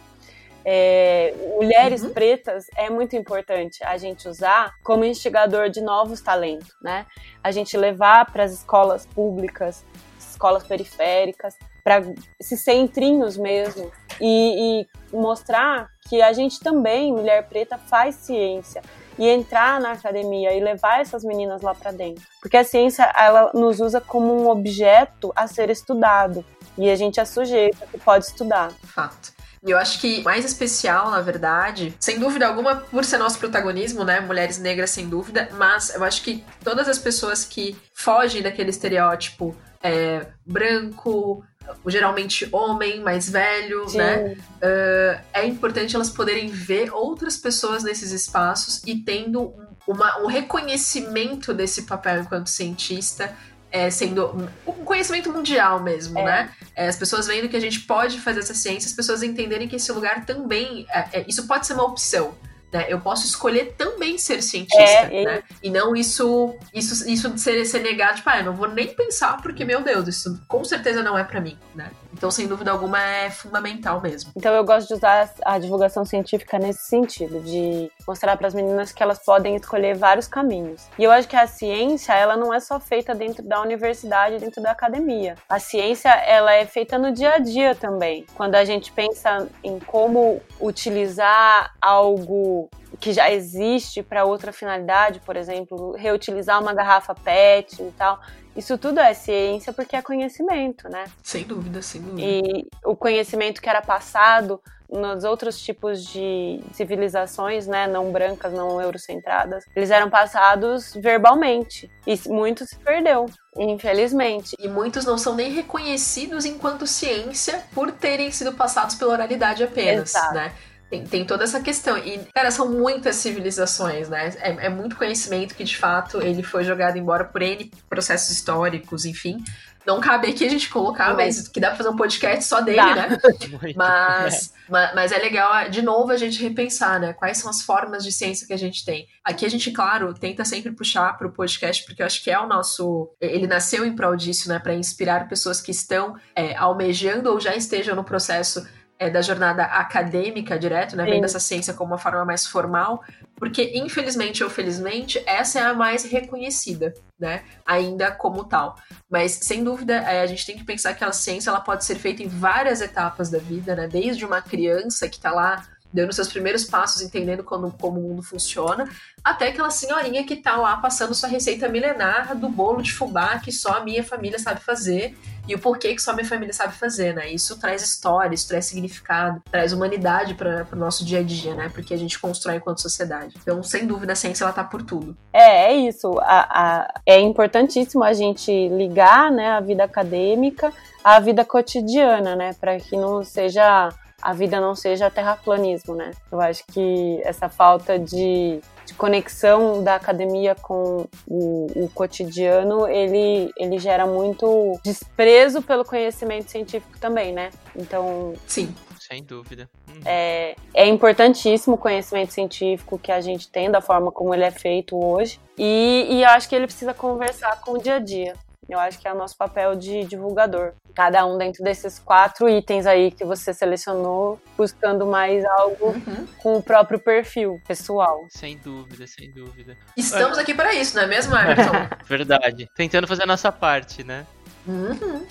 é, 0.68 1.32
mulheres 1.56 2.04
uhum. 2.04 2.12
pretas 2.12 2.66
é 2.76 2.90
muito 2.90 3.16
importante 3.16 3.84
a 3.84 3.98
gente 3.98 4.28
usar 4.28 4.74
como 4.84 5.06
instigador 5.06 5.70
de 5.70 5.80
novos 5.80 6.22
talentos, 6.22 6.76
né? 6.82 7.06
A 7.44 7.52
gente 7.52 7.78
levar 7.78 8.32
para 8.32 8.44
as 8.44 8.52
escolas 8.52 9.06
públicas, 9.06 9.86
escolas 10.20 10.64
periféricas, 10.64 11.56
para 11.84 12.02
esses 12.40 12.62
centrinhos 12.62 13.38
mesmo 13.38 13.92
e, 14.20 14.82
e 14.82 15.16
mostrar 15.16 15.88
que 16.10 16.20
a 16.20 16.34
gente 16.34 16.60
também, 16.60 17.14
mulher 17.14 17.48
preta, 17.48 17.78
faz 17.78 18.16
ciência 18.16 18.82
e 19.18 19.28
entrar 19.28 19.80
na 19.80 19.92
academia 19.92 20.54
e 20.54 20.60
levar 20.60 21.02
essas 21.02 21.24
meninas 21.24 21.62
lá 21.62 21.74
para 21.74 21.92
dentro. 21.92 22.24
Porque 22.42 22.58
a 22.58 22.64
ciência, 22.64 23.04
ela 23.18 23.52
nos 23.54 23.80
usa 23.80 24.02
como 24.02 24.34
um 24.34 24.50
objeto 24.50 25.32
a 25.36 25.48
ser 25.48 25.70
estudado. 25.70 26.44
E 26.78 26.90
a 26.90 26.96
gente 26.96 27.20
é 27.20 27.26
sujeito 27.26 27.78
que 27.92 27.98
pode 27.98 28.26
estudar. 28.26 28.72
Fato. 28.84 29.34
E 29.66 29.72
eu 29.72 29.78
acho 29.80 30.00
que 30.00 30.22
mais 30.24 30.46
especial, 30.46 31.10
na 31.10 31.22
verdade, 31.22 31.96
sem 32.00 32.20
dúvida 32.20 32.46
alguma, 32.46 32.76
por 32.76 33.04
ser 33.04 33.18
nosso 33.18 33.40
protagonismo, 33.40 34.04
né? 34.04 34.20
Mulheres 34.20 34.60
negras, 34.60 34.92
sem 34.92 35.10
dúvida, 35.10 35.50
mas 35.54 35.96
eu 35.96 36.04
acho 36.04 36.22
que 36.22 36.44
todas 36.64 36.88
as 36.88 37.00
pessoas 37.00 37.44
que 37.44 37.76
fogem 37.92 38.44
daquele 38.44 38.70
estereótipo 38.70 39.56
é, 39.82 40.28
branco, 40.46 41.44
geralmente 41.88 42.48
homem, 42.52 43.02
mais 43.02 43.30
velho, 43.30 43.88
Sim. 43.88 43.98
né? 43.98 44.38
Uh, 44.62 45.22
é 45.34 45.46
importante 45.46 45.96
elas 45.96 46.10
poderem 46.10 46.50
ver 46.50 46.94
outras 46.94 47.38
pessoas 47.38 47.84
nesses 47.84 48.12
espaços 48.12 48.82
e 48.86 48.96
tendo 48.98 49.54
uma, 49.88 50.20
um 50.22 50.28
reconhecimento 50.28 51.54
desse 51.54 51.84
papel 51.84 52.22
enquanto 52.22 52.48
cientista 52.48 53.36
é, 53.76 53.90
sendo 53.90 54.50
um 54.66 54.86
conhecimento 54.86 55.30
mundial 55.34 55.84
mesmo, 55.84 56.18
é. 56.20 56.24
né? 56.24 56.50
É, 56.74 56.88
as 56.88 56.96
pessoas 56.96 57.28
vendo 57.28 57.50
que 57.50 57.58
a 57.58 57.60
gente 57.60 57.82
pode 57.82 58.22
fazer 58.22 58.40
essa 58.40 58.54
ciência, 58.54 58.88
as 58.88 58.94
pessoas 58.94 59.22
entenderem 59.22 59.68
que 59.68 59.76
esse 59.76 59.92
lugar 59.92 60.26
também, 60.26 60.86
é, 60.90 61.20
é, 61.20 61.26
isso 61.28 61.46
pode 61.46 61.68
ser 61.68 61.74
uma 61.74 61.84
opção. 61.84 62.34
Né? 62.72 62.86
Eu 62.90 63.00
posso 63.00 63.26
escolher 63.26 63.74
também 63.78 64.18
ser 64.18 64.42
cientista, 64.42 64.84
é, 64.84 65.24
né? 65.24 65.44
E 65.62 65.70
não 65.70 65.96
isso, 65.96 66.56
isso, 66.74 67.10
isso 67.10 67.38
ser, 67.38 67.64
ser 67.66 67.80
negado, 67.80 68.18
tipo, 68.18 68.30
ah, 68.30 68.40
eu 68.40 68.46
não 68.46 68.54
vou 68.54 68.68
nem 68.68 68.88
pensar 68.88 69.42
porque, 69.42 69.64
meu 69.64 69.82
Deus, 69.82 70.08
isso 70.08 70.42
com 70.48 70.64
certeza 70.64 71.02
não 71.02 71.18
é 71.18 71.24
para 71.24 71.40
mim, 71.40 71.58
né? 71.74 71.92
Então, 72.16 72.32
sem 72.32 72.48
dúvida 72.48 72.72
alguma, 72.72 73.02
é 73.02 73.30
fundamental 73.30 74.02
mesmo. 74.02 74.32
Então, 74.36 74.54
eu 74.54 74.64
gosto 74.64 74.88
de 74.88 74.94
usar 74.94 75.30
a 75.44 75.60
divulgação 75.60 76.06
científica 76.06 76.58
nesse 76.58 76.84
sentido, 76.88 77.42
de 77.42 77.92
mostrar 78.08 78.38
para 78.38 78.48
as 78.48 78.54
meninas 78.54 78.92
que 78.94 79.04
elas 79.04 79.20
podem 79.20 79.56
escolher 79.56 79.96
vários 79.96 80.28
caminhos. 80.28 80.88
E 80.98 81.04
eu 81.04 81.12
acho 81.12 81.28
que 81.28 81.36
a 81.36 81.46
ciência, 81.46 82.14
ela 82.14 82.38
não 82.38 82.54
é 82.54 82.60
só 82.60 82.80
feita 82.80 83.14
dentro 83.14 83.44
da 83.44 83.62
universidade, 83.62 84.40
dentro 84.40 84.64
da 84.64 84.72
academia. 84.72 85.36
A 85.50 85.60
ciência, 85.60 86.10
ela 86.10 86.54
é 86.54 86.66
feita 86.66 86.98
no 86.98 87.12
dia 87.12 87.36
a 87.36 87.38
dia 87.38 87.76
também. 87.76 88.26
Quando 88.34 88.56
a 88.56 88.64
gente 88.64 88.92
pensa 88.92 89.48
em 89.62 89.78
como 89.80 90.42
utilizar 90.62 91.74
algo 91.82 92.70
que 93.00 93.12
já 93.12 93.30
existe 93.30 94.02
para 94.02 94.24
outra 94.24 94.54
finalidade, 94.54 95.20
por 95.20 95.36
exemplo, 95.36 95.92
reutilizar 95.98 96.62
uma 96.62 96.74
garrafa 96.74 97.14
PET 97.14 97.82
e 97.82 97.92
tal. 97.92 98.20
Isso 98.56 98.78
tudo 98.78 99.00
é 99.00 99.14
ciência 99.14 99.74
porque 99.74 99.96
é 99.96 100.02
conhecimento, 100.02 100.88
né? 100.90 101.06
Sem 101.22 101.44
dúvida, 101.44 101.82
sem 101.82 102.02
dúvida. 102.02 102.22
E 102.22 102.68
o 102.86 102.96
conhecimento 102.96 103.62
que 103.62 103.70
era 103.70 103.82
passado 103.82 104.62
nos 104.90 105.24
outros 105.24 105.60
tipos 105.60 106.06
de 106.06 106.62
civilizações, 106.72 107.68
né, 107.68 107.88
não 107.88 108.12
brancas, 108.12 108.54
não 108.54 108.80
eurocentradas, 108.80 109.66
eles 109.76 109.90
eram 109.90 110.10
passados 110.10 110.94
verbalmente 110.94 111.90
e 112.06 112.18
muito 112.30 112.66
se 112.66 112.76
perdeu. 112.78 113.26
Infelizmente. 113.58 114.56
E 114.60 114.68
muitos 114.68 115.06
não 115.06 115.18
são 115.18 115.34
nem 115.34 115.52
reconhecidos 115.52 116.46
enquanto 116.46 116.86
ciência 116.86 117.64
por 117.74 117.92
terem 117.92 118.32
sido 118.32 118.54
passados 118.54 118.96
pela 118.96 119.14
oralidade 119.14 119.64
apenas, 119.64 120.14
Exato. 120.14 120.34
né? 120.34 120.54
Tem, 120.90 121.04
tem, 121.04 121.26
toda 121.26 121.44
essa 121.44 121.60
questão. 121.60 121.98
E, 121.98 122.20
cara, 122.34 122.52
são 122.52 122.72
muitas 122.72 123.16
civilizações, 123.16 124.08
né? 124.08 124.32
É, 124.40 124.68
é, 124.68 124.70
muito 124.70 124.96
conhecimento 124.96 125.56
que, 125.56 125.64
de 125.64 125.76
fato, 125.76 126.22
ele 126.22 126.44
foi 126.44 126.64
jogado 126.64 126.98
embora 126.98 127.26
por 127.26 127.42
N 127.42 127.72
processos 127.90 128.30
históricos, 128.30 129.04
enfim. 129.04 129.44
Não 129.86 130.00
cabe 130.00 130.28
aqui 130.28 130.44
a 130.44 130.50
gente 130.50 130.68
colocar, 130.70 131.14
mas 131.16 131.48
que 131.48 131.60
dá 131.60 131.68
pra 131.68 131.78
fazer 131.78 131.90
um 131.90 131.96
podcast 131.96 132.46
só 132.46 132.60
dele, 132.60 132.82
né? 132.82 133.18
Mas, 133.76 134.54
mas, 134.68 134.96
mas, 134.96 135.12
é 135.12 135.18
legal, 135.18 135.70
de 135.70 135.82
novo, 135.82 136.12
a 136.12 136.18
gente 136.18 136.42
repensar, 136.42 137.00
né? 137.00 137.14
Quais 137.14 137.38
são 137.38 137.50
as 137.50 137.62
formas 137.62 138.04
de 138.04 138.12
ciência 138.12 138.48
que 138.48 138.54
a 138.54 138.58
gente 138.58 138.84
tem. 138.84 139.08
Aqui 139.24 139.46
a 139.46 139.50
gente, 139.50 139.72
claro, 139.72 140.14
tenta 140.14 140.44
sempre 140.44 140.72
puxar 140.72 141.16
pro 141.18 141.32
podcast, 141.32 141.84
porque 141.86 142.02
eu 142.02 142.06
acho 142.06 142.24
que 142.24 142.32
é 142.32 142.40
o 142.40 142.48
nosso. 142.48 143.12
Ele 143.22 143.46
nasceu 143.46 143.86
em 143.86 143.96
prol 143.96 144.16
disso, 144.16 144.50
né? 144.50 144.58
Para 144.58 144.74
inspirar 144.74 145.28
pessoas 145.28 145.62
que 145.62 145.72
estão 145.72 146.16
é, 146.36 146.56
almejando 146.56 147.32
ou 147.32 147.40
já 147.40 147.56
estejam 147.56 147.96
no 147.96 148.04
processo 148.04 148.66
é, 148.98 149.10
da 149.10 149.22
jornada 149.22 149.64
acadêmica 149.64 150.58
direto, 150.58 150.96
né? 150.96 151.06
Vendo 151.06 151.26
essa 151.26 151.40
ciência 151.40 151.74
como 151.74 151.92
uma 151.92 151.98
forma 151.98 152.24
mais 152.24 152.46
formal, 152.46 153.04
porque 153.36 153.72
infelizmente 153.76 154.44
ou 154.44 154.50
felizmente 154.50 155.22
essa 155.26 155.60
é 155.60 155.64
a 155.64 155.74
mais 155.74 156.04
reconhecida, 156.06 156.94
né? 157.20 157.44
Ainda 157.66 158.12
como 158.12 158.46
tal. 158.46 158.78
Mas 159.10 159.34
sem 159.34 159.64
dúvida 159.64 159.96
é, 159.96 160.22
a 160.22 160.26
gente 160.26 160.46
tem 160.46 160.58
que 160.58 160.64
pensar 160.64 160.94
que 160.94 161.04
a 161.04 161.12
ciência 161.12 161.50
ela 161.50 161.60
pode 161.60 161.84
ser 161.84 161.96
feita 161.96 162.24
em 162.24 162.28
várias 162.28 162.82
etapas 162.82 163.30
da 163.30 163.38
vida, 163.38 163.76
né? 163.76 163.88
Desde 163.88 164.26
uma 164.26 164.42
criança 164.42 165.10
que 165.10 165.18
está 165.18 165.32
lá 165.32 165.66
dando 165.96 166.12
seus 166.12 166.28
primeiros 166.28 166.66
passos, 166.66 167.02
entendendo 167.02 167.44
como, 167.44 167.72
como 167.72 168.00
o 168.00 168.04
mundo 168.04 168.22
funciona, 168.22 168.88
até 169.24 169.48
aquela 169.48 169.70
senhorinha 169.70 170.26
que 170.26 170.36
tá 170.36 170.58
lá 170.58 170.76
passando 170.76 171.16
sua 171.16 171.30
receita 171.30 171.70
milenar 171.70 172.36
do 172.36 172.50
bolo 172.50 172.82
de 172.82 172.92
fubá 172.92 173.40
que 173.40 173.52
só 173.52 173.78
a 173.78 173.80
minha 173.80 174.04
família 174.04 174.38
sabe 174.38 174.60
fazer 174.60 175.18
e 175.48 175.56
o 175.56 175.60
porquê 175.60 175.94
que 175.96 176.02
só 176.02 176.12
a 176.12 176.14
minha 176.14 176.28
família 176.28 176.54
sabe 176.54 176.74
fazer, 176.74 177.14
né? 177.14 177.32
Isso 177.32 177.58
traz 177.60 177.82
história, 177.82 178.34
isso 178.34 178.48
traz 178.48 178.66
significado, 178.66 179.42
traz 179.50 179.72
humanidade 179.72 180.34
para 180.34 180.68
o 180.72 180.76
nosso 180.76 181.06
dia 181.06 181.20
a 181.20 181.24
dia, 181.24 181.54
né? 181.54 181.70
Porque 181.74 181.94
a 181.94 181.98
gente 181.98 182.20
constrói 182.20 182.58
enquanto 182.58 182.82
sociedade. 182.82 183.36
Então, 183.42 183.62
sem 183.64 183.86
dúvida, 183.86 184.14
a 184.14 184.16
ciência 184.16 184.44
ela 184.44 184.52
tá 184.52 184.64
por 184.64 184.82
tudo. 184.82 185.16
É, 185.32 185.72
é 185.72 185.76
isso. 185.76 186.20
A, 186.22 186.48
a, 186.50 187.02
é 187.06 187.20
importantíssimo 187.20 188.04
a 188.04 188.12
gente 188.14 188.52
ligar, 188.70 189.32
né, 189.32 189.52
a 189.52 189.60
vida 189.60 189.84
acadêmica 189.84 190.74
à 191.04 191.20
vida 191.20 191.46
cotidiana, 191.46 192.36
né? 192.36 192.56
Para 192.60 192.80
que 192.80 192.98
não 192.98 193.24
seja 193.24 193.90
a 194.26 194.34
vida 194.34 194.60
não 194.60 194.74
seja 194.74 195.12
terraplanismo, 195.12 195.94
né? 195.94 196.10
Eu 196.32 196.42
acho 196.42 196.64
que 196.74 197.22
essa 197.24 197.48
falta 197.48 198.00
de, 198.00 198.60
de 198.84 198.94
conexão 198.96 199.84
da 199.84 199.94
academia 199.94 200.56
com 200.56 201.06
o, 201.28 201.68
o, 201.84 201.90
cotidiano, 201.90 202.88
ele, 202.88 203.52
ele 203.56 203.78
gera 203.78 204.08
muito 204.08 204.80
desprezo 204.84 205.62
pelo 205.62 205.86
conhecimento 205.86 206.50
científico 206.50 206.98
também, 207.00 207.34
né? 207.34 207.52
Então... 207.76 208.34
Sim. 208.48 208.74
Sem 209.00 209.24
dúvida. 209.24 209.70
Uhum. 209.88 210.02
É, 210.04 210.56
é 210.74 210.88
importantíssimo 210.88 211.76
o 211.76 211.78
conhecimento 211.78 212.34
científico 212.34 212.98
que 212.98 213.12
a 213.12 213.22
gente 213.22 213.48
tem, 213.48 213.70
da 213.70 213.80
forma 213.80 214.12
como 214.12 214.34
ele 214.34 214.44
é 214.44 214.50
feito 214.50 214.98
hoje. 214.98 215.40
E, 215.56 216.08
e 216.10 216.24
eu 216.24 216.30
acho 216.30 216.50
que 216.50 216.56
ele 216.56 216.66
precisa 216.66 216.96
conversar 216.96 217.62
com 217.62 217.74
o 217.74 217.78
dia 217.78 217.98
a 217.98 218.00
dia. 218.00 218.34
Eu 218.68 218.80
acho 218.80 219.00
que 219.00 219.08
é 219.08 219.14
o 219.14 219.18
nosso 219.18 219.38
papel 219.38 219.76
de 219.76 220.04
divulgador. 220.06 220.74
Cada 220.94 221.26
um 221.26 221.38
dentro 221.38 221.64
desses 221.64 222.00
quatro 222.00 222.50
itens 222.50 222.86
aí 222.86 223.12
que 223.12 223.24
você 223.24 223.54
selecionou, 223.54 224.40
buscando 224.58 225.06
mais 225.06 225.44
algo 225.46 225.88
uhum. 225.88 226.28
com 226.38 226.58
o 226.58 226.64
próprio 226.64 227.00
perfil 227.00 227.62
pessoal. 227.68 228.26
Sem 228.30 228.58
dúvida, 228.58 229.06
sem 229.06 229.32
dúvida. 229.32 229.78
Estamos 229.96 230.38
aqui 230.38 230.54
para 230.54 230.74
isso, 230.74 230.96
não 230.96 231.04
é 231.04 231.08
mesmo, 231.08 231.36
Everton? 231.38 231.74
Verdade. 232.06 232.68
Tentando 232.76 233.08
fazer 233.08 233.24
a 233.24 233.28
nossa 233.28 233.52
parte, 233.52 234.04
né? 234.04 234.26
Uhum. 234.68 235.26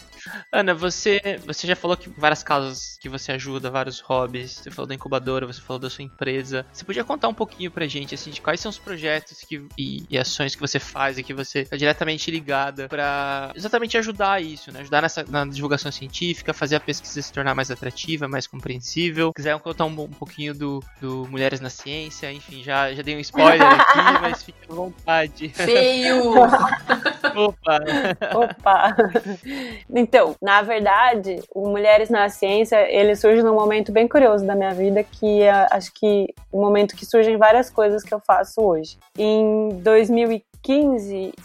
Ana, 0.51 0.75
você, 0.75 1.39
você 1.45 1.67
já 1.67 1.77
falou 1.77 1.97
que 1.97 2.09
várias 2.09 2.43
causas 2.43 2.97
que 3.01 3.09
você 3.09 3.33
ajuda, 3.33 3.71
vários 3.71 4.01
hobbies. 4.01 4.53
Você 4.53 4.71
falou 4.71 4.87
da 4.87 4.95
incubadora, 4.95 5.47
você 5.47 5.61
falou 5.61 5.79
da 5.79 5.91
sua 5.91 6.05
empresa. 6.05 6.65
Você 6.73 6.85
podia 6.85 7.05
contar 7.05 7.29
um 7.29 7.35
pouquinho 7.35 7.71
pra 7.71 7.87
gente, 7.87 8.15
assim, 8.15 8.31
de 8.31 8.41
quais 8.41 8.61
são 8.61 8.71
os 8.71 8.79
projetos 8.79 9.41
que, 9.41 9.67
e, 9.77 10.05
e 10.09 10.19
ações 10.19 10.55
que 10.55 10.61
você 10.61 10.79
faz 10.79 11.19
e 11.19 11.23
que 11.23 11.35
você 11.35 11.61
está 11.61 11.77
diretamente 11.77 12.31
ligada 12.31 12.89
para 12.89 13.53
exatamente 13.55 13.99
ajudar 13.99 14.43
isso, 14.43 14.73
né? 14.73 14.81
Ajudar 14.81 15.03
nessa, 15.03 15.25
na 15.29 15.45
divulgação 15.45 15.93
científica, 15.93 16.55
fazer 16.55 16.77
a 16.77 16.81
pesquisa 16.81 17.21
se 17.21 17.33
tornar 17.33 17.55
mais 17.55 17.71
atrativa, 17.71 18.29
mais 18.29 18.47
compreensível. 18.47 19.29
Se 19.29 19.35
quiser 19.35 19.59
contar 19.59 19.85
um, 19.85 20.01
um 20.01 20.09
pouquinho 20.09 20.55
do, 20.55 20.83
do 21.01 21.27
Mulheres 21.29 21.61
na 21.61 21.71
Ciência, 21.71 22.33
enfim, 22.33 22.63
já, 22.63 22.93
já 22.95 23.03
dei 23.03 23.17
um 23.17 23.21
spoiler 23.21 23.61
aqui, 23.81 24.21
mas 24.21 24.43
fique 24.43 24.59
à 24.69 24.75
vontade. 24.75 25.49
Feio! 25.51 26.35
Opa! 27.37 27.81
Opa! 28.35 28.97
Então, 29.91 30.35
na 30.41 30.63
verdade, 30.63 31.43
o 31.55 31.69
Mulheres 31.69 32.09
na 32.09 32.29
Ciência, 32.29 32.91
ele 32.91 33.17
surge 33.17 33.43
num 33.43 33.55
momento 33.55 33.93
bem 33.93 34.07
curioso 34.07 34.47
da 34.47 34.55
minha 34.55 34.73
vida, 34.73 35.03
que 35.03 35.43
é, 35.43 35.67
acho 35.71 35.93
que 35.95 36.33
o 36.53 36.61
momento 36.61 36.97
que 36.97 37.05
surgem 37.05 37.37
várias 37.37 37.71
coisas 37.71 38.03
que 38.03 38.15
eu 38.15 38.21
faço 38.21 38.61
hoje. 38.61 38.99
Em 39.19 39.69
2015, 39.81 40.54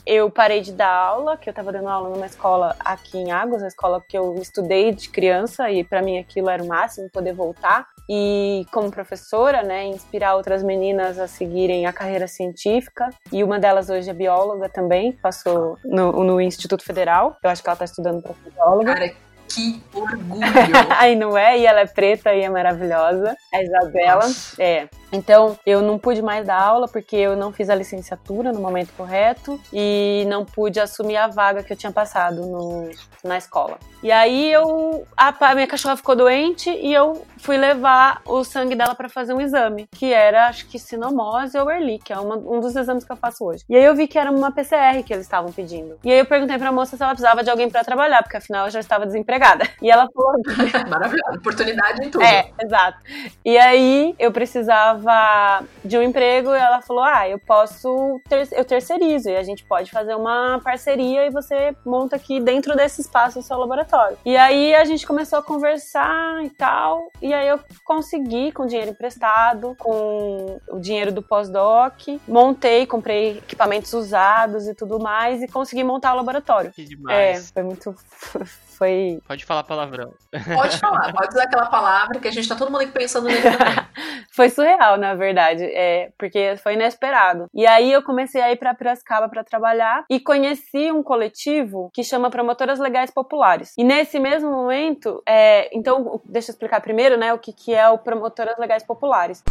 eu 0.06 0.30
parei 0.30 0.62
de 0.62 0.72
dar 0.72 0.94
aula, 0.94 1.38
que 1.38 1.50
eu 1.50 1.52
estava 1.52 1.72
dando 1.72 1.90
aula 1.90 2.10
numa 2.10 2.26
escola 2.26 2.76
aqui 2.80 3.18
em 3.18 3.32
Águas, 3.32 3.62
a 3.62 3.68
escola 3.68 4.02
que 4.08 4.18
eu 4.18 4.36
estudei 4.36 4.94
de 4.94 5.10
criança, 5.10 5.70
e 5.70 5.84
para 5.84 6.02
mim 6.02 6.18
aquilo 6.18 6.50
era 6.50 6.64
o 6.64 6.68
máximo, 6.68 7.10
poder 7.10 7.34
voltar 7.34 7.88
e 8.10 8.66
como 8.72 8.90
professora, 8.90 9.62
né, 9.62 9.86
inspirar 9.86 10.36
outras 10.36 10.64
meninas 10.64 11.20
a 11.20 11.28
seguirem 11.28 11.86
a 11.86 11.94
carreira 11.94 12.28
científica. 12.28 13.10
E 13.32 13.44
uma 13.44 13.60
delas 13.60 13.90
hoje 13.90 14.10
é 14.10 14.14
bióloga 14.14 14.68
também, 14.68 15.12
passou 15.12 15.78
no, 15.86 16.24
no 16.24 16.42
Instituto 16.42 16.84
Federal. 16.84 17.38
Eu 17.44 17.50
acho 17.52 17.62
que 17.62 17.70
ela 17.70 17.76
está 17.76 17.86
estudando 17.86 18.24
para 18.24 18.34
bióloga. 18.52 18.94
Cara, 18.96 19.14
que 19.50 19.82
orgulho! 19.94 20.42
Aí 20.98 21.16
não 21.16 21.38
é? 21.38 21.58
E 21.60 21.66
ela 21.66 21.82
é 21.82 21.88
preta 21.88 22.34
e 22.34 22.42
é 22.42 22.50
maravilhosa. 22.50 23.36
A 23.54 23.62
Isabela. 23.62 24.24
Nossa. 24.24 24.62
É. 24.62 24.88
Então, 25.12 25.58
eu 25.66 25.82
não 25.82 25.98
pude 25.98 26.22
mais 26.22 26.46
dar 26.46 26.62
aula 26.62 26.88
porque 26.88 27.16
eu 27.16 27.36
não 27.36 27.52
fiz 27.52 27.70
a 27.70 27.76
licenciatura 27.76 28.52
no 28.52 28.60
momento 28.60 28.94
correto 28.96 29.60
e 29.74 30.24
não 30.28 30.46
pude 30.46 30.80
assumir 30.80 31.18
a 31.18 31.28
vaga 31.28 31.64
que 31.64 31.74
eu 31.74 31.78
tinha 31.78 31.92
passado 31.92 32.46
no, 32.46 32.92
na 33.24 33.38
escola. 33.38 33.80
E 34.04 34.12
aí 34.12 34.52
eu 34.52 35.06
a, 35.18 35.34
a 35.40 35.56
minha 35.56 35.68
cachorra 35.68 35.98
ficou 35.98 36.16
doente 36.16 36.70
e 36.70 36.94
eu 36.94 37.26
fui 37.38 37.58
levar 37.58 38.22
o 38.26 38.44
sangue 38.44 38.76
dela 38.76 38.96
para 38.96 39.10
fazer 39.10 39.34
um 39.34 39.42
exame, 39.42 39.88
que 39.92 40.14
era 40.14 40.48
acho 40.48 40.68
que 40.68 40.78
sinomose 40.78 41.58
ou 41.58 41.70
Ehrlich, 41.70 42.04
que 42.04 42.14
é 42.14 42.20
uma, 42.20 42.36
um 42.36 42.60
dos 42.60 42.76
exames 42.76 43.04
que 43.04 43.12
eu 43.12 43.18
faço 43.18 43.44
hoje. 43.44 43.64
E 43.68 43.76
aí 43.76 43.84
eu 43.84 43.96
vi 43.96 44.08
que 44.08 44.18
era 44.18 44.32
uma 44.32 44.52
PCR 44.52 45.04
que 45.04 45.12
eles 45.12 45.26
estavam 45.26 45.52
pedindo. 45.52 45.98
E 46.04 46.12
aí 46.12 46.20
eu 46.20 46.26
perguntei 46.26 46.58
pra 46.58 46.72
moça 46.72 46.96
se 46.96 47.04
ela 47.04 47.14
precisava 47.14 47.44
de 47.44 47.50
alguém 47.50 47.70
para 47.70 47.84
trabalhar, 47.84 48.22
porque 48.22 48.38
afinal 48.38 48.68
eu 48.68 48.72
já 48.72 48.80
estava 48.80 49.06
desempregada. 49.06 49.39
E 49.82 49.90
ela 49.90 50.08
falou 50.14 50.34
Maravilhoso. 50.90 51.38
Oportunidade 51.38 52.06
em 52.06 52.10
tudo. 52.10 52.24
é, 52.24 52.52
exato. 52.62 53.00
E 53.44 53.58
aí 53.58 54.16
eu 54.20 54.32
precisava 54.32 55.64
de 55.84 55.98
um 55.98 56.02
emprego 56.02 56.50
e 56.54 56.58
ela 56.58 56.82
falou: 56.82 57.04
Ah, 57.04 57.28
eu 57.28 57.40
posso, 57.40 58.20
ter, 58.28 58.48
eu 58.52 58.66
terceirizo 58.66 59.30
e 59.30 59.36
a 59.36 59.44
gente 59.44 59.64
pode 59.66 59.92
fazer 59.92 60.16
uma 60.16 60.60
parceria 60.64 61.26
e 61.26 61.30
você 61.30 61.76
monta 61.86 62.16
aqui 62.16 62.40
dentro 62.40 62.76
desse 62.76 63.02
espaço 63.02 63.40
o 63.40 63.44
seu 63.44 63.58
laboratório. 63.58 64.18
E 64.26 64.36
aí 64.38 64.76
a 64.76 64.86
gente 64.86 65.06
começou 65.06 65.40
a 65.40 65.44
conversar 65.44 66.44
e 66.44 66.50
tal. 66.50 67.10
E 67.22 67.34
aí 67.34 67.48
eu 67.48 67.60
consegui, 67.84 68.52
com 68.52 68.66
dinheiro 68.66 68.92
emprestado, 68.92 69.76
com 69.78 70.60
o 70.70 70.80
dinheiro 70.80 71.12
do 71.12 71.22
pós-doc, 71.22 72.00
montei, 72.28 72.86
comprei 72.86 73.38
equipamentos 73.38 73.94
usados 73.94 74.68
e 74.68 74.74
tudo 74.74 75.00
mais 75.00 75.42
e 75.42 75.48
consegui 75.48 75.84
montar 75.84 76.14
o 76.14 76.18
laboratório. 76.18 76.72
Que 76.72 76.82
É, 76.82 76.86
demais. 76.86 77.52
foi 77.52 77.64
muito. 77.64 77.96
Foi 78.80 79.20
Pode 79.30 79.46
falar 79.46 79.64
palavrão. 79.64 80.12
Pode 80.56 80.80
falar, 80.80 81.14
pode 81.14 81.28
usar 81.36 81.44
aquela 81.44 81.68
palavra 81.68 82.20
que 82.20 82.28
a 82.28 82.32
gente 82.32 82.50
tá 82.50 82.56
todo 82.56 82.72
mundo 82.72 82.82
aqui 82.82 82.92
pensando 82.92 83.28
nele 83.28 83.44
também. 83.44 83.76
Foi 84.34 84.50
surreal, 84.50 84.98
na 84.98 85.14
verdade, 85.14 85.66
é, 85.66 86.12
porque 86.18 86.56
foi 86.64 86.74
inesperado. 86.74 87.46
E 87.54 87.68
aí 87.68 87.92
eu 87.92 88.02
comecei 88.02 88.42
a 88.42 88.52
ir 88.52 88.56
para 88.56 88.74
Piracicaba 88.74 89.30
para 89.30 89.44
trabalhar 89.44 90.06
e 90.10 90.20
conheci 90.20 90.92
um 90.92 91.04
coletivo 91.04 91.92
que 91.94 92.04
chama 92.04 92.32
Promotoras 92.32 92.80
Legais 92.80 93.12
Populares. 93.12 93.74
E 93.78 93.84
nesse 93.84 94.20
mesmo 94.20 94.50
momento, 94.50 95.22
é, 95.28 95.70
então, 95.78 96.22
deixa 96.26 96.50
eu 96.50 96.54
explicar 96.54 96.82
primeiro, 96.82 97.18
né, 97.18 97.32
o 97.32 97.38
que, 97.38 97.54
que 97.54 97.74
é 97.74 97.88
o 97.88 98.00
Promotoras 98.00 98.58
Legais 98.58 98.84
Populares. 98.84 99.44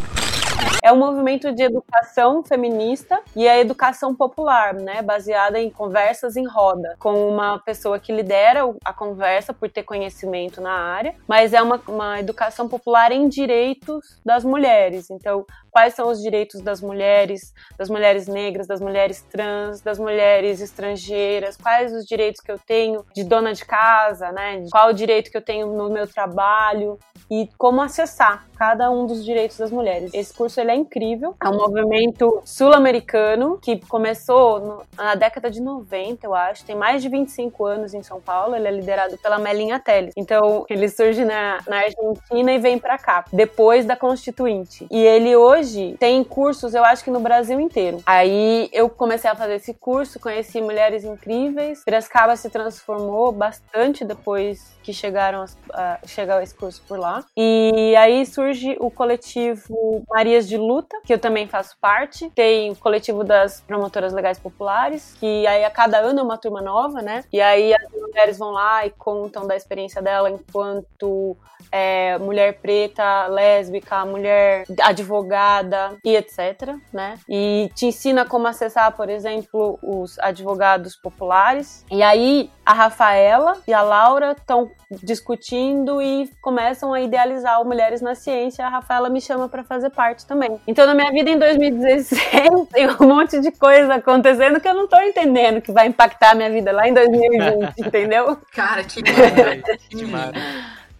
É 0.81 0.93
um 0.93 0.97
movimento 0.97 1.53
de 1.53 1.63
educação 1.63 2.43
feminista 2.45 3.21
e 3.35 3.49
a 3.49 3.59
educação 3.59 4.15
popular, 4.15 4.75
né, 4.75 5.03
baseada 5.03 5.59
em 5.59 5.69
conversas 5.71 6.37
em 6.37 6.47
roda, 6.47 6.95
com 6.99 7.29
uma 7.29 7.59
pessoa 7.59 7.99
que 7.99 8.13
lidera 8.13 8.63
a 8.85 8.93
conversa 8.93 9.53
por 9.53 9.69
ter 9.69 9.83
conhecimento 9.83 10.61
na 10.61 10.73
área, 10.73 11.15
mas 11.27 11.53
é 11.53 11.61
uma, 11.61 11.81
uma 11.89 12.21
educação 12.21 12.69
popular 12.69 13.11
em 13.11 13.29
direitos 13.29 14.21
das 14.25 14.45
mulheres. 14.45 15.11
Então, 15.11 15.45
quais 15.71 15.95
são 15.95 16.09
os 16.09 16.21
direitos 16.21 16.61
das 16.61 16.81
mulheres, 16.81 17.53
das 17.77 17.89
mulheres 17.89 18.27
negras, 18.27 18.67
das 18.67 18.81
mulheres 18.81 19.23
trans, 19.23 19.81
das 19.81 19.99
mulheres 19.99 20.61
estrangeiras, 20.61 21.57
quais 21.57 21.93
os 21.93 22.05
direitos 22.05 22.41
que 22.41 22.51
eu 22.51 22.59
tenho 22.59 23.05
de 23.15 23.25
dona 23.25 23.53
de 23.53 23.65
casa, 23.65 24.33
né? 24.33 24.65
Qual 24.71 24.89
o 24.89 24.93
direito 24.93 25.31
que 25.31 25.37
eu 25.37 25.43
tenho 25.43 25.67
no 25.69 25.91
meu 25.91 26.07
trabalho 26.07 26.99
e 27.31 27.49
como 27.59 27.81
acessar 27.83 28.47
cada 28.59 28.91
um 28.91 29.07
dos 29.07 29.25
direitos 29.25 29.57
das 29.57 29.71
mulheres. 29.71 30.13
Esse 30.13 30.35
curso 30.35 30.61
ele 30.61 30.71
é 30.73 30.75
incrível, 30.75 31.35
é 31.41 31.49
um 31.49 31.57
movimento 31.57 32.43
sul-americano 32.45 33.59
que 33.63 33.77
começou 33.87 34.61
no- 34.61 34.83
na 34.97 35.15
década 35.15 35.51
de 35.51 35.61
90, 35.61 36.27
eu 36.27 36.35
acho, 36.35 36.65
tem 36.65 36.75
mais 36.75 37.01
de 37.03 37.09
25 37.09 37.65
anos 37.67 37.95
em 37.95 38.03
São 38.03 38.21
Paulo, 38.21 38.57
ele 38.57 38.67
é 38.67 38.71
liderado 38.71 39.17
pela 39.19 39.39
Melinha 39.39 39.79
Teles. 39.79 40.13
Então, 40.17 40.65
ele 40.69 40.89
surge 40.89 41.25
na, 41.25 41.59
na 41.69 41.79
Argentina 41.79 42.53
e 42.53 42.59
vem 42.59 42.79
pra 42.79 42.99
cá, 42.99 43.25
depois 43.33 43.85
da 43.85 43.95
Constituinte. 43.97 44.87
E 44.91 45.01
ele 45.05 45.37
hoje 45.37 45.97
tem 46.01 46.23
cursos, 46.25 46.75
eu 46.75 46.85
acho 46.85 47.05
que 47.05 47.11
no 47.11 47.21
Brasil 47.21 47.61
inteiro. 47.61 48.01
Aí 48.07 48.69
eu 48.73 48.89
comecei 48.89 49.31
a 49.31 49.35
fazer 49.37 49.55
esse 49.55 49.75
curso, 49.75 50.19
conheci 50.19 50.61
mulheres 50.61 51.05
incríveis. 51.05 51.85
Piracicaba 51.85 52.35
se 52.37 52.51
transformou 52.51 53.31
bastante 53.33 54.05
depois 54.05 54.77
que 54.83 54.93
chegaram 54.93 55.45
a, 55.73 55.99
chegar 56.07 56.43
esse 56.43 56.55
curso 56.55 56.83
por 56.89 56.99
lá. 56.99 57.18
E 57.37 57.95
aí 57.97 58.25
surge 58.27 58.77
o 58.81 58.91
coletivo 58.91 60.05
Marias 60.09 60.49
de 60.49 60.57
Luta, 60.57 61.01
que 61.05 61.13
eu 61.13 61.19
também 61.19 61.47
faço 61.47 61.77
parte. 61.81 62.31
Tem 62.35 62.71
o 62.71 62.77
coletivo 62.77 63.25
das 63.25 63.61
promotoras 63.61 64.13
legais 64.13 64.39
populares, 64.39 65.15
que 65.19 65.47
aí 65.47 65.65
a 65.65 65.71
cada 65.71 65.99
ano 65.99 66.21
é 66.21 66.23
uma 66.23 66.39
turma 66.39 66.61
nova, 66.61 67.01
né? 67.03 67.25
E 67.33 67.41
aí 67.41 67.75
as 67.75 67.93
mulheres 67.93 68.39
vão 68.39 68.51
lá 68.51 68.87
e 68.87 68.91
contam 68.91 69.47
da 69.47 69.57
experiência 69.57 70.03
dela 70.03 70.31
enquanto 70.31 71.37
é, 71.71 72.19
mulher 72.19 72.59
preta, 72.61 73.27
lésbica, 73.27 74.05
mulher 74.05 74.65
advogada 74.83 75.97
e 76.05 76.17
etc, 76.17 76.77
né? 76.93 77.19
E 77.29 77.71
te 77.75 77.87
ensina 77.87 78.25
como 78.25 78.47
acessar, 78.47 78.95
por 78.97 79.09
exemplo, 79.09 79.79
os 79.83 80.19
advogados 80.19 80.97
populares. 80.97 81.85
E 81.91 82.03
aí 82.03 82.51
a 82.65 82.73
Rafaela 82.73 83.59
e 83.67 83.73
a 83.73 83.83
Laura 83.83 84.33
estão 84.33 84.71
discutindo 85.03 86.01
e 86.01 86.31
começam 86.41 86.95
a 86.95 87.01
idealizar 87.09 87.61
o 87.61 87.65
Mulheres 87.65 88.01
na 88.01 88.15
Ciência. 88.15 88.65
A 88.65 88.69
Rafaela 88.69 89.09
me 89.09 89.21
chama 89.21 89.49
para 89.49 89.65
fazer 89.65 89.91
parte 89.91 90.25
também. 90.25 90.61
Então, 90.67 90.87
na 90.87 90.95
minha 90.95 91.11
vida 91.11 91.31
em 91.31 91.39
2016, 91.39 92.69
tem 92.73 92.89
um 92.89 93.07
monte 93.07 93.41
de 93.41 93.51
coisa 93.51 93.95
acontecendo 93.95 94.61
que 94.61 94.69
eu 94.69 94.75
não 94.75 94.87
tô 94.87 94.99
entendendo 95.01 95.61
que 95.61 95.73
vai 95.73 95.87
impactar 95.87 96.33
a 96.33 96.35
minha 96.35 96.51
vida 96.51 96.71
lá 96.71 96.89
em 96.89 96.95
2020, 96.95 97.75
entendeu? 97.87 98.39
Cara, 98.53 98.85
que 98.85 99.03
Que 99.03 99.97
demais. 99.97 100.33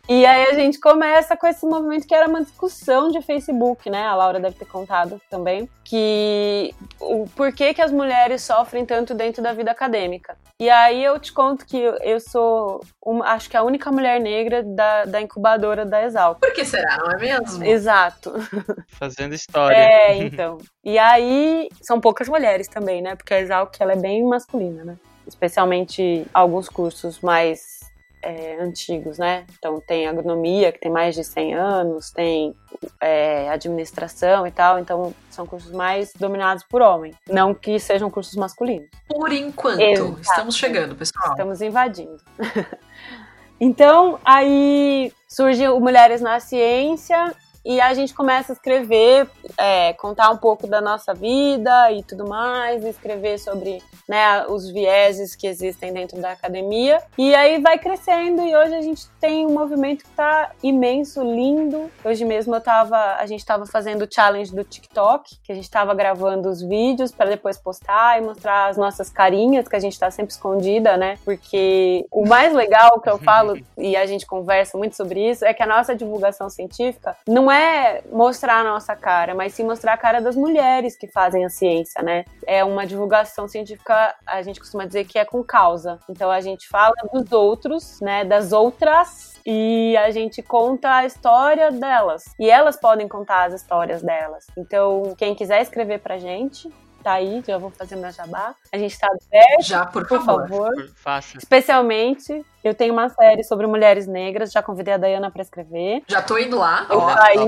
E 0.09 0.25
aí 0.25 0.47
a 0.47 0.55
gente 0.55 0.81
começa 0.81 1.37
com 1.37 1.47
esse 1.47 1.67
movimento 1.67 2.07
que 2.07 2.15
era 2.15 2.27
uma 2.27 2.43
discussão 2.43 3.11
de 3.11 3.21
Facebook, 3.21 3.91
né? 3.91 4.07
A 4.07 4.15
Laura 4.15 4.41
deve 4.41 4.57
ter 4.57 4.65
contado 4.65 5.21
também, 5.29 5.69
que 5.85 6.75
o 6.99 7.27
porquê 7.37 7.75
que 7.75 7.83
as 7.83 7.93
mulheres 7.93 8.41
sofrem 8.41 8.87
tanto 8.87 9.15
dentro 9.15 9.43
da 9.43 9.53
vida 9.53 9.71
acadêmica. 9.71 10.35
E 10.59 10.71
aí 10.71 11.05
eu 11.05 11.19
te 11.19 11.31
conto 11.31 11.67
que 11.67 11.77
eu 11.77 12.19
sou, 12.21 12.81
uma, 13.05 13.27
acho 13.27 13.51
que 13.51 13.57
a 13.57 13.63
única 13.63 13.93
mulher 13.93 14.19
negra 14.19 14.63
da, 14.63 15.05
da 15.05 15.21
incubadora 15.21 15.85
da 15.85 16.03
Exalc. 16.03 16.41
Por 16.41 16.55
que 16.55 16.65
será, 16.65 16.97
não 16.97 17.11
é 17.11 17.19
mesmo? 17.19 17.63
Exato. 17.63 18.33
Fazendo 18.99 19.35
história. 19.35 19.77
É, 19.77 20.17
então. 20.17 20.57
E 20.83 20.99
aí 20.99 21.69
são 21.83 22.01
poucas 22.01 22.31
mulheres 22.31 22.67
também, 22.67 23.03
né? 23.03 23.15
Porque 23.15 23.35
a 23.35 23.41
Exalc 23.41 23.77
ela 23.79 23.93
é 23.93 23.97
bem 23.97 24.25
masculina, 24.25 24.85
né? 24.85 24.97
Especialmente 25.27 26.27
alguns 26.33 26.67
cursos 26.67 27.21
mais 27.21 27.78
é, 28.23 28.61
antigos, 28.61 29.19
né? 29.19 29.45
Então 29.59 29.81
tem 29.81 30.07
agronomia, 30.07 30.73
que 30.73 30.81
tem 30.81 30.91
mais 30.91 31.15
de 31.15 31.25
100 31.25 31.55
anos, 31.55 32.11
tem 32.11 32.55
é, 33.01 33.49
administração 33.51 34.47
e 34.47 34.51
tal, 34.51 34.79
então 34.79 35.15
são 35.31 35.47
cursos 35.47 35.73
mais 35.73 36.13
dominados 36.19 36.65
por 36.65 36.83
homem. 36.83 37.15
Não 37.29 37.55
que 37.55 37.79
sejam 37.79 38.11
cursos 38.11 38.35
masculinos. 38.35 38.89
Por 39.09 39.33
enquanto. 39.33 39.81
Exato. 39.81 40.21
Estamos 40.21 40.57
chegando, 40.57 40.95
pessoal. 40.95 41.31
Estamos 41.31 41.61
invadindo. 41.63 42.19
então, 43.61 44.19
aí 44.25 45.13
surge 45.29 45.69
o 45.69 45.81
Mulheres 45.81 46.21
na 46.21 46.41
Ciência 46.41 47.35
e 47.65 47.81
a 47.81 47.93
gente 47.95 48.15
começa 48.15 48.53
a 48.53 48.55
escrever, 48.55 49.29
é, 49.57 49.93
contar 49.95 50.31
um 50.31 50.37
pouco 50.37 50.67
da 50.67 50.81
nossa 50.81 51.13
vida 51.13 51.93
e 51.93 52.03
tudo 52.03 52.27
mais, 52.27 52.85
escrever 52.85 53.39
sobre 53.39 53.83
né, 54.09 54.47
os 54.47 54.71
vieses 54.71 55.37
que 55.37 55.47
existem 55.47 55.93
dentro 55.93 56.21
da 56.21 56.33
academia. 56.33 57.03
E 57.17 57.35
aí 57.35 57.61
vai 57.61 57.79
crescendo 57.79 58.43
e 58.43 58.57
hoje 58.57 58.75
a 58.75 58.81
gente 58.81 59.07
tem 59.21 59.47
um 59.47 59.53
movimento 59.53 60.05
que 60.05 60.11
tá 60.11 60.53
imenso, 60.63 61.23
lindo. 61.23 61.91
Hoje 62.05 62.25
mesmo 62.25 62.55
eu 62.55 62.61
tava, 62.61 62.97
a 63.17 63.27
gente 63.27 63.45
tava 63.45 63.67
fazendo 63.67 64.03
o 64.03 64.09
challenge 64.11 64.55
do 64.55 64.65
TikTok, 64.65 65.39
que 65.43 65.53
a 65.53 65.55
gente 65.55 65.71
tava 65.71 65.95
gravando 65.95 66.49
os 66.49 66.63
vídeos 66.63 67.13
para 67.13 67.29
depois 67.29 67.59
postar 67.59 68.19
e 68.19 68.25
mostrar 68.25 68.69
as 68.69 68.77
nossas 68.77 69.11
carinhas, 69.11 69.69
que 69.69 69.77
a 69.77 69.81
gente 69.81 69.99
tá 69.99 70.11
sempre 70.11 70.33
escondida, 70.33 70.97
né? 70.97 71.19
Porque 71.25 72.07
o 72.11 72.27
mais 72.27 72.55
legal 72.55 73.01
que 73.01 73.11
eu 73.11 73.19
falo, 73.19 73.59
e 73.77 73.97
a 73.97 74.07
gente 74.07 74.27
conversa 74.27 74.79
muito 74.79 74.97
sobre 74.97 75.29
isso, 75.29 75.45
é 75.45 75.53
que 75.53 75.63
a 75.63 75.67
nossa 75.67 75.95
divulgação 75.95 76.49
científica 76.49 77.17
não 77.27 77.51
é 77.51 77.58
é 77.59 78.03
mostrar 78.11 78.61
a 78.61 78.65
nossa 78.65 78.95
cara, 78.95 79.35
mas 79.35 79.55
sim 79.55 79.65
mostrar 79.65 79.95
a 79.95 79.99
cara 79.99 80.21
das 80.21 80.37
mulheres 80.37 80.97
que 80.97 81.09
fazem 81.09 81.45
a 81.45 81.49
ciência, 81.49 82.03
né? 82.03 82.25
É 82.47 82.65
uma 82.65 82.87
divulgação 82.87 83.49
científica, 83.49 84.15
a 84.27 84.43
gente 84.43 84.61
costuma 84.61 84.85
dizer 84.85 85.05
que 85.05 85.19
é 85.19 85.25
com 85.25 85.43
causa. 85.43 85.99
Então 86.09 86.31
a 86.31 86.41
gente 86.41 86.69
fala 86.69 86.95
dos 87.13 87.33
outros, 87.33 88.01
né, 88.01 88.25
das 88.25 88.53
outras 88.53 89.39
e 89.45 89.97
a 89.97 90.11
gente 90.11 90.43
conta 90.43 90.97
a 90.97 91.07
história 91.07 91.71
delas. 91.71 92.25
E 92.39 92.51
elas 92.51 92.77
podem 92.77 93.09
contar 93.09 93.45
as 93.45 93.55
histórias 93.55 94.03
delas. 94.03 94.47
Então, 94.57 95.15
quem 95.17 95.35
quiser 95.35 95.63
escrever 95.63 96.01
pra 96.01 96.19
gente, 96.19 96.71
tá 97.09 97.15
aí, 97.15 97.43
já 97.47 97.57
vou 97.57 97.71
fazer 97.71 97.97
meu 97.97 98.13
jabá. 98.13 98.55
A 98.71 98.77
gente 98.77 98.99
tá 98.99 99.07
aberto. 99.07 99.63
Já, 99.63 99.87
por, 99.87 100.07
por 100.07 100.23
favor. 100.23 100.49
favor. 100.49 100.89
Faça. 100.97 101.39
Especialmente, 101.39 102.45
eu 102.63 102.75
tenho 102.75 102.93
uma 102.93 103.09
série 103.09 103.43
sobre 103.45 103.67
mulheres 103.67 104.07
negras, 104.07 104.53
já 104.53 104.63
convidei 104.63 104.93
a 104.93 104.99
Dayana 104.99 105.31
pra 105.31 105.41
escrever. 105.41 106.03
Já 106.07 106.21
tô 106.21 106.37
indo 106.37 106.59
lá. 106.59 106.87
Eu 106.91 106.99
ó, 106.99 107.11
saí, 107.11 107.39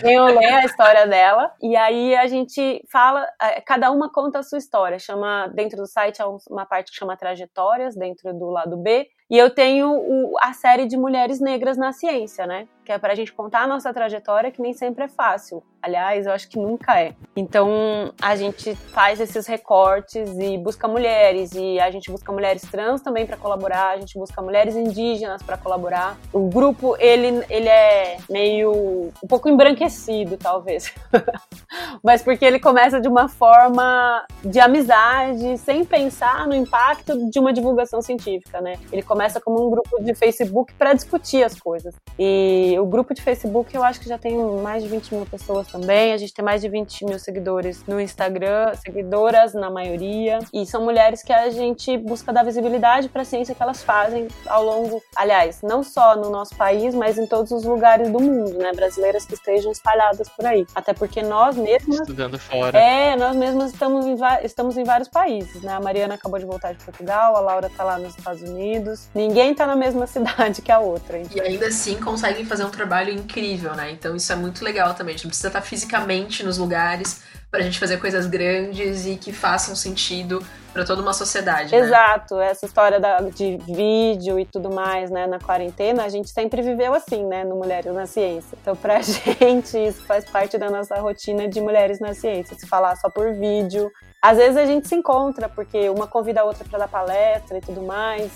venham 0.00 0.24
ler 0.26 0.54
a 0.54 0.64
história 0.64 1.06
dela. 1.06 1.52
E 1.62 1.76
aí 1.76 2.16
a 2.16 2.26
gente 2.26 2.82
fala, 2.90 3.26
eh, 3.42 3.60
cada 3.60 3.90
uma 3.90 4.10
conta 4.10 4.38
a 4.38 4.42
sua 4.42 4.58
história. 4.58 4.98
Chama, 4.98 5.48
dentro 5.54 5.76
do 5.76 5.86
site, 5.86 6.22
há 6.22 6.28
um- 6.28 6.38
uma 6.48 6.64
parte 6.64 6.90
que 6.90 6.96
chama 6.96 7.16
Trajetórias, 7.16 7.94
dentro 7.94 8.32
do 8.32 8.48
lado 8.50 8.76
B. 8.78 9.06
E 9.30 9.38
eu 9.38 9.50
tenho 9.50 9.90
o- 9.90 10.34
a 10.40 10.52
série 10.52 10.86
de 10.86 10.96
mulheres 10.96 11.40
negras 11.40 11.76
na 11.76 11.92
ciência, 11.92 12.46
né? 12.46 12.66
Que 12.84 12.92
é 12.92 12.98
pra 12.98 13.14
gente 13.14 13.32
contar 13.32 13.62
a 13.62 13.66
nossa 13.66 13.92
trajetória, 13.92 14.50
que 14.50 14.60
nem 14.60 14.72
sempre 14.72 15.04
é 15.04 15.08
fácil. 15.08 15.62
Aliás, 15.80 16.26
eu 16.26 16.32
acho 16.32 16.48
que 16.48 16.58
nunca 16.58 16.98
é. 16.98 17.14
Então, 17.36 18.12
a 18.20 18.34
gente 18.36 18.74
faz 18.74 19.20
esses 19.20 19.46
recortes 19.46 20.30
e 20.38 20.56
busca 20.56 20.88
mulheres. 20.88 21.52
E 21.52 21.78
a 21.78 21.90
gente 21.90 22.10
busca 22.10 22.32
mulheres 22.32 22.62
trans 22.62 23.02
também 23.02 23.26
pra 23.26 23.36
colaborar. 23.36 23.90
A 23.90 23.98
gente 23.98 24.18
busca 24.18 24.40
mulheres 24.40 24.76
indígenas 24.76 25.42
pra 25.42 25.58
colaborar. 25.58 26.16
O 26.32 26.48
grupo, 26.48 26.96
ele, 26.98 27.44
ele 27.50 27.68
é 27.68 28.16
meio... 28.30 29.12
um 29.22 29.26
pouco 29.28 29.48
embranquecido, 29.48 30.36
talvez. 30.36 30.94
Mas 32.02 32.22
porque 32.22 32.44
ele 32.44 32.58
começa 32.58 33.00
de 33.00 33.08
uma 33.08 33.28
forma 33.28 34.24
de 34.42 34.60
amizade, 34.60 35.58
sem 35.58 35.84
pensar 35.84 36.46
no 36.46 36.54
impacto 36.54 37.30
de 37.30 37.38
uma 37.38 37.52
divulgação 37.52 38.00
científica, 38.00 38.60
né? 38.60 38.78
Ele 38.92 39.02
começa 39.02 39.40
como 39.40 39.66
um 39.66 39.70
grupo 39.70 40.02
de 40.02 40.14
Facebook 40.14 40.72
para 40.74 40.94
discutir 40.94 41.42
as 41.42 41.58
coisas. 41.58 41.94
E 42.18 42.73
o 42.78 42.86
grupo 42.86 43.14
de 43.14 43.22
Facebook 43.22 43.74
eu 43.74 43.82
acho 43.82 44.00
que 44.00 44.08
já 44.08 44.18
tem 44.18 44.36
mais 44.62 44.82
de 44.82 44.88
20 44.88 45.14
mil 45.14 45.26
pessoas 45.26 45.66
também. 45.68 46.12
A 46.12 46.16
gente 46.16 46.32
tem 46.32 46.44
mais 46.44 46.60
de 46.60 46.68
20 46.68 47.04
mil 47.04 47.18
seguidores 47.18 47.84
no 47.86 48.00
Instagram, 48.00 48.74
seguidoras 48.74 49.54
na 49.54 49.70
maioria. 49.70 50.38
E 50.52 50.66
são 50.66 50.82
mulheres 50.84 51.22
que 51.22 51.32
a 51.32 51.50
gente 51.50 51.96
busca 51.98 52.32
dar 52.32 52.44
visibilidade 52.44 53.08
para 53.08 53.22
a 53.22 53.24
ciência 53.24 53.54
que 53.54 53.62
elas 53.62 53.82
fazem 53.82 54.28
ao 54.46 54.64
longo, 54.64 55.02
aliás, 55.16 55.60
não 55.62 55.82
só 55.82 56.16
no 56.16 56.30
nosso 56.30 56.54
país, 56.56 56.94
mas 56.94 57.18
em 57.18 57.26
todos 57.26 57.50
os 57.52 57.64
lugares 57.64 58.10
do 58.10 58.20
mundo, 58.20 58.58
né? 58.58 58.72
Brasileiras 58.72 59.24
que 59.24 59.34
estejam 59.34 59.70
espalhadas 59.72 60.28
por 60.28 60.46
aí. 60.46 60.66
Até 60.74 60.92
porque 60.92 61.22
nós 61.22 61.56
mesmas 61.56 62.00
Estudando 62.00 62.38
fora. 62.38 62.78
é, 62.78 63.16
nós 63.16 63.36
mesmas 63.36 63.72
estamos 63.72 64.06
em, 64.06 64.16
estamos 64.42 64.76
em 64.76 64.84
vários 64.84 65.08
países, 65.08 65.62
né? 65.62 65.72
A 65.72 65.80
Mariana 65.80 66.14
acabou 66.14 66.38
de 66.38 66.46
voltar 66.46 66.72
de 66.72 66.84
Portugal, 66.84 67.36
a 67.36 67.40
Laura 67.40 67.70
tá 67.74 67.84
lá 67.84 67.98
nos 67.98 68.16
Estados 68.16 68.42
Unidos. 68.42 69.08
Ninguém 69.14 69.54
tá 69.54 69.66
na 69.66 69.76
mesma 69.76 70.06
cidade 70.08 70.62
que 70.62 70.72
a 70.72 70.78
outra. 70.78 71.18
E 71.34 71.40
ainda 71.40 71.66
assim 71.66 71.96
conseguem 72.00 72.44
fazer 72.44 72.63
um 72.66 72.70
trabalho 72.70 73.12
incrível, 73.12 73.74
né? 73.74 73.90
Então 73.90 74.14
isso 74.16 74.32
é 74.32 74.36
muito 74.36 74.64
legal 74.64 74.94
também. 74.94 75.14
A 75.14 75.16
gente 75.16 75.24
não 75.24 75.30
precisa 75.30 75.48
estar 75.48 75.60
fisicamente 75.62 76.42
nos 76.42 76.58
lugares 76.58 77.22
pra 77.50 77.60
gente 77.60 77.78
fazer 77.78 77.98
coisas 77.98 78.26
grandes 78.26 79.06
e 79.06 79.14
que 79.16 79.32
façam 79.32 79.76
sentido 79.76 80.44
pra 80.72 80.84
toda 80.84 81.00
uma 81.00 81.12
sociedade. 81.12 81.70
né? 81.70 81.78
Exato, 81.78 82.40
essa 82.40 82.66
história 82.66 82.98
da- 82.98 83.20
de 83.20 83.58
vídeo 83.58 84.40
e 84.40 84.44
tudo 84.44 84.72
mais, 84.74 85.08
né, 85.08 85.24
na 85.28 85.38
quarentena, 85.38 86.02
a 86.04 86.08
gente 86.08 86.28
sempre 86.30 86.60
viveu 86.62 86.92
assim, 86.92 87.24
né, 87.24 87.44
no 87.44 87.54
Mulheres 87.54 87.94
na 87.94 88.06
Ciência. 88.06 88.58
Então, 88.60 88.74
pra 88.74 88.98
gente, 89.00 89.78
isso 89.78 90.02
faz 90.04 90.24
parte 90.24 90.58
da 90.58 90.68
nossa 90.68 90.96
rotina 90.96 91.46
de 91.46 91.60
Mulheres 91.60 92.00
na 92.00 92.12
Ciência, 92.12 92.56
se 92.58 92.66
falar 92.66 92.96
só 92.96 93.08
por 93.08 93.32
vídeo. 93.34 93.88
Às 94.20 94.38
vezes 94.38 94.56
a 94.56 94.66
gente 94.66 94.88
se 94.88 94.96
encontra, 94.96 95.48
porque 95.48 95.88
uma 95.90 96.08
convida 96.08 96.40
a 96.40 96.44
outra 96.44 96.64
pra 96.68 96.78
dar 96.80 96.88
palestra 96.88 97.58
e 97.58 97.60
tudo 97.60 97.82
mais. 97.82 98.32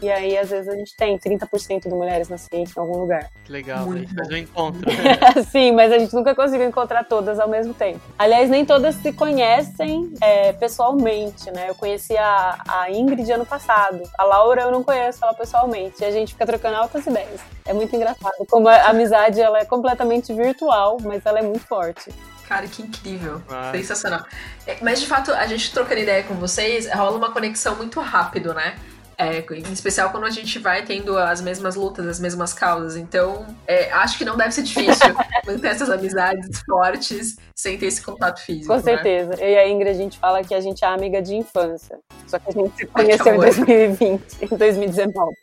E 0.00 0.10
aí, 0.10 0.38
às 0.38 0.50
vezes, 0.50 0.68
a 0.68 0.76
gente 0.76 0.94
tem 0.96 1.18
30% 1.18 1.82
de 1.82 1.88
mulheres 1.88 2.28
na 2.28 2.38
ciência 2.38 2.74
em 2.78 2.80
algum 2.80 2.98
lugar. 2.98 3.30
Que 3.44 3.50
legal, 3.50 3.86
Muito 3.86 3.96
a 3.96 4.00
gente 4.00 4.14
faz 4.14 4.28
um 4.28 4.36
encontro. 4.36 4.90
Sim, 5.50 5.72
mas 5.72 5.92
a 5.92 5.98
gente 5.98 6.14
nunca 6.14 6.34
conseguiu 6.34 6.68
encontrar 6.68 7.04
todas 7.04 7.40
ao 7.40 7.48
mesmo 7.48 7.74
tempo. 7.74 8.00
Aliás, 8.18 8.48
nem 8.48 8.64
todas 8.64 8.94
se 8.96 9.12
conhecem 9.12 10.12
é, 10.20 10.52
pessoalmente, 10.52 11.50
né? 11.50 11.68
Eu 11.68 11.74
conheci 11.74 12.16
a, 12.16 12.58
a 12.66 12.90
Ingrid 12.90 13.30
ano 13.32 13.44
passado. 13.44 14.02
A 14.16 14.24
Laura 14.24 14.62
eu 14.62 14.70
não 14.70 14.84
conheço 14.84 15.18
ela 15.22 15.34
pessoalmente. 15.34 16.00
E 16.00 16.04
a 16.04 16.10
gente 16.10 16.32
fica 16.32 16.46
trocando 16.46 16.76
altas 16.76 17.06
ideias. 17.06 17.40
É 17.66 17.72
muito 17.72 17.94
engraçado. 17.94 18.46
Como 18.48 18.68
a 18.68 18.88
amizade 18.88 19.40
ela 19.40 19.58
é 19.58 19.64
completamente 19.64 20.32
virtual, 20.32 20.98
mas 21.02 21.26
ela 21.26 21.40
é 21.40 21.42
muito 21.42 21.66
forte. 21.66 22.10
Cara, 22.48 22.66
que 22.66 22.80
incrível. 22.80 23.42
Ah. 23.48 23.70
Sensacional. 23.72 24.24
É, 24.66 24.78
Mas 24.80 25.00
de 25.00 25.06
fato, 25.06 25.32
a 25.32 25.46
gente 25.46 25.70
trocando 25.70 26.00
ideia 26.00 26.22
com 26.22 26.34
vocês, 26.34 26.90
rola 26.90 27.18
uma 27.18 27.30
conexão 27.30 27.76
muito 27.76 28.00
rápido, 28.00 28.54
né? 28.54 28.78
É, 29.20 29.40
em 29.40 29.72
especial 29.72 30.10
quando 30.10 30.26
a 30.26 30.30
gente 30.30 30.60
vai 30.60 30.84
tendo 30.84 31.18
as 31.18 31.40
mesmas 31.40 31.74
lutas, 31.74 32.06
as 32.06 32.20
mesmas 32.20 32.54
causas. 32.54 32.96
Então, 32.96 33.44
é, 33.66 33.90
acho 33.90 34.16
que 34.16 34.24
não 34.24 34.36
deve 34.36 34.52
ser 34.52 34.62
difícil 34.62 35.12
manter 35.44 35.66
essas 35.66 35.90
amizades 35.90 36.60
fortes 36.60 37.36
sem 37.52 37.76
ter 37.76 37.86
esse 37.86 38.00
contato 38.00 38.40
físico. 38.40 38.68
Com 38.68 38.76
né? 38.76 38.82
certeza. 38.82 39.34
Eu 39.34 39.48
e 39.48 39.58
a 39.58 39.68
Ingrid, 39.68 39.90
a 39.90 39.94
gente 39.94 40.16
fala 40.20 40.44
que 40.44 40.54
a 40.54 40.60
gente 40.60 40.84
é 40.84 40.88
amiga 40.88 41.20
de 41.20 41.34
infância. 41.34 41.98
Só 42.28 42.38
que 42.38 42.50
a 42.50 42.52
gente 42.52 42.76
se 42.76 42.86
conheceu 42.94 43.26
em 43.26 43.30
amor. 43.30 43.46
2020, 43.46 44.22
em 44.40 44.56
2019. 44.56 45.34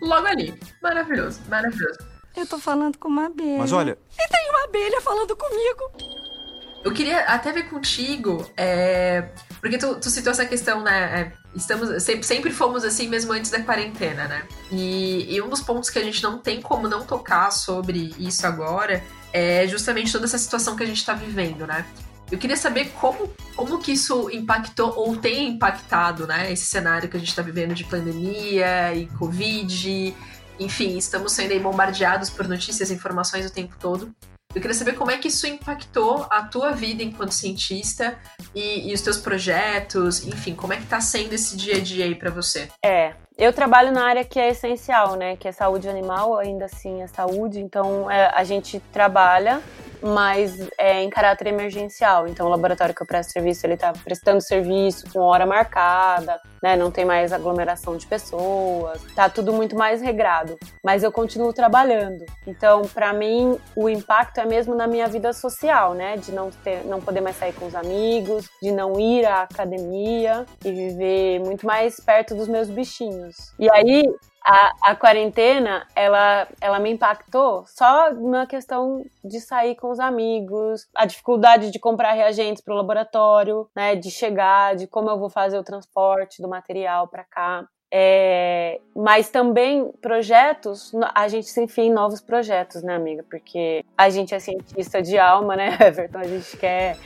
Logo 0.00 0.26
ali. 0.28 0.54
Maravilhoso, 0.80 1.40
maravilhoso. 1.48 1.98
Eu 2.36 2.46
tô 2.46 2.58
falando 2.58 2.98
com 2.98 3.08
uma 3.08 3.26
abelha. 3.26 3.58
Mas 3.58 3.72
olha, 3.72 3.98
Tem 4.16 4.50
uma 4.50 4.64
abelha 4.64 5.00
falando 5.00 5.34
comigo. 5.34 5.90
Eu 6.84 6.92
queria 6.92 7.24
até 7.24 7.50
ver 7.50 7.64
contigo, 7.64 8.48
é, 8.56 9.30
porque 9.60 9.76
tu, 9.76 9.96
tu 9.96 10.08
citou 10.08 10.30
essa 10.30 10.46
questão, 10.46 10.82
né? 10.82 11.20
é, 11.20 11.32
estamos, 11.54 12.02
sempre, 12.02 12.24
sempre 12.24 12.50
fomos 12.50 12.84
assim 12.84 13.08
mesmo 13.08 13.32
antes 13.32 13.50
da 13.50 13.62
quarentena, 13.62 14.26
né? 14.26 14.42
E, 14.70 15.34
e 15.34 15.42
um 15.42 15.48
dos 15.48 15.60
pontos 15.60 15.90
que 15.90 15.98
a 15.98 16.02
gente 16.02 16.22
não 16.22 16.38
tem 16.38 16.60
como 16.60 16.88
não 16.88 17.04
tocar 17.04 17.50
sobre 17.50 18.14
isso 18.18 18.46
agora 18.46 19.02
é 19.32 19.66
justamente 19.66 20.12
toda 20.12 20.24
essa 20.24 20.38
situação 20.38 20.76
que 20.76 20.82
a 20.82 20.86
gente 20.86 21.04
tá 21.04 21.14
vivendo, 21.14 21.66
né? 21.66 21.84
Eu 22.30 22.38
queria 22.38 22.56
saber 22.56 22.90
como, 22.90 23.32
como 23.56 23.78
que 23.78 23.92
isso 23.92 24.28
impactou 24.30 24.92
ou 24.96 25.16
tem 25.16 25.48
impactado, 25.48 26.26
né? 26.26 26.52
Esse 26.52 26.66
cenário 26.66 27.08
que 27.08 27.16
a 27.16 27.20
gente 27.20 27.34
tá 27.34 27.40
vivendo 27.40 27.74
de 27.74 27.84
pandemia 27.84 28.94
e 28.94 29.06
Covid. 29.06 30.14
Enfim, 30.60 30.98
estamos 30.98 31.32
sendo 31.32 31.58
bombardeados 31.60 32.28
por 32.28 32.46
notícias 32.46 32.90
e 32.90 32.94
informações 32.94 33.46
o 33.46 33.52
tempo 33.52 33.76
todo. 33.80 34.14
Eu 34.58 34.60
queria 34.60 34.74
saber 34.74 34.94
como 34.94 35.12
é 35.12 35.16
que 35.16 35.28
isso 35.28 35.46
impactou 35.46 36.26
a 36.28 36.42
tua 36.42 36.72
vida 36.72 37.00
enquanto 37.00 37.30
cientista 37.30 38.18
e, 38.52 38.90
e 38.90 38.92
os 38.92 39.00
teus 39.00 39.16
projetos, 39.16 40.26
enfim, 40.26 40.52
como 40.52 40.72
é 40.72 40.78
que 40.78 40.86
tá 40.86 41.00
sendo 41.00 41.32
esse 41.32 41.56
dia 41.56 41.76
a 41.76 41.80
dia 41.80 42.04
aí 42.04 42.16
pra 42.16 42.28
você? 42.28 42.68
É, 42.84 43.12
eu 43.38 43.52
trabalho 43.52 43.92
na 43.92 44.04
área 44.04 44.24
que 44.24 44.36
é 44.36 44.48
essencial, 44.48 45.14
né? 45.14 45.36
Que 45.36 45.46
é 45.46 45.52
saúde 45.52 45.88
animal, 45.88 46.36
ainda 46.38 46.64
assim 46.64 47.02
é 47.02 47.06
saúde. 47.06 47.60
Então 47.60 48.10
é, 48.10 48.32
a 48.34 48.42
gente 48.42 48.80
trabalha, 48.92 49.62
mas 50.02 50.68
é 50.78 51.02
em 51.02 51.10
caráter 51.10 51.48
emergencial. 51.48 52.26
Então 52.26 52.46
o 52.46 52.50
laboratório 52.50 52.94
que 52.94 53.02
eu 53.02 53.06
presto 53.06 53.32
serviço, 53.32 53.66
ele 53.66 53.76
tá 53.76 53.92
prestando 54.04 54.40
serviço 54.40 55.10
com 55.12 55.20
hora 55.20 55.46
marcada, 55.46 56.40
né? 56.62 56.76
Não 56.76 56.90
tem 56.90 57.04
mais 57.04 57.32
aglomeração 57.32 57.96
de 57.96 58.06
pessoas, 58.06 59.00
tá 59.14 59.28
tudo 59.28 59.52
muito 59.52 59.76
mais 59.76 60.00
regrado. 60.00 60.56
Mas 60.84 61.02
eu 61.02 61.12
continuo 61.12 61.52
trabalhando. 61.52 62.24
Então, 62.46 62.82
para 62.82 63.12
mim, 63.12 63.58
o 63.76 63.88
impacto 63.88 64.38
é 64.38 64.46
mesmo 64.46 64.74
na 64.74 64.86
minha 64.86 65.06
vida 65.06 65.32
social, 65.32 65.94
né? 65.94 66.16
De 66.16 66.32
não 66.32 66.50
ter, 66.50 66.84
não 66.84 67.00
poder 67.00 67.20
mais 67.20 67.36
sair 67.36 67.52
com 67.52 67.66
os 67.66 67.74
amigos, 67.74 68.48
de 68.62 68.72
não 68.72 68.98
ir 68.98 69.24
à 69.24 69.42
academia 69.42 70.46
e 70.64 70.72
viver 70.72 71.40
muito 71.40 71.66
mais 71.66 72.00
perto 72.00 72.34
dos 72.34 72.48
meus 72.48 72.68
bichinhos. 72.68 73.52
E 73.58 73.70
aí, 73.70 74.04
a, 74.50 74.92
a 74.92 74.96
quarentena, 74.96 75.86
ela, 75.94 76.48
ela 76.58 76.78
me 76.78 76.90
impactou 76.90 77.66
só 77.66 78.10
na 78.14 78.46
questão 78.46 79.04
de 79.22 79.40
sair 79.40 79.76
com 79.76 79.90
os 79.90 80.00
amigos, 80.00 80.88
a 80.96 81.04
dificuldade 81.04 81.70
de 81.70 81.78
comprar 81.78 82.12
reagentes 82.12 82.62
para 82.62 82.72
o 82.72 82.76
laboratório, 82.78 83.68
né, 83.76 83.94
de 83.94 84.10
chegar, 84.10 84.74
de 84.74 84.86
como 84.86 85.10
eu 85.10 85.18
vou 85.18 85.28
fazer 85.28 85.58
o 85.58 85.62
transporte 85.62 86.40
do 86.40 86.48
material 86.48 87.06
para 87.08 87.24
cá. 87.24 87.68
É, 87.90 88.80
mas 88.94 89.30
também 89.30 89.90
projetos, 90.00 90.92
a 91.14 91.26
gente 91.28 91.48
se 91.48 91.62
enfia 91.62 91.84
em 91.84 91.92
novos 91.92 92.20
projetos, 92.20 92.82
né, 92.82 92.94
amiga? 92.94 93.24
Porque 93.28 93.84
a 93.96 94.10
gente 94.10 94.34
é 94.34 94.38
cientista 94.38 95.00
de 95.00 95.18
alma, 95.18 95.56
né, 95.56 95.76
Everton? 95.80 96.18
A 96.18 96.24
gente 96.24 96.56
quer 96.56 96.98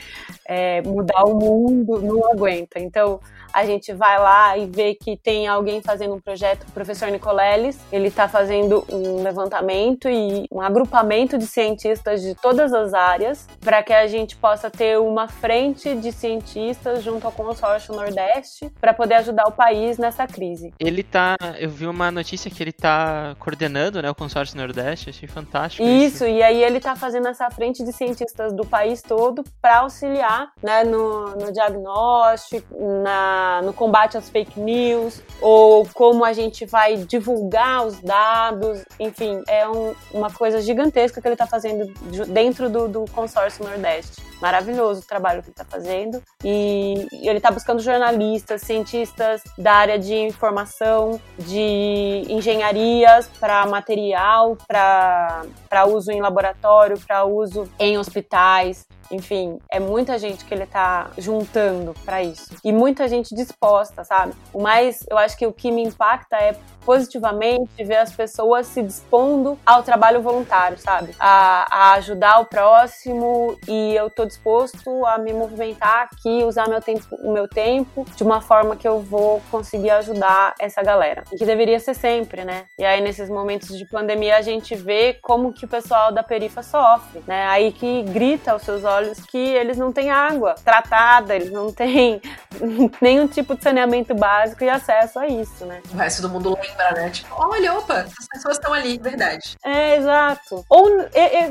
é, 0.46 0.82
mudar 0.82 1.24
o 1.24 1.38
mundo, 1.38 2.02
não 2.02 2.30
aguenta. 2.30 2.80
Então, 2.80 3.20
a 3.52 3.66
gente 3.66 3.92
vai 3.92 4.18
lá 4.18 4.56
e 4.56 4.66
vê 4.66 4.94
que 4.94 5.16
tem 5.16 5.46
alguém 5.46 5.82
fazendo 5.82 6.14
um 6.14 6.20
projeto, 6.20 6.62
o 6.66 6.72
professor 6.72 7.10
Nicoleles, 7.10 7.78
ele 7.92 8.08
está 8.08 8.26
fazendo 8.26 8.84
um 8.90 9.22
levantamento 9.22 10.08
e 10.08 10.46
um 10.50 10.60
agrupamento 10.60 11.36
de 11.36 11.46
cientistas 11.46 12.22
de 12.22 12.34
todas 12.34 12.72
as 12.72 12.94
áreas 12.94 13.46
para 13.60 13.82
que 13.82 13.92
a 13.92 14.06
gente 14.06 14.36
possa 14.36 14.70
ter 14.70 14.98
uma 14.98 15.28
frente 15.28 15.94
de 15.94 16.10
cientistas 16.12 17.02
junto 17.02 17.26
ao 17.26 17.32
consórcio 17.32 17.94
Nordeste 17.94 18.72
para 18.80 18.94
poder 18.94 19.16
ajudar 19.16 19.46
o 19.46 19.52
país 19.52 19.98
nessa 19.98 20.26
crise. 20.26 20.71
Ele 20.78 21.02
tá. 21.02 21.36
Eu 21.58 21.70
vi 21.70 21.86
uma 21.86 22.10
notícia 22.10 22.50
que 22.50 22.62
ele 22.62 22.72
tá 22.72 23.36
coordenando, 23.38 24.02
né, 24.02 24.10
o 24.10 24.14
consórcio 24.14 24.56
Nordeste, 24.56 25.10
achei 25.10 25.28
fantástico. 25.28 25.86
Isso, 25.86 26.24
e 26.24 26.42
aí 26.42 26.62
ele 26.62 26.80
tá 26.80 26.96
fazendo 26.96 27.28
essa 27.28 27.50
frente 27.50 27.84
de 27.84 27.92
cientistas 27.92 28.52
do 28.52 28.66
país 28.66 29.02
todo 29.02 29.44
para 29.60 29.80
auxiliar, 29.80 30.52
né, 30.62 30.84
no, 30.84 31.36
no 31.36 31.52
diagnóstico, 31.52 32.74
na, 33.02 33.60
no 33.62 33.72
combate 33.72 34.16
às 34.16 34.28
fake 34.28 34.58
news, 34.58 35.22
ou 35.40 35.86
como 35.94 36.24
a 36.24 36.32
gente 36.32 36.66
vai 36.66 36.96
divulgar 36.96 37.86
os 37.86 38.00
dados, 38.00 38.84
enfim, 38.98 39.42
é 39.48 39.68
um, 39.68 39.94
uma 40.12 40.30
coisa 40.30 40.60
gigantesca 40.60 41.20
que 41.20 41.28
ele 41.28 41.36
tá 41.36 41.46
fazendo 41.46 41.92
dentro 42.28 42.68
do, 42.68 42.88
do 42.88 43.04
consórcio 43.12 43.64
Nordeste. 43.64 44.31
Maravilhoso 44.42 45.02
o 45.02 45.04
trabalho 45.04 45.40
que 45.40 45.50
ele 45.50 45.52
está 45.52 45.64
fazendo. 45.64 46.20
E 46.44 47.06
ele 47.22 47.36
está 47.36 47.48
buscando 47.48 47.80
jornalistas, 47.80 48.62
cientistas 48.62 49.40
da 49.56 49.72
área 49.74 49.98
de 50.00 50.16
informação, 50.16 51.20
de 51.38 52.26
engenharias 52.28 53.30
para 53.38 53.64
material, 53.66 54.58
para 54.66 55.86
uso 55.86 56.10
em 56.10 56.20
laboratório, 56.20 56.98
para 56.98 57.24
uso 57.24 57.68
em 57.78 57.96
hospitais. 57.96 58.84
Enfim, 59.12 59.58
é 59.70 59.78
muita 59.78 60.18
gente 60.18 60.44
que 60.44 60.54
ele 60.54 60.66
tá 60.66 61.10
juntando 61.18 61.94
para 62.04 62.22
isso. 62.22 62.50
E 62.64 62.72
muita 62.72 63.06
gente 63.06 63.34
disposta, 63.34 64.02
sabe? 64.04 64.32
O 64.52 64.60
mais, 64.60 65.04
eu 65.10 65.18
acho 65.18 65.36
que 65.36 65.46
o 65.46 65.52
que 65.52 65.70
me 65.70 65.82
impacta 65.82 66.36
é 66.36 66.56
positivamente 66.84 67.84
ver 67.84 67.96
as 67.96 68.12
pessoas 68.12 68.66
se 68.66 68.82
dispondo 68.82 69.58
ao 69.64 69.82
trabalho 69.82 70.20
voluntário, 70.20 70.78
sabe? 70.78 71.14
A, 71.18 71.66
a 71.70 71.92
ajudar 71.94 72.40
o 72.40 72.46
próximo 72.46 73.56
e 73.68 73.94
eu 73.94 74.10
tô 74.10 74.24
disposto 74.24 75.06
a 75.06 75.18
me 75.18 75.32
movimentar 75.32 76.08
aqui, 76.10 76.42
usar 76.44 76.68
meu 76.68 76.80
tempo, 76.80 77.06
o 77.22 77.32
meu 77.32 77.48
tempo 77.48 78.04
de 78.16 78.22
uma 78.22 78.40
forma 78.40 78.76
que 78.76 78.86
eu 78.86 79.00
vou 79.00 79.40
conseguir 79.50 79.90
ajudar 79.90 80.54
essa 80.58 80.82
galera. 80.82 81.24
E 81.32 81.36
que 81.36 81.46
deveria 81.46 81.78
ser 81.78 81.94
sempre, 81.94 82.44
né? 82.44 82.64
E 82.78 82.84
aí 82.84 83.00
nesses 83.00 83.28
momentos 83.28 83.76
de 83.76 83.84
pandemia 83.88 84.36
a 84.36 84.42
gente 84.42 84.74
vê 84.74 85.18
como 85.22 85.52
que 85.52 85.64
o 85.64 85.68
pessoal 85.68 86.12
da 86.12 86.22
perifa 86.22 86.62
sofre, 86.62 87.22
né? 87.26 87.46
Aí 87.46 87.72
que 87.72 88.02
grita 88.02 88.52
aos 88.52 88.62
seus 88.62 88.84
olhos 88.84 89.01
que 89.26 89.38
eles 89.38 89.76
não 89.76 89.92
têm 89.92 90.10
água 90.10 90.54
tratada, 90.64 91.34
eles 91.34 91.50
não 91.50 91.72
têm 91.72 92.20
nenhum 93.00 93.26
tipo 93.26 93.54
de 93.54 93.62
saneamento 93.62 94.14
básico 94.14 94.64
e 94.64 94.68
acesso 94.68 95.18
a 95.18 95.26
isso, 95.26 95.64
né? 95.66 95.80
O 95.92 95.96
resto 95.96 96.22
do 96.22 96.28
mundo 96.28 96.56
lembra, 96.60 96.92
né? 96.92 97.10
Tipo, 97.10 97.34
olha, 97.36 97.74
opa, 97.74 98.00
as 98.00 98.28
pessoas 98.28 98.56
estão 98.56 98.72
ali, 98.72 98.98
verdade. 98.98 99.56
É, 99.64 99.96
exato. 99.96 100.64
Ou, 100.68 100.90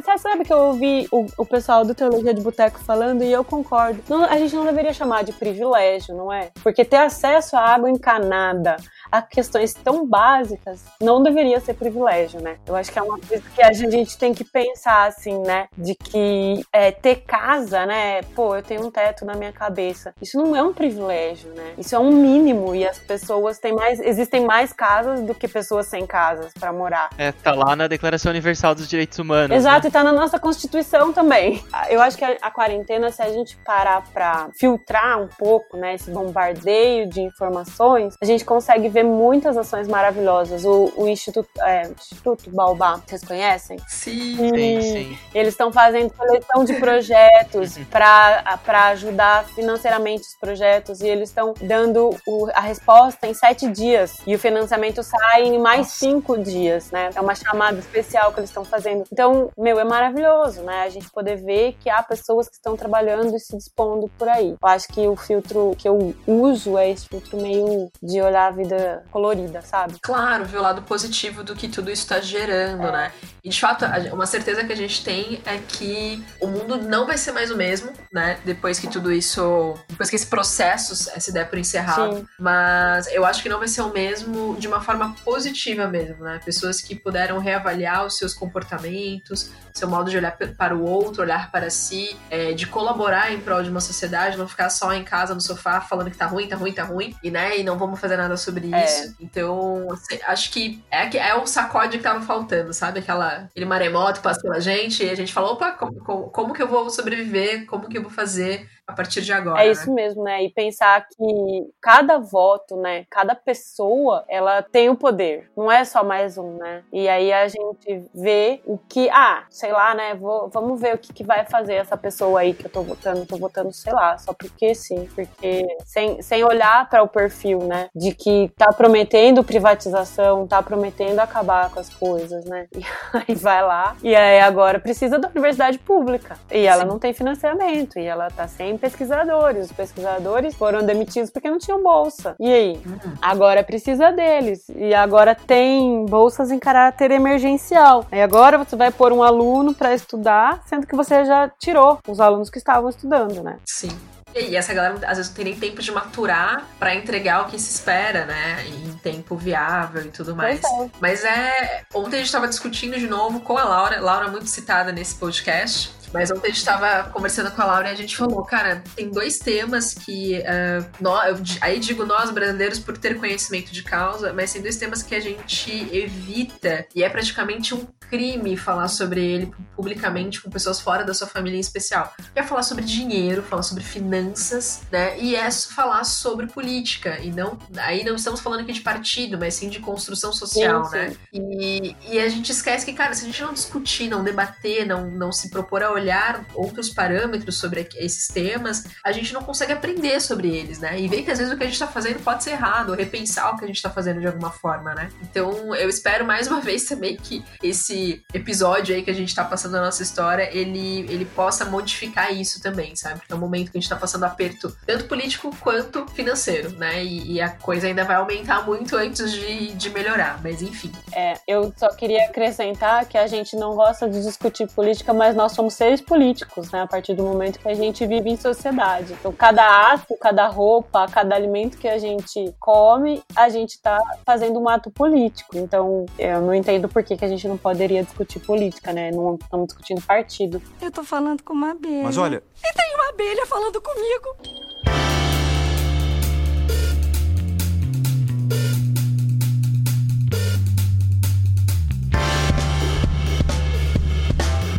você 0.04 0.18
sabe 0.18 0.46
que 0.46 0.54
eu 0.54 0.60
ouvi 0.60 1.08
o, 1.12 1.26
o 1.38 1.46
pessoal 1.46 1.84
do 1.86 1.96
Teologia 1.96 2.34
de 2.34 2.42
Boteco 2.42 2.80
falando 2.80 3.24
e 3.24 3.32
eu 3.32 3.44
concordo. 3.44 4.02
Não, 4.10 4.24
a 4.24 4.38
gente 4.38 4.56
não 4.56 4.66
deveria 4.66 4.94
chamar 4.94 5.24
de 5.24 5.34
privilégio, 5.34 6.16
não 6.16 6.32
é? 6.32 6.50
Porque 6.64 6.86
ter 6.86 6.98
acesso 6.98 7.56
à 7.56 7.62
água 7.62 7.90
encanada, 7.90 8.78
a 9.12 9.22
questões 9.22 9.74
tão 9.74 10.08
básicas 10.08 10.84
não 11.02 11.22
deveria 11.22 11.60
ser 11.60 11.74
privilégio, 11.74 12.42
né? 12.42 12.58
Eu 12.66 12.76
acho 12.76 12.92
que 12.92 12.98
é 12.98 13.02
uma 13.02 13.20
coisa 13.20 13.44
que 13.54 13.62
a 13.62 13.74
gente 13.74 14.18
tem 14.18 14.34
que 14.34 14.44
pensar, 14.44 15.08
assim, 15.08 15.38
né? 15.40 15.68
De 15.78 15.96
que 15.96 16.66
é, 16.72 16.92
ter 16.92 17.18
casa, 17.18 17.86
né? 17.86 18.22
Pô, 18.36 18.56
eu 18.56 18.64
tenho 18.64 18.86
um 18.86 18.92
teto 18.92 19.26
na 19.26 19.36
minha 19.36 19.52
cabeça. 19.52 20.14
Isso 20.22 20.38
não 20.38 20.56
é 20.56 20.64
um 20.64 20.74
privilégio, 20.74 21.52
né? 21.52 21.74
Isso 21.78 21.96
é 21.96 22.00
um 22.00 22.12
mínimo 22.12 22.74
e 22.74 22.88
as 22.88 23.00
pessoas 23.00 23.60
têm 23.60 23.74
mais. 23.74 24.00
Existem 24.00 24.46
mais 24.46 24.72
casas 24.72 25.22
do 25.22 25.36
que 25.36 25.48
pessoas 25.48 25.88
sem 25.88 26.06
casas 26.06 26.54
para 26.54 26.72
morar. 26.72 27.10
É, 27.18 27.32
tá 27.32 27.54
lá 27.54 27.76
na 27.76 27.88
Declaração 27.88 28.30
Universal 28.30 28.76
dos 28.76 28.88
Direitos 28.88 29.20
Humanos. 29.20 29.56
Exato, 29.56 29.86
né? 29.86 29.90
e 29.90 29.92
tá 29.92 30.04
na 30.04 30.14
nossa 30.14 30.40
Constituição 30.40 31.12
também. 31.12 31.64
Eu 31.90 32.02
acho 32.02 32.18
que 32.18 32.24
a, 32.24 32.38
a 32.42 32.52
quarentena, 32.52 33.12
se 33.12 33.22
a 33.22 33.30
gente 33.30 33.58
parar 33.58 34.04
pra 34.14 34.50
filtrar 34.58 35.22
um 35.22 35.28
pouco, 35.28 35.78
né? 35.78 35.96
Esse 35.96 36.12
bombardeio 36.12 37.08
de 37.10 37.22
informações, 37.22 38.16
a 38.22 38.26
gente 38.26 38.46
consegue 38.46 38.88
ver 38.88 39.01
muitas 39.04 39.58
ações 39.58 39.88
maravilhosas. 39.88 40.66
O, 40.66 40.92
o 40.96 41.08
Instituto, 41.08 41.50
é, 41.62 41.90
Instituto 41.90 42.50
Baobá, 42.50 43.02
vocês 43.06 43.24
conhecem? 43.24 43.78
Sim, 43.88 44.38
sim. 44.38 44.82
sim. 44.82 45.18
Eles 45.34 45.54
estão 45.54 45.72
fazendo 45.72 46.14
seleção 46.16 46.64
de 46.64 46.74
projetos 46.76 47.78
para 47.90 48.88
ajudar 48.90 49.46
financeiramente 49.46 50.24
os 50.24 50.36
projetos 50.36 51.02
e 51.02 51.08
eles 51.08 51.30
estão 51.30 51.54
dando 51.62 52.16
o, 52.28 52.48
a 52.54 52.62
resposta 52.62 53.28
em 53.28 53.34
sete 53.34 53.70
dias 53.70 54.18
e 54.26 54.36
o 54.36 54.40
financiamento 54.40 55.04
sai 55.04 55.44
em 55.44 55.60
mais 55.60 55.88
Nossa. 55.88 55.96
cinco 56.00 56.38
dias, 56.38 56.92
né? 56.92 57.10
É 57.16 57.22
uma 57.22 57.36
chamada 57.36 57.80
especial 57.80 58.32
que 58.32 58.40
eles 58.40 58.50
estão 58.50 58.64
fazendo. 58.64 59.04
Então, 59.12 59.50
meu, 59.58 59.80
é 59.80 59.84
maravilhoso, 59.84 60.62
né? 60.62 60.84
A 60.84 60.90
gente 60.90 61.10
poder 61.12 61.38
ver 61.38 61.76
que 61.80 61.90
há 61.90 62.02
pessoas 62.04 62.48
que 62.48 62.56
estão 62.56 62.76
trabalhando 62.76 63.36
e 63.36 63.40
se 63.40 63.56
dispondo 63.56 64.10
por 64.18 64.28
aí. 64.28 64.56
Eu 64.62 64.68
acho 64.68 64.88
que 64.88 65.08
o 65.08 65.16
filtro 65.16 65.76
que 65.78 65.88
eu 65.88 66.14
uso 66.28 66.78
é 66.78 66.90
esse 66.90 67.08
filtro 67.08 67.40
meio 67.40 67.90
de 68.02 68.22
olhar 68.22 68.48
a 68.48 68.52
vida 68.52 68.91
colorida, 69.12 69.62
sabe? 69.62 69.96
Claro, 70.02 70.46
ver 70.46 70.58
o 70.58 70.62
lado 70.62 70.82
positivo 70.84 71.44
do 71.44 71.56
que 71.56 71.68
tudo 71.68 71.92
isso 71.92 72.04
está 72.04 72.20
gerando, 72.20 72.88
é. 72.88 72.92
né? 72.92 73.12
E 73.44 73.50
de 73.50 73.60
fato, 73.60 73.86
uma 74.14 74.26
certeza 74.26 74.64
que 74.64 74.72
a 74.72 74.76
gente 74.76 75.04
tem 75.04 75.42
é 75.46 75.58
que 75.58 76.24
o 76.40 76.48
mundo 76.48 76.78
não 76.78 77.08
vai 77.08 77.18
ser 77.18 77.32
mais 77.32 77.50
o 77.50 77.58
mesmo, 77.58 77.92
né? 78.12 78.40
Depois 78.46 78.80
que 78.80 78.88
tudo 78.88 79.12
isso. 79.12 79.76
Depois 79.90 80.10
que 80.10 80.16
esse 80.16 80.28
processo 80.28 80.96
se 80.96 81.32
der 81.32 81.50
por 81.50 81.58
encerrado. 81.58 82.18
Sim. 82.18 82.28
Mas 82.40 83.08
eu 83.08 83.26
acho 83.26 83.42
que 83.42 83.50
não 83.50 83.60
vai 83.60 83.68
ser 83.68 83.82
o 83.82 83.92
mesmo 83.92 84.56
de 84.58 84.68
uma 84.68 84.82
forma 84.82 85.16
positiva 85.24 85.88
mesmo, 85.88 86.24
né? 86.24 86.40
Pessoas 86.44 86.82
que 86.82 86.96
puderam 86.96 87.40
reavaliar 87.40 88.06
os 88.06 88.18
seus 88.18 88.34
comportamentos, 88.34 89.52
seu 89.74 89.88
modo 89.88 90.10
de 90.10 90.18
olhar 90.18 90.38
para 90.58 90.76
o 90.76 90.84
outro, 90.84 91.22
olhar 91.22 91.52
para 91.52 91.70
si, 91.70 92.16
é, 92.30 92.54
de 92.54 92.68
colaborar 92.68 93.32
em 93.32 93.40
prol 93.40 93.64
de 93.64 93.70
uma 93.70 93.82
sociedade, 93.82 94.38
não 94.38 94.48
ficar 94.48 94.70
só 94.70 94.94
em 94.94 95.04
casa 95.04 95.34
no 95.34 95.42
sofá 95.42 95.82
falando 95.82 96.12
que 96.12 96.18
tá 96.18 96.26
ruim, 96.26 96.48
tá 96.48 96.56
ruim, 96.56 96.74
tá 96.74 96.84
ruim, 96.84 97.16
e 97.24 97.32
né, 97.32 97.58
e 97.58 97.64
não 97.64 97.78
vamos 97.78 98.00
fazer 98.00 98.18
nada 98.18 98.38
sobre 98.38 98.68
é. 98.82 98.86
isso. 98.86 99.16
Então, 99.20 99.88
assim, 99.92 100.20
acho 100.26 100.52
que 100.52 100.84
é, 100.92 101.18
é 101.18 101.36
o 101.36 101.46
sacode 101.46 101.98
que 101.98 102.04
tava 102.04 102.22
faltando, 102.22 102.74
sabe? 102.74 103.00
Aquela, 103.00 103.28
aquele 103.50 103.66
maremoto 103.66 104.22
passa 104.22 104.42
pela 104.42 104.60
gente, 104.60 105.04
e 105.04 105.10
a 105.10 105.16
gente 105.16 105.34
falou, 105.34 105.54
opa, 105.54 105.72
como, 105.72 106.00
como, 106.04 106.24
como 106.30 106.54
que 106.54 106.62
eu 106.62 106.68
vou 106.68 106.90
sobreviver? 106.90 107.66
Como 107.66 107.88
que 107.88 107.98
eu 107.98 108.02
vou 108.02 108.12
fazer 108.12 108.68
a 108.92 108.96
partir 108.96 109.22
de 109.22 109.32
agora. 109.32 109.64
É 109.64 109.72
isso 109.72 109.88
né? 109.90 109.96
mesmo, 109.96 110.24
né? 110.24 110.44
E 110.44 110.50
pensar 110.50 111.08
que 111.08 111.74
cada 111.82 112.18
voto, 112.18 112.76
né? 112.76 113.06
Cada 113.10 113.34
pessoa, 113.34 114.26
ela 114.28 114.62
tem 114.62 114.90
o 114.90 114.96
poder. 114.96 115.50
Não 115.56 115.72
é 115.72 115.84
só 115.86 116.04
mais 116.04 116.38
um, 116.38 116.58
né? 116.58 116.84
E 116.92 117.08
aí 117.08 117.32
a 117.32 117.48
gente 117.48 118.04
vê 118.14 118.62
o 118.66 118.78
que, 118.78 119.10
ah, 119.10 119.46
sei 119.50 119.72
lá, 119.72 119.96
né? 119.96 120.16
Vou, 120.16 120.50
vamos 120.50 120.80
ver 120.80 120.96
o 120.96 120.98
que, 120.98 121.14
que 121.14 121.24
vai 121.24 121.46
fazer 121.46 121.76
essa 121.76 121.96
pessoa 121.96 122.42
aí 122.42 122.54
que 122.54 122.66
eu 122.66 122.70
tô 122.70 122.82
votando. 122.84 123.26
Tô 123.26 123.38
votando, 123.38 123.72
sei 123.72 123.94
lá, 123.94 124.18
só 124.18 124.34
porque 124.34 124.76
sim. 124.76 125.08
Porque 125.16 125.66
sem, 125.86 126.22
sem 126.22 126.44
olhar 126.44 126.90
para 126.90 127.04
o 127.04 127.08
perfil, 127.08 127.60
né? 127.60 127.90
De 127.96 128.14
que 128.14 128.52
tá 128.58 128.74
prometendo 128.74 129.44
privatização, 129.44 130.46
tá 130.46 130.62
prometendo 130.62 131.20
acabar 131.20 131.70
com 131.72 131.80
as 131.80 131.90
coisas, 131.90 132.46
né? 132.46 132.68
E 132.82 133.18
aí 133.18 133.36
vai 133.36 133.62
lá. 133.62 133.96
E 134.02 134.16
aí 134.16 134.40
agora 134.40 134.80
precisa 134.80 135.20
da 135.20 135.28
universidade 135.28 135.78
pública. 135.78 136.38
E 136.52 136.66
ela 136.66 136.82
sim. 136.82 136.88
não 136.88 136.98
tem 136.98 137.14
financiamento. 137.14 138.00
E 138.00 138.06
ela 138.06 138.30
tá 138.30 138.48
sem 138.48 138.78
pesquisadores. 138.82 139.68
Os 139.68 139.72
pesquisadores 139.72 140.56
foram 140.56 140.84
demitidos 140.84 141.30
porque 141.30 141.50
não 141.50 141.60
tinham 141.60 141.82
bolsa. 141.82 142.36
E 142.40 142.52
aí? 142.52 142.82
Uhum. 142.86 143.14
Agora 143.22 143.64
precisa 143.64 144.12
deles. 144.12 144.66
E 144.76 144.94
agora 144.94 145.36
tem 145.36 146.06
bolsas 146.06 146.52
em 146.52 146.60
caráter 146.60 147.12
emergencial. 147.12 148.06
E 148.12 148.20
agora 148.20 148.58
você 148.58 148.76
vai 148.76 148.92
pôr 148.92 149.14
um 149.14 149.22
aluno 149.22 149.74
para 149.74 149.94
estudar, 149.94 150.64
sendo 150.66 150.88
que 150.88 150.96
você 150.96 151.24
já 151.24 151.48
tirou 151.48 152.00
os 152.08 152.20
alunos 152.20 152.50
que 152.50 152.58
estavam 152.58 152.90
estudando, 152.90 153.44
né? 153.44 153.58
Sim. 153.66 153.96
E 154.34 154.56
essa 154.56 154.74
galera 154.74 154.96
às 155.08 155.18
vezes 155.18 155.28
não 155.30 155.36
tem 155.36 155.46
nem 155.46 155.56
tempo 155.56 155.82
de 155.82 155.92
maturar 155.92 156.66
para 156.80 156.96
entregar 156.96 157.42
o 157.42 157.46
que 157.50 157.60
se 157.60 157.70
espera, 157.76 158.26
né? 158.26 158.66
Em 158.66 158.94
tempo 158.98 159.36
viável 159.36 160.04
e 160.04 160.10
tudo 160.10 160.36
mais. 160.36 160.64
É. 160.64 160.90
Mas 161.00 161.26
é. 161.26 161.84
Ontem 161.94 162.16
a 162.16 162.20
gente 162.20 162.28
estava 162.28 162.48
discutindo 162.48 162.98
de 162.98 163.08
novo 163.08 163.42
com 163.42 163.58
a 163.58 163.64
Laura, 163.64 164.00
Laura 164.00 164.28
muito 164.30 164.48
citada 164.48 164.92
nesse 164.92 165.16
podcast, 165.16 165.94
mas 166.14 166.32
ontem 166.32 166.48
a 166.48 166.50
gente 166.50 166.58
estava 166.58 167.10
conversando 167.10 167.52
com 167.52 167.62
a 167.62 167.66
Laura 167.66 167.90
e 167.90 167.92
a 167.92 167.96
gente 167.96 168.16
falou, 168.18 168.44
cara, 168.44 168.84
tem 168.96 169.10
dois 169.10 169.40
temas 169.40 169.94
que. 169.94 170.40
Uh, 170.40 170.86
nós, 171.00 171.58
aí 171.62 171.80
digo 171.80 172.06
nós 172.06 172.32
brasileiros 172.32 172.80
por 172.80 172.98
ter 172.98 173.18
conhecimento 173.18 173.72
de 173.72 173.84
causa, 173.84 174.34
mas 174.34 174.52
tem 174.52 174.62
dois 174.62 174.78
temas 174.78 175.02
que 175.02 175.16
a 175.16 175.20
gente 175.20 175.72
evita 175.96 176.86
e 176.96 177.04
é 177.04 177.10
praticamente 177.10 177.74
um 177.74 177.88
crime 178.12 178.58
falar 178.58 178.90
sobre 178.90 179.26
ele 179.26 179.54
publicamente 179.74 180.42
com 180.42 180.50
pessoas 180.50 180.82
fora 180.82 181.06
da 181.06 181.14
sua 181.14 181.26
família 181.26 181.56
em 181.56 181.62
especial. 181.62 182.14
É 182.36 182.44
falar 182.44 182.64
sobre 182.64 182.84
dinheiro, 182.84 183.42
falar 183.42 183.64
sobre 183.64 183.84
finanças, 183.84 184.82
né? 184.92 185.18
E 185.18 185.36
é 185.36 185.50
falar 185.50 186.04
sobre 186.04 186.46
política. 186.48 187.18
E 187.20 187.32
não. 187.32 187.58
Aí 187.78 188.04
não 188.04 188.16
estamos 188.16 188.42
falando 188.42 188.60
aqui 188.60 188.74
de 188.74 188.82
partido, 188.82 189.38
mas 189.40 189.56
sim 189.56 189.70
de 189.70 189.80
construção 189.80 190.34
social, 190.34 190.86
sim, 190.86 190.96
né? 190.98 191.10
sim. 191.10 191.16
né? 191.40 191.56
E, 191.62 191.96
e 192.12 192.20
a 192.20 192.28
gente 192.28 192.52
esquece 192.52 192.86
que, 192.86 192.94
cara, 192.94 193.14
se 193.14 193.24
a 193.24 193.28
gente 193.28 193.42
não 193.42 193.54
discutir, 193.54 194.10
não 194.10 194.24
debater, 194.24 194.86
não, 194.86 195.10
não 195.10 195.32
se 195.32 195.50
propor 195.50 195.82
a 195.82 195.92
olhar 195.92 196.46
outros 196.54 196.90
parâmetros 196.90 197.58
sobre 197.58 197.88
esses 197.96 198.28
temas, 198.28 198.84
a 199.04 199.12
gente 199.12 199.34
não 199.34 199.42
consegue 199.42 199.72
aprender 199.72 200.20
sobre 200.20 200.50
eles, 200.50 200.80
né? 200.80 201.00
E 201.00 201.08
ver 201.08 201.24
que 201.24 201.32
às 201.32 201.40
vezes 201.40 201.54
o 201.54 201.58
que 201.58 201.64
a 201.64 201.66
gente 201.66 201.74
está 201.74 201.88
fazendo 201.88 202.22
pode 202.24 202.44
ser 202.44 202.52
errado, 202.52 202.90
ou 202.90 202.96
repensar 202.96 203.54
o 203.54 203.58
que 203.58 203.64
a 203.64 203.68
gente 203.68 203.78
está 203.78 203.90
fazendo 203.90 204.20
de 204.20 204.28
alguma 204.28 204.52
forma, 204.52 204.94
né? 204.94 205.10
Então 205.22 205.74
eu 205.76 205.90
espero 205.90 206.26
mais 206.26 206.48
uma 206.48 206.60
vez 206.62 206.86
também 206.86 207.16
que 207.16 207.44
esse, 207.64 208.01
episódio 208.34 208.96
aí 208.96 209.02
que 209.02 209.12
a 209.12 209.14
gente 209.14 209.34
tá 209.34 209.44
passando 209.44 209.74
na 209.74 209.82
nossa 209.82 210.04
história, 210.04 210.50
ele, 210.52 211.06
ele 211.10 211.26
possa 211.26 211.66
modificar 211.66 212.34
isso 212.34 212.62
também, 212.62 212.96
sabe? 212.96 213.20
Porque 213.20 213.34
é 213.34 213.36
um 213.36 213.40
momento 213.40 213.72
que 213.72 213.78
a 213.78 213.82
gente 213.82 213.90
tá 213.90 213.96
passando 213.96 214.24
aperto, 214.24 214.76
tanto 214.86 215.06
político 215.06 215.56
quanto 215.60 216.06
financeiro, 216.08 216.72
né? 216.78 217.04
E, 217.04 217.34
e 217.34 217.42
a 217.42 217.50
coisa 217.50 217.88
ainda 217.88 218.04
vai 218.04 218.16
aumentar 218.16 218.66
muito 218.66 218.96
antes 218.96 219.32
de, 219.32 219.74
de 219.74 219.90
melhorar, 219.90 220.40
mas 220.44 220.62
enfim. 220.62 220.92
É, 221.14 221.36
eu 221.48 221.74
só 221.78 221.90
queria 221.90 222.26
acrescentar 222.26 223.06
que 223.06 223.18
a 223.18 223.28
gente 223.28 223.56
não 223.56 223.76
gosta 223.76 224.10
de 224.10 224.22
discutir 224.22 224.68
política, 224.68 225.14
mas 225.14 225.36
nós 225.36 225.52
somos 225.52 225.74
seres 225.74 226.02
políticos, 226.02 226.72
né? 226.72 226.82
A 226.82 226.88
partir 226.88 227.14
do 227.14 227.24
momento 227.24 227.60
que 227.60 227.68
a 227.68 227.74
gente 227.74 228.06
vive 228.06 228.30
em 228.30 228.38
sociedade. 228.38 229.14
Então, 229.14 229.32
cada 229.32 229.94
ato, 229.94 230.16
cada 230.20 230.48
roupa, 230.48 231.08
cada 231.08 231.36
alimento 231.36 231.78
que 231.78 231.88
a 231.88 231.98
gente 231.98 232.54
come, 232.60 233.22
a 233.36 233.50
gente 233.50 233.80
tá 233.82 234.00
fazendo 234.26 234.60
um 234.60 234.68
ato 234.68 234.90
político. 234.92 235.58
Então, 235.58 236.06
eu 236.18 236.42
não 236.42 236.54
entendo 236.54 236.88
por 236.88 237.04
que, 237.04 237.18
que 237.18 237.26
a 237.26 237.28
gente 237.28 237.48
não 237.48 237.58
poderia 237.92 238.04
discutir 238.04 238.40
política, 238.40 238.94
né? 238.94 239.12
Não 239.12 239.36
estamos 239.36 239.68
discutindo 239.68 240.02
partido. 240.02 240.62
Eu 240.82 240.92
tô 240.92 241.04
falando 241.04 241.44
com 241.44 241.54
uma 241.54 241.72
abelha. 241.72 242.04
Mas 242.04 242.18
olha, 242.18 242.42
E 242.64 242.74
tem 242.74 242.96
uma 242.96 243.10
abelha 243.10 243.46
falando 243.46 243.82
comigo. 243.82 244.62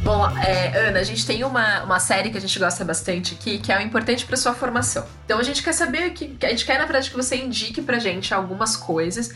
Bom, 0.03 0.29
é, 0.39 0.89
Ana, 0.89 0.99
a 0.99 1.05
gente 1.05 1.25
tem 1.25 1.45
uma, 1.45 1.85
uma 1.85 2.01
série 2.01 2.31
que 2.31 2.37
a 2.37 2.41
gente 2.41 2.59
gosta 2.59 2.85
bastante 2.85 3.35
aqui, 3.35 3.59
que 3.59 3.71
é 3.71 3.79
o 3.79 3.81
importante 3.81 4.27
para 4.27 4.37
sua 4.37 4.53
formação. 4.53 5.07
Então 5.25 5.39
a 5.39 5.43
gente 5.43 5.63
quer 5.63 5.73
saber 5.73 6.11
que 6.11 6.37
a 6.45 6.49
gente 6.49 6.65
quer 6.65 6.79
na 6.79 6.85
verdade 6.85 7.11
que 7.11 7.17
você 7.17 7.37
indique 7.37 7.81
pra 7.83 7.99
gente 7.99 8.35
algumas 8.35 8.77
coisas 8.77 9.33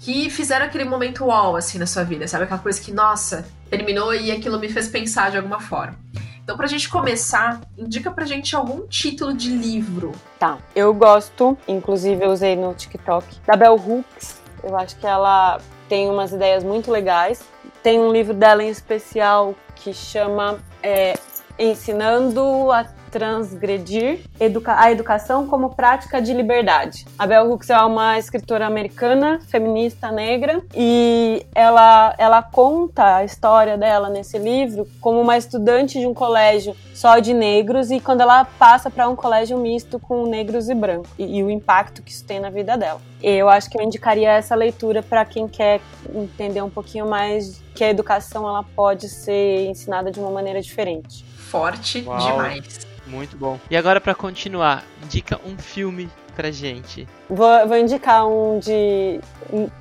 que 0.00 0.30
fizeram 0.30 0.66
aquele 0.66 0.84
momento 0.84 1.26
wow 1.26 1.54
assim 1.56 1.78
na 1.78 1.86
sua 1.86 2.02
vida, 2.02 2.26
sabe 2.26 2.44
aquela 2.44 2.60
coisa 2.60 2.80
que 2.80 2.90
nossa, 2.90 3.46
terminou 3.68 4.14
e 4.14 4.32
aquilo 4.32 4.58
me 4.58 4.68
fez 4.68 4.88
pensar 4.88 5.30
de 5.30 5.36
alguma 5.36 5.60
forma. 5.60 5.96
Então 6.42 6.56
pra 6.56 6.66
gente 6.66 6.88
começar, 6.88 7.60
indica 7.78 8.10
pra 8.10 8.24
gente 8.24 8.56
algum 8.56 8.86
título 8.88 9.34
de 9.34 9.50
livro. 9.50 10.12
Tá. 10.38 10.58
Eu 10.74 10.92
gosto, 10.94 11.56
inclusive 11.68 12.24
eu 12.24 12.30
usei 12.30 12.56
no 12.56 12.74
TikTok, 12.74 13.26
da 13.46 13.54
Bell 13.54 13.74
Hooks. 13.74 14.40
Eu 14.62 14.76
acho 14.76 14.96
que 14.96 15.06
ela 15.06 15.60
tem 15.88 16.08
umas 16.08 16.32
ideias 16.32 16.64
muito 16.64 16.90
legais. 16.90 17.42
Tem 17.82 18.00
um 18.00 18.10
livro 18.10 18.34
dela 18.34 18.62
em 18.62 18.68
especial 18.68 19.54
que 19.76 19.92
chama 19.92 20.58
é, 20.82 21.18
Ensinando 21.58 22.72
a 22.72 22.84
Transgredir 23.10 24.20
Educa 24.38 24.74
a 24.78 24.90
Educação 24.90 25.46
como 25.46 25.74
Prática 25.74 26.20
de 26.20 26.32
Liberdade. 26.32 27.06
A 27.18 27.26
Bell 27.26 27.50
Hooks 27.50 27.70
é 27.70 27.78
uma 27.78 28.18
escritora 28.18 28.66
americana, 28.66 29.40
feminista 29.48 30.10
negra, 30.10 30.62
e 30.74 31.44
ela, 31.54 32.14
ela 32.18 32.42
conta 32.42 33.16
a 33.16 33.24
história 33.24 33.76
dela 33.76 34.08
nesse 34.08 34.38
livro 34.38 34.86
como 35.00 35.20
uma 35.20 35.36
estudante 35.36 35.98
de 35.98 36.06
um 36.06 36.14
colégio 36.14 36.74
só 36.94 37.18
de 37.18 37.32
negros 37.32 37.90
e 37.90 37.98
quando 37.98 38.20
ela 38.20 38.44
passa 38.44 38.90
para 38.90 39.08
um 39.08 39.16
colégio 39.16 39.58
misto 39.58 39.98
com 39.98 40.26
negros 40.26 40.68
e 40.68 40.74
brancos 40.74 41.10
e, 41.18 41.38
e 41.38 41.42
o 41.42 41.50
impacto 41.50 42.02
que 42.02 42.12
isso 42.12 42.24
tem 42.24 42.38
na 42.38 42.50
vida 42.50 42.76
dela. 42.76 43.00
Eu 43.22 43.48
acho 43.48 43.70
que 43.70 43.78
eu 43.78 43.82
indicaria 43.82 44.30
essa 44.32 44.54
leitura 44.54 45.02
para 45.02 45.24
quem 45.24 45.46
quer 45.46 45.80
entender 46.14 46.62
um 46.62 46.70
pouquinho 46.70 47.08
mais 47.08 47.62
que 47.74 47.84
a 47.84 47.90
educação 47.90 48.46
ela 48.48 48.62
pode 48.62 49.08
ser 49.08 49.66
ensinada 49.66 50.10
de 50.10 50.20
uma 50.20 50.30
maneira 50.30 50.60
diferente. 50.60 51.24
Forte 51.24 52.04
Uau. 52.06 52.18
demais. 52.18 52.89
Muito 53.10 53.36
bom. 53.36 53.58
E 53.70 53.76
agora, 53.76 54.00
pra 54.00 54.14
continuar, 54.14 54.84
indica 55.02 55.40
um 55.44 55.58
filme 55.58 56.08
pra 56.36 56.50
gente. 56.50 57.06
Vou, 57.28 57.66
vou 57.66 57.76
indicar 57.76 58.26
um 58.26 58.58
de. 58.58 59.20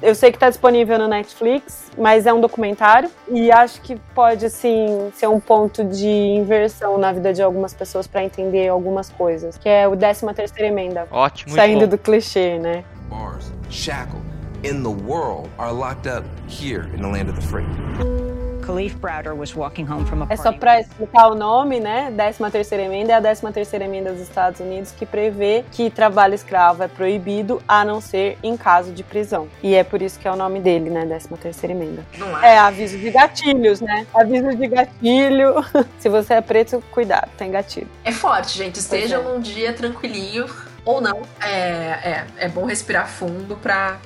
Eu 0.02 0.16
sei 0.16 0.32
que 0.32 0.38
está 0.38 0.50
disponível 0.50 0.98
no 0.98 1.08
Netflix, 1.08 1.92
mas 1.98 2.26
é 2.26 2.34
um 2.34 2.42
documentário 2.42 3.10
e 3.30 3.52
acho 3.52 3.82
que 3.82 3.96
pode, 4.16 4.46
assim, 4.46 5.12
ser 5.14 5.28
um 5.28 5.40
ponto 5.40 5.84
de 5.84 6.08
inversão 6.08 6.98
na 6.98 7.12
vida 7.12 7.34
de 7.34 7.42
algumas 7.42 7.74
pessoas 7.74 8.08
para 8.08 8.24
entender 8.24 8.68
algumas 8.68 9.10
coisas, 9.10 9.58
que 9.58 9.70
é 9.70 9.88
o 9.88 9.96
13 9.96 10.34
terceira 10.34 10.68
emenda. 10.68 11.08
Ótimo, 11.12 11.54
Saindo 11.54 11.82
bom. 11.82 11.88
do 11.88 11.98
clichê, 11.98 12.58
né? 12.58 12.84
bars, 13.10 13.52
shackled 13.70 14.24
in 14.64 14.84
the 14.84 14.90
world, 14.90 15.50
are 15.58 15.72
locked 15.72 16.08
up 16.08 16.24
here 16.48 16.84
in 16.94 17.02
the 17.02 17.08
land 17.08 17.30
of 17.30 17.36
the 17.36 17.42
free. 17.42 17.66
Khalif 18.70 18.96
Browder 19.00 19.36
was 19.36 19.56
walking 19.56 19.84
home 19.90 20.06
from 20.06 20.22
a 20.22 20.28
É 20.30 20.36
só 20.36 20.44
party. 20.44 20.60
para 20.60 20.80
explicar 20.82 21.28
o 21.30 21.36
nome, 21.36 21.80
né? 21.80 22.14
13 22.16 22.52
terceira 22.52 22.84
emenda 22.84 23.14
é 23.14 23.16
a 23.16 23.22
13 23.22 23.52
terceira 23.52 23.86
emenda 23.86 24.12
dos 24.14 24.22
Estados 24.22 24.60
Unidos 24.60 24.92
que 24.92 25.08
prevê 25.08 25.66
que 25.72 25.90
trabalho 25.90 26.36
escravo 26.36 26.84
é 26.84 26.88
proibido 26.88 27.60
a 27.68 27.84
não 27.84 28.00
ser 28.00 28.38
em 28.44 28.56
caso 28.56 28.92
de 28.92 29.02
prisão. 29.04 29.48
E 29.64 29.74
é 29.74 29.84
por 29.84 30.02
isso 30.04 30.20
que 30.20 30.28
é 30.28 30.32
o 30.32 30.36
nome 30.36 30.60
dele, 30.60 30.92
né? 30.92 31.04
13 31.04 31.30
terceira 31.42 31.74
emenda. 31.74 32.06
Não 32.18 32.40
é? 32.44 32.54
É, 32.54 32.60
aviso 32.60 32.96
de 32.98 33.10
gatilhos, 33.10 33.82
né? 33.82 34.06
Aviso 34.14 34.56
de 34.56 34.68
gatilho. 34.68 35.56
Se 35.98 36.08
você 36.08 36.36
é 36.36 36.42
preto, 36.42 36.84
cuidado, 36.92 37.30
tem 37.38 37.50
gatilho. 37.50 37.88
É 38.04 38.12
forte, 38.12 38.56
gente. 38.56 38.76
Estejam 38.76 39.24
Pois 39.24 39.32
é. 39.34 39.36
num 39.36 39.42
dia 39.42 39.74
tranquilinho 39.74 40.46
ou 40.86 41.02
não. 41.02 41.22
É, 41.42 41.50
é, 41.50 42.26
é 42.38 42.48
bom 42.48 42.66
respirar 42.66 43.08
fundo 43.08 43.56
pra, 43.56 43.98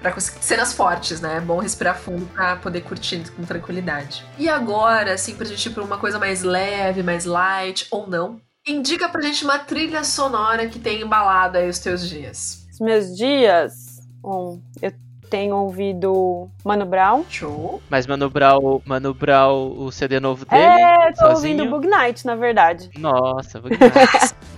pra 0.00 0.12
conseguir. 0.12 0.42
Cenas 0.44 0.72
fortes, 0.72 1.20
né? 1.20 1.36
É 1.36 1.40
bom 1.40 1.58
respirar 1.58 1.96
fundo 1.98 2.26
pra 2.26 2.56
poder 2.56 2.82
curtir 2.82 3.22
com 3.36 3.42
tranquilidade. 3.44 4.24
E 4.38 4.48
agora, 4.48 5.14
assim, 5.14 5.34
pra 5.34 5.46
gente 5.46 5.66
ir 5.66 5.70
pra 5.72 5.82
uma 5.84 5.98
coisa 5.98 6.18
mais 6.18 6.42
leve, 6.42 7.02
mais 7.02 7.24
light, 7.24 7.86
ou 7.90 8.06
não. 8.06 8.40
Indica 8.66 9.08
pra 9.08 9.22
gente 9.22 9.44
uma 9.44 9.58
trilha 9.58 10.04
sonora 10.04 10.66
que 10.68 10.78
tenha 10.78 11.02
embalado 11.02 11.56
aí 11.58 11.68
os 11.68 11.78
teus 11.78 12.06
dias. 12.08 12.66
Os 12.72 12.80
meus 12.80 13.16
dias, 13.16 13.72
bom, 14.20 14.60
eu 14.82 14.92
tenho 15.30 15.56
ouvido 15.56 16.48
Mano 16.64 16.84
Brown. 16.86 17.24
Show. 17.28 17.82
Mas 17.90 18.06
Mano 18.06 18.28
Brown, 18.30 18.80
Mano 18.84 19.12
Brown, 19.14 19.74
o 19.78 19.90
CD 19.90 20.20
novo 20.20 20.44
dele, 20.44 20.62
É, 20.62 21.12
tô 21.12 21.26
sozinho. 21.28 21.54
ouvindo 21.62 21.70
Bug 21.70 21.86
Night, 21.88 22.24
na 22.26 22.34
verdade. 22.34 22.90
Nossa, 22.98 23.60
vou 23.60 23.70
demais. 23.70 24.34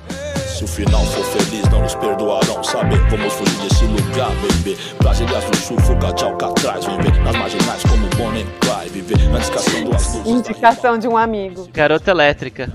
Se 0.60 0.64
o 0.64 0.68
final 0.68 1.02
for 1.06 1.24
feliz, 1.24 1.66
não 1.70 1.80
nos 1.80 1.94
perdoarão. 1.94 2.62
Saber 2.62 2.98
vamos 3.08 3.32
fugir 3.32 3.58
desse 3.62 3.84
lugar. 3.86 4.30
Brasílias 4.98 5.44
do 5.44 5.56
Sul, 5.56 5.80
fuga 5.80 6.12
de 6.12 6.22
Alcatraz. 6.22 6.84
Viver 6.84 7.18
nas 7.22 7.34
marginais 7.34 7.82
como 7.84 8.06
Bonnie 8.08 8.46
Clyde. 8.60 8.90
Viver 8.90 9.34
antes 9.34 9.48
as 9.48 9.80
luzes. 9.80 10.26
Indicação 10.26 10.98
de 10.98 11.08
um 11.08 11.16
amigo. 11.16 11.66
Garota 11.72 12.10
Elétrica. 12.10 12.70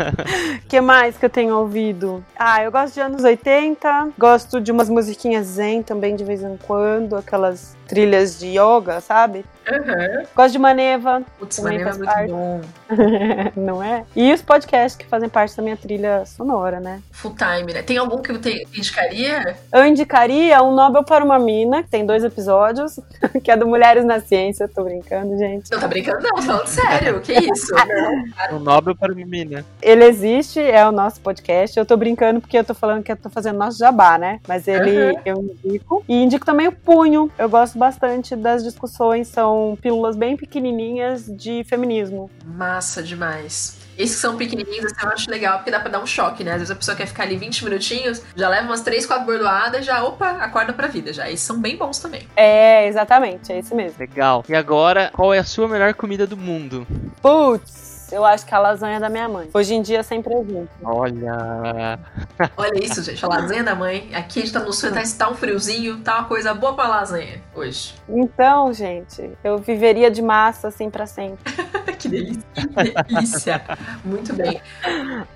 que 0.68 0.82
mais 0.82 1.16
que 1.16 1.24
eu 1.24 1.30
tenho 1.30 1.56
ouvido? 1.56 2.22
Ah, 2.38 2.62
eu 2.62 2.70
gosto 2.70 2.92
de 2.92 3.00
anos 3.00 3.24
80, 3.24 4.10
gosto 4.18 4.60
de 4.60 4.70
umas 4.70 4.90
musiquinhas 4.90 5.46
zen 5.46 5.82
também 5.82 6.14
de 6.16 6.24
vez 6.24 6.42
em 6.42 6.58
quando, 6.58 7.16
aquelas 7.16 7.74
trilhas 7.86 8.38
de 8.38 8.48
yoga, 8.58 9.00
sabe? 9.00 9.44
Uhum. 9.70 10.24
Gosto 10.36 10.52
de 10.52 10.58
Maneva, 10.58 11.22
Putz, 11.38 11.58
maneiro 11.60 11.88
é 11.88 11.92
muito 11.94 12.04
parte. 12.04 12.30
bom. 12.30 12.60
não 13.56 13.82
é? 13.82 14.04
E 14.14 14.30
os 14.32 14.42
podcasts 14.42 14.94
que 14.94 15.06
fazem 15.06 15.28
parte 15.28 15.56
da 15.56 15.62
minha 15.62 15.76
trilha 15.76 16.24
sonora, 16.26 16.80
né? 16.80 17.00
Full 17.12 17.34
time, 17.34 17.72
né? 17.72 17.82
Tem 17.82 17.96
algum 17.96 18.20
que 18.20 18.30
eu 18.30 18.38
te 18.38 18.66
indicaria? 18.76 19.56
Eu 19.72 19.86
indicaria 19.86 20.62
um 20.62 20.74
Nobel 20.74 21.02
para 21.02 21.24
uma 21.24 21.38
Mina, 21.38 21.82
que 21.82 21.88
tem 21.88 22.04
dois 22.04 22.22
episódios, 22.22 23.00
que 23.42 23.50
é 23.50 23.56
do 23.56 23.66
Mulheres 23.66 24.04
na 24.04 24.20
Ciência, 24.20 24.68
tô 24.68 24.84
brincando, 24.84 25.36
gente. 25.38 25.70
Não 25.72 25.80
tá 25.80 25.88
brincando, 25.88 26.20
não, 26.22 26.42
falando 26.42 26.66
sério. 26.66 27.20
Que 27.20 27.32
isso? 27.32 27.74
O 28.52 28.58
Nobel 28.58 28.94
para 28.94 29.14
menina. 29.14 29.64
Ele 29.80 30.04
existe, 30.04 30.60
é 30.60 30.86
o 30.86 30.92
nosso 30.92 31.20
podcast. 31.20 31.78
Eu 31.78 31.86
tô 31.86 31.96
brincando 31.96 32.40
porque 32.40 32.58
eu 32.58 32.64
tô 32.64 32.74
falando 32.74 33.02
que 33.02 33.10
eu 33.10 33.16
tô 33.16 33.30
fazendo 33.30 33.58
nosso 33.58 33.78
jabá, 33.78 34.18
né? 34.18 34.40
Mas 34.46 34.68
ele 34.68 35.12
Uhum. 35.12 35.20
eu 35.24 35.54
indico. 35.64 36.04
E 36.08 36.22
indico 36.22 36.44
também 36.44 36.68
o 36.68 36.72
Punho. 36.72 37.30
Eu 37.38 37.48
gosto 37.48 37.73
bastante 37.78 38.34
das 38.36 38.62
discussões, 38.62 39.28
são 39.28 39.76
pílulas 39.80 40.16
bem 40.16 40.36
pequenininhas 40.36 41.26
de 41.26 41.64
feminismo. 41.64 42.30
Massa 42.44 43.02
demais. 43.02 43.82
Esses 43.96 44.16
que 44.16 44.22
são 44.22 44.36
pequenininhos, 44.36 44.86
assim, 44.86 45.06
eu 45.06 45.08
acho 45.12 45.30
legal, 45.30 45.58
porque 45.58 45.70
dá 45.70 45.78
pra 45.78 45.88
dar 45.88 46.00
um 46.00 46.06
choque, 46.06 46.42
né? 46.42 46.52
Às 46.52 46.58
vezes 46.58 46.70
a 46.70 46.74
pessoa 46.74 46.96
quer 46.96 47.06
ficar 47.06 47.22
ali 47.22 47.36
20 47.36 47.64
minutinhos, 47.64 48.22
já 48.34 48.48
leva 48.48 48.66
umas 48.66 48.80
3, 48.80 49.06
4 49.06 49.24
bordoadas, 49.24 49.86
já, 49.86 50.02
opa, 50.02 50.30
acorda 50.30 50.72
pra 50.72 50.88
vida 50.88 51.12
já. 51.12 51.30
Esses 51.30 51.46
são 51.46 51.60
bem 51.60 51.76
bons 51.76 52.00
também. 52.00 52.26
É, 52.34 52.88
exatamente, 52.88 53.52
é 53.52 53.58
esse 53.58 53.74
mesmo. 53.74 53.96
Legal. 53.98 54.44
E 54.48 54.54
agora, 54.54 55.10
qual 55.12 55.32
é 55.32 55.38
a 55.38 55.44
sua 55.44 55.68
melhor 55.68 55.94
comida 55.94 56.26
do 56.26 56.36
mundo? 56.36 56.84
Putz, 57.22 57.93
eu 58.12 58.24
acho 58.24 58.46
que 58.46 58.54
a 58.54 58.58
lasanha 58.58 59.00
da 59.00 59.08
minha 59.08 59.28
mãe. 59.28 59.48
Hoje 59.52 59.74
em 59.74 59.82
dia 59.82 60.02
sem 60.02 60.22
presunto. 60.22 60.68
Olha. 60.82 61.98
Olha 62.56 62.84
isso, 62.84 63.02
gente. 63.02 63.24
A 63.24 63.28
lasanha 63.28 63.64
da 63.64 63.74
mãe. 63.74 64.10
Aqui 64.14 64.40
a 64.40 64.42
gente 64.42 64.52
tá 64.52 64.60
no 64.60 64.72
sul, 64.72 64.92
tá, 64.92 65.02
tá 65.18 65.30
um 65.30 65.34
friozinho, 65.34 65.98
tá 66.00 66.18
uma 66.18 66.24
coisa 66.28 66.54
boa 66.54 66.74
pra 66.74 66.88
lasanha 66.88 67.42
hoje. 67.54 67.94
Então, 68.08 68.72
gente, 68.72 69.30
eu 69.42 69.58
viveria 69.58 70.10
de 70.10 70.22
massa 70.22 70.68
assim 70.68 70.90
pra 70.90 71.06
sempre. 71.06 71.52
que 71.98 72.08
delícia. 72.08 72.44
Que 72.54 73.14
delícia. 73.14 73.64
Muito 74.04 74.32
bem. 74.34 74.60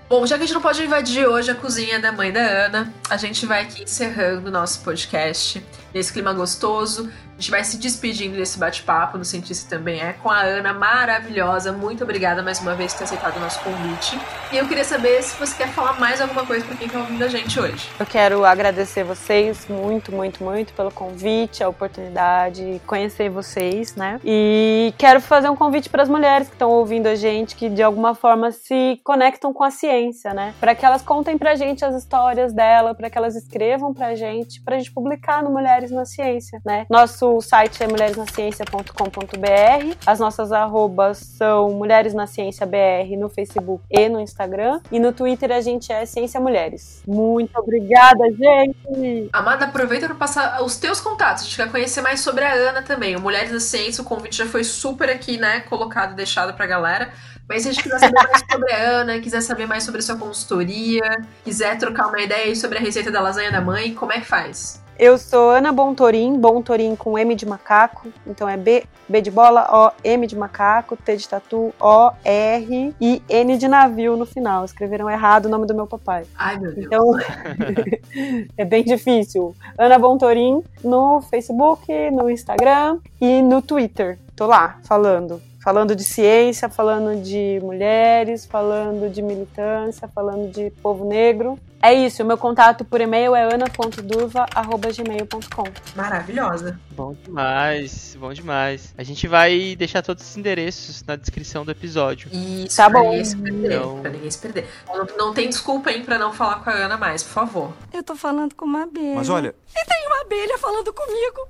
Bom, 0.09 0.27
já 0.27 0.37
que 0.37 0.45
a 0.45 0.47
gente 0.47 0.55
não 0.55 0.63
pode 0.63 0.83
invadir 0.83 1.27
hoje 1.27 1.51
a 1.51 1.55
cozinha 1.55 2.01
da 2.01 2.13
mãe 2.13 2.33
da 2.33 2.41
Ana, 2.41 2.93
a 3.09 3.17
gente 3.17 3.45
vai 3.47 3.63
aqui 3.63 3.83
encerrando 3.83 4.49
o 4.49 4.51
nosso 4.51 4.81
podcast. 4.81 5.63
Nesse 5.93 6.13
clima 6.13 6.33
gostoso. 6.33 7.11
A 7.39 7.41
gente 7.41 7.53
vai 7.53 7.63
se 7.63 7.77
despedindo 7.77 8.37
desse 8.37 8.59
bate-papo 8.59 9.17
no 9.17 9.25
Cientista 9.25 9.77
Também 9.77 10.01
É 10.01 10.13
com 10.13 10.29
a 10.29 10.41
Ana, 10.41 10.73
maravilhosa. 10.73 11.71
Muito 11.71 12.03
obrigada 12.03 12.43
mais 12.43 12.59
uma 12.59 12.75
vez 12.75 12.93
por 12.93 12.99
ter 12.99 13.05
aceitado 13.05 13.37
o 13.37 13.41
nosso 13.41 13.61
convite. 13.61 14.19
E 14.53 14.57
eu 14.57 14.67
queria 14.67 14.83
saber 14.83 15.23
se 15.23 15.39
você 15.39 15.57
quer 15.57 15.69
falar 15.69 16.01
mais 16.01 16.21
alguma 16.21 16.45
coisa 16.45 16.65
para 16.67 16.77
quem 16.77 16.89
está 16.89 16.99
ouvindo 16.99 17.23
a 17.23 17.29
gente 17.29 17.61
hoje. 17.61 17.89
Eu 17.97 18.07
quero 18.07 18.45
agradecer 18.45 19.05
vocês 19.05 19.69
muito, 19.69 20.11
muito, 20.11 20.43
muito 20.43 20.73
pelo 20.73 20.91
convite, 20.91 21.63
a 21.63 21.69
oportunidade, 21.69 22.83
conhecer 22.85 23.31
vocês, 23.31 23.95
né? 23.95 24.21
E 24.25 24.93
quero 24.99 25.21
fazer 25.21 25.49
um 25.49 25.55
convite 25.55 25.89
para 25.89 26.03
as 26.03 26.09
mulheres 26.09 26.49
que 26.49 26.55
estão 26.55 26.71
ouvindo 26.71 27.07
a 27.07 27.15
gente, 27.15 27.55
que 27.55 27.69
de 27.69 27.85
alguma 27.85 28.17
forma 28.17 28.51
se 28.51 29.01
conectam 29.05 29.53
com 29.53 29.63
a 29.63 29.71
ciência, 29.71 30.35
né? 30.35 30.55
Para 30.59 30.75
que 30.75 30.85
elas 30.85 31.03
contem 31.03 31.39
pra 31.39 31.55
gente 31.55 31.85
as 31.85 31.95
histórias 31.95 32.53
dela, 32.53 32.97
para 32.97 33.09
que 33.09 33.17
elas 33.17 33.37
escrevam 33.37 33.95
pra 33.95 34.17
gente, 34.17 34.61
pra 34.61 34.77
gente 34.77 34.91
publicar 34.91 35.41
no 35.41 35.51
Mulheres 35.51 35.88
na 35.91 36.05
Ciência, 36.05 36.61
né? 36.65 36.87
Nosso 36.89 37.41
site 37.41 37.83
é 37.83 37.87
mulheresnaciencia.com.br. 37.87 39.97
As 40.07 40.19
nossas 40.19 40.53
arrobas 40.53 41.19
são 41.19 41.71
Mulheres 41.71 42.15
na 42.15 42.27
Ciência 42.27 42.67
BR 42.67 43.17
no 43.19 43.29
Facebook 43.29 43.85
e 43.91 44.09
no 44.09 44.21
Instagram. 44.21 44.81
E 44.91 44.99
no 44.99 45.13
Twitter 45.13 45.53
a 45.53 45.61
gente 45.61 45.93
é 45.93 46.07
Ciência 46.07 46.41
Mulheres. 46.41 47.03
Muito 47.07 47.57
obrigada, 47.59 48.25
gente! 48.31 49.29
Amada, 49.33 49.67
aproveita 49.67 50.07
para 50.07 50.17
passar 50.17 50.63
os 50.63 50.77
teus 50.77 51.01
contatos. 51.01 51.43
A 51.43 51.47
gente 51.47 51.57
quer 51.57 51.71
conhecer 51.71 52.01
mais 52.01 52.21
sobre 52.21 52.45
a 52.45 52.53
Ana 52.53 52.83
também. 52.83 53.17
O 53.17 53.21
Mulheres 53.21 53.53
na 53.53 53.61
Ciência, 53.61 54.03
o 54.03 54.05
convite 54.05 54.37
já 54.37 54.47
foi 54.47 54.65
super 54.65 55.11
aqui, 55.11 55.37
né? 55.37 55.61
Colocado, 55.61 56.15
deixado 56.15 56.55
pra 56.55 56.67
galera. 56.67 57.11
Mas 57.49 57.63
se 57.63 57.69
a 57.69 57.73
gente 57.73 57.83
quiser 57.83 57.99
saber 57.99 58.29
mais 58.29 58.45
sobre 58.51 58.73
a 58.73 58.77
Ana, 58.77 59.21
quiser 59.21 59.41
saber 59.41 59.67
mais 59.67 59.83
sobre 59.83 60.01
a 60.01 60.03
sua 60.03 60.17
consultoria, 60.17 61.03
quiser 61.43 61.79
trocar 61.79 62.09
uma 62.09 62.21
ideia 62.21 62.55
sobre 62.55 62.77
a 62.77 62.81
receita 62.81 63.11
da 63.11 63.23
lasanha 63.23 63.51
da 63.51 63.61
mãe, 63.61 63.95
como 63.95 64.13
é 64.13 64.21
que 64.21 64.27
faz? 64.27 64.85
Eu 64.99 65.17
sou 65.17 65.51
Ana 65.51 65.71
Bontorim, 65.71 66.37
Bontorim 66.41 66.97
com 66.97 67.17
M 67.17 67.33
de 67.37 67.47
macaco, 67.47 68.09
então 68.27 68.49
é 68.49 68.57
B, 68.57 68.83
B 69.09 69.21
de 69.21 69.31
bola, 69.31 69.69
O, 69.71 69.93
M 70.03 70.27
de 70.27 70.37
macaco, 70.37 70.97
T 70.97 71.17
de 71.17 71.29
tatu, 71.29 71.73
O, 71.81 72.11
R 72.25 72.93
e 73.01 73.23
N 73.29 73.57
de 73.57 73.69
navio 73.69 74.17
no 74.17 74.27
final. 74.27 74.65
Escreveram 74.65 75.09
errado 75.09 75.47
o 75.47 75.49
nome 75.49 75.67
do 75.67 75.75
meu 75.75 75.87
papai. 75.87 76.25
Ai, 76.37 76.59
meu 76.59 76.75
Deus. 76.75 76.87
Então, 76.87 77.13
é 78.59 78.65
bem 78.65 78.83
difícil. 78.83 79.55
Ana 79.79 80.01
Bontorim 80.01 80.65
no 80.83 81.23
Facebook, 81.23 82.11
no 82.11 82.29
Instagram 82.29 82.99
e 83.21 83.41
no 83.41 83.63
Twitter. 83.63 84.19
Tô 84.35 84.47
lá, 84.47 84.79
falando 84.83 85.41
falando 85.69 85.95
de 85.95 86.03
ciência, 86.03 86.67
falando 86.71 87.21
de 87.23 87.61
mulheres, 87.63 88.47
falando 88.47 89.11
de 89.13 89.21
militância, 89.21 90.09
falando 90.09 90.51
de 90.51 90.71
povo 90.83 91.05
negro. 91.07 91.59
É 91.83 91.93
isso, 91.93 92.23
o 92.23 92.27
meu 92.27 92.39
contato 92.39 92.87
por 92.87 93.03
e-mail 93.03 93.37
é 93.37 93.43
ana.durva.gmail.com. 93.53 95.65
Maravilhosa. 95.95 96.81
Bom 96.93 97.15
demais, 97.23 98.17
bom 98.19 98.33
demais. 98.33 98.95
A 98.97 99.03
gente 99.03 99.29
vai 99.29 99.77
deixar 99.77 100.01
todos 100.01 100.27
os 100.27 100.37
endereços 100.39 101.05
na 101.07 101.17
descrição 101.17 101.67
do 101.67 101.71
episódio. 101.71 102.31
Isso, 102.33 102.79
Tá 102.79 102.89
pra 102.89 103.01
bom. 103.01 103.11
ninguém 103.11 103.25
se 103.27 103.37
perder. 103.37 103.77
Então- 103.77 104.01
Pra 104.01 104.11
ninguém 104.11 104.31
se 104.31 104.39
perder. 104.39 104.67
Não, 104.89 105.07
não 105.19 105.35
tem 105.35 105.51
desculpa, 105.51 105.91
hein, 105.93 106.03
pra 106.03 106.19
não 106.19 106.33
falar 106.33 106.65
com 106.65 106.71
a 106.71 106.73
Ana 106.73 106.97
mais, 106.97 107.23
por 107.23 107.33
favor. 107.33 107.73
Eu 107.93 108.03
tô 108.03 108.17
falando 108.17 108.55
com 108.55 108.65
uma 108.65 108.85
abelha. 108.85 109.17
Mas 109.17 109.29
olha, 109.29 109.55
E 109.77 109.85
tem 109.85 110.07
uma 110.07 110.23
abelha 110.23 110.57
falando 110.57 110.91
comigo. 110.95 111.47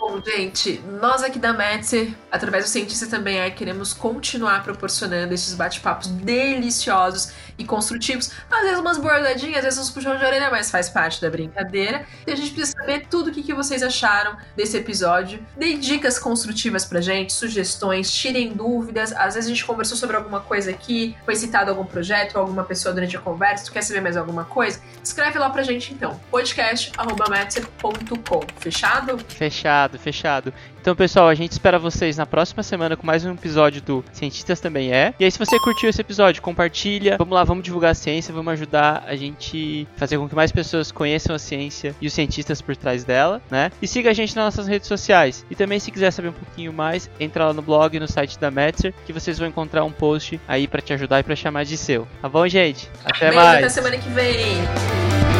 Bom, 0.00 0.18
gente, 0.24 0.80
nós 0.98 1.22
aqui 1.22 1.38
da 1.38 1.52
Metzer, 1.52 2.14
através 2.32 2.64
do 2.64 2.68
Cientista 2.70 3.06
Também 3.06 3.38
É, 3.38 3.50
queremos 3.50 3.92
continuar 3.92 4.64
proporcionando 4.64 5.34
esses 5.34 5.52
bate-papos 5.52 6.06
deliciosos 6.06 7.32
e 7.60 7.64
construtivos. 7.64 8.32
Às 8.50 8.62
vezes 8.62 8.78
umas 8.78 8.96
bordadinhas, 8.96 9.58
às 9.58 9.64
vezes 9.64 9.78
uns 9.78 9.90
puxão 9.90 10.16
de 10.16 10.24
orelha, 10.24 10.48
mas 10.50 10.70
faz 10.70 10.88
parte 10.88 11.20
da 11.20 11.28
brincadeira. 11.28 12.06
E 12.26 12.32
a 12.32 12.36
gente 12.36 12.52
precisa 12.52 12.78
saber 12.78 13.06
tudo 13.08 13.28
o 13.28 13.32
que, 13.32 13.42
que 13.42 13.52
vocês 13.52 13.82
acharam 13.82 14.34
desse 14.56 14.78
episódio. 14.78 15.44
Deem 15.56 15.78
dicas 15.78 16.18
construtivas 16.18 16.86
pra 16.86 17.00
gente, 17.00 17.32
sugestões, 17.32 18.08
tirem 18.10 18.52
dúvidas. 18.52 19.12
Às 19.12 19.34
vezes 19.34 19.50
a 19.50 19.52
gente 19.52 19.64
conversou 19.64 19.96
sobre 19.96 20.16
alguma 20.16 20.40
coisa 20.40 20.70
aqui, 20.70 21.16
foi 21.24 21.34
citado 21.36 21.70
algum 21.70 21.84
projeto, 21.84 22.38
alguma 22.38 22.64
pessoa 22.64 22.94
durante 22.94 23.16
a 23.16 23.20
conversa, 23.20 23.66
tu 23.66 23.72
quer 23.72 23.82
saber 23.82 24.00
mais 24.00 24.16
alguma 24.16 24.44
coisa? 24.44 24.80
Escreve 25.04 25.38
lá 25.38 25.50
pra 25.50 25.62
gente 25.62 25.92
então, 25.92 26.18
podcast.metzer.com. 26.30 28.40
Fechado? 28.58 29.18
Fechado, 29.28 29.98
fechado. 29.98 30.54
Então, 30.80 30.96
pessoal, 30.96 31.28
a 31.28 31.34
gente 31.34 31.52
espera 31.52 31.78
vocês 31.78 32.16
na 32.16 32.24
próxima 32.24 32.62
semana 32.62 32.96
com 32.96 33.06
mais 33.06 33.22
um 33.22 33.34
episódio 33.34 33.82
do 33.82 34.02
Cientistas 34.14 34.60
Também 34.60 34.90
É. 34.90 35.12
E 35.20 35.24
aí, 35.26 35.30
se 35.30 35.38
você 35.38 35.58
curtiu 35.58 35.90
esse 35.90 36.00
episódio, 36.00 36.40
compartilha. 36.40 37.18
Vamos 37.18 37.34
lá, 37.34 37.44
vamos 37.44 37.62
divulgar 37.62 37.90
a 37.90 37.94
ciência, 37.94 38.32
vamos 38.32 38.50
ajudar 38.54 39.04
a 39.06 39.14
gente 39.14 39.86
fazer 39.98 40.16
com 40.16 40.26
que 40.26 40.34
mais 40.34 40.50
pessoas 40.50 40.90
conheçam 40.90 41.36
a 41.36 41.38
ciência 41.38 41.94
e 42.00 42.06
os 42.06 42.14
cientistas 42.14 42.62
por 42.62 42.74
trás 42.74 43.04
dela, 43.04 43.42
né? 43.50 43.70
E 43.82 43.86
siga 43.86 44.08
a 44.08 44.14
gente 44.14 44.34
nas 44.34 44.46
nossas 44.46 44.66
redes 44.66 44.88
sociais. 44.88 45.44
E 45.50 45.54
também, 45.54 45.78
se 45.78 45.90
quiser 45.90 46.10
saber 46.12 46.28
um 46.28 46.32
pouquinho 46.32 46.72
mais, 46.72 47.10
entra 47.20 47.48
lá 47.48 47.52
no 47.52 47.60
blog, 47.60 48.00
no 48.00 48.08
site 48.08 48.38
da 48.38 48.50
Metzer, 48.50 48.94
que 49.04 49.12
vocês 49.12 49.38
vão 49.38 49.48
encontrar 49.48 49.84
um 49.84 49.92
post 49.92 50.40
aí 50.48 50.66
pra 50.66 50.80
te 50.80 50.94
ajudar 50.94 51.20
e 51.20 51.22
pra 51.22 51.36
chamar 51.36 51.66
de 51.66 51.76
seu. 51.76 52.08
Tá 52.22 52.28
bom, 52.28 52.48
gente? 52.48 52.88
Até 53.04 53.26
Beijo, 53.26 53.36
mais! 53.36 53.58
até 53.58 53.68
semana 53.68 53.98
que 53.98 54.08
vem! 54.08 55.39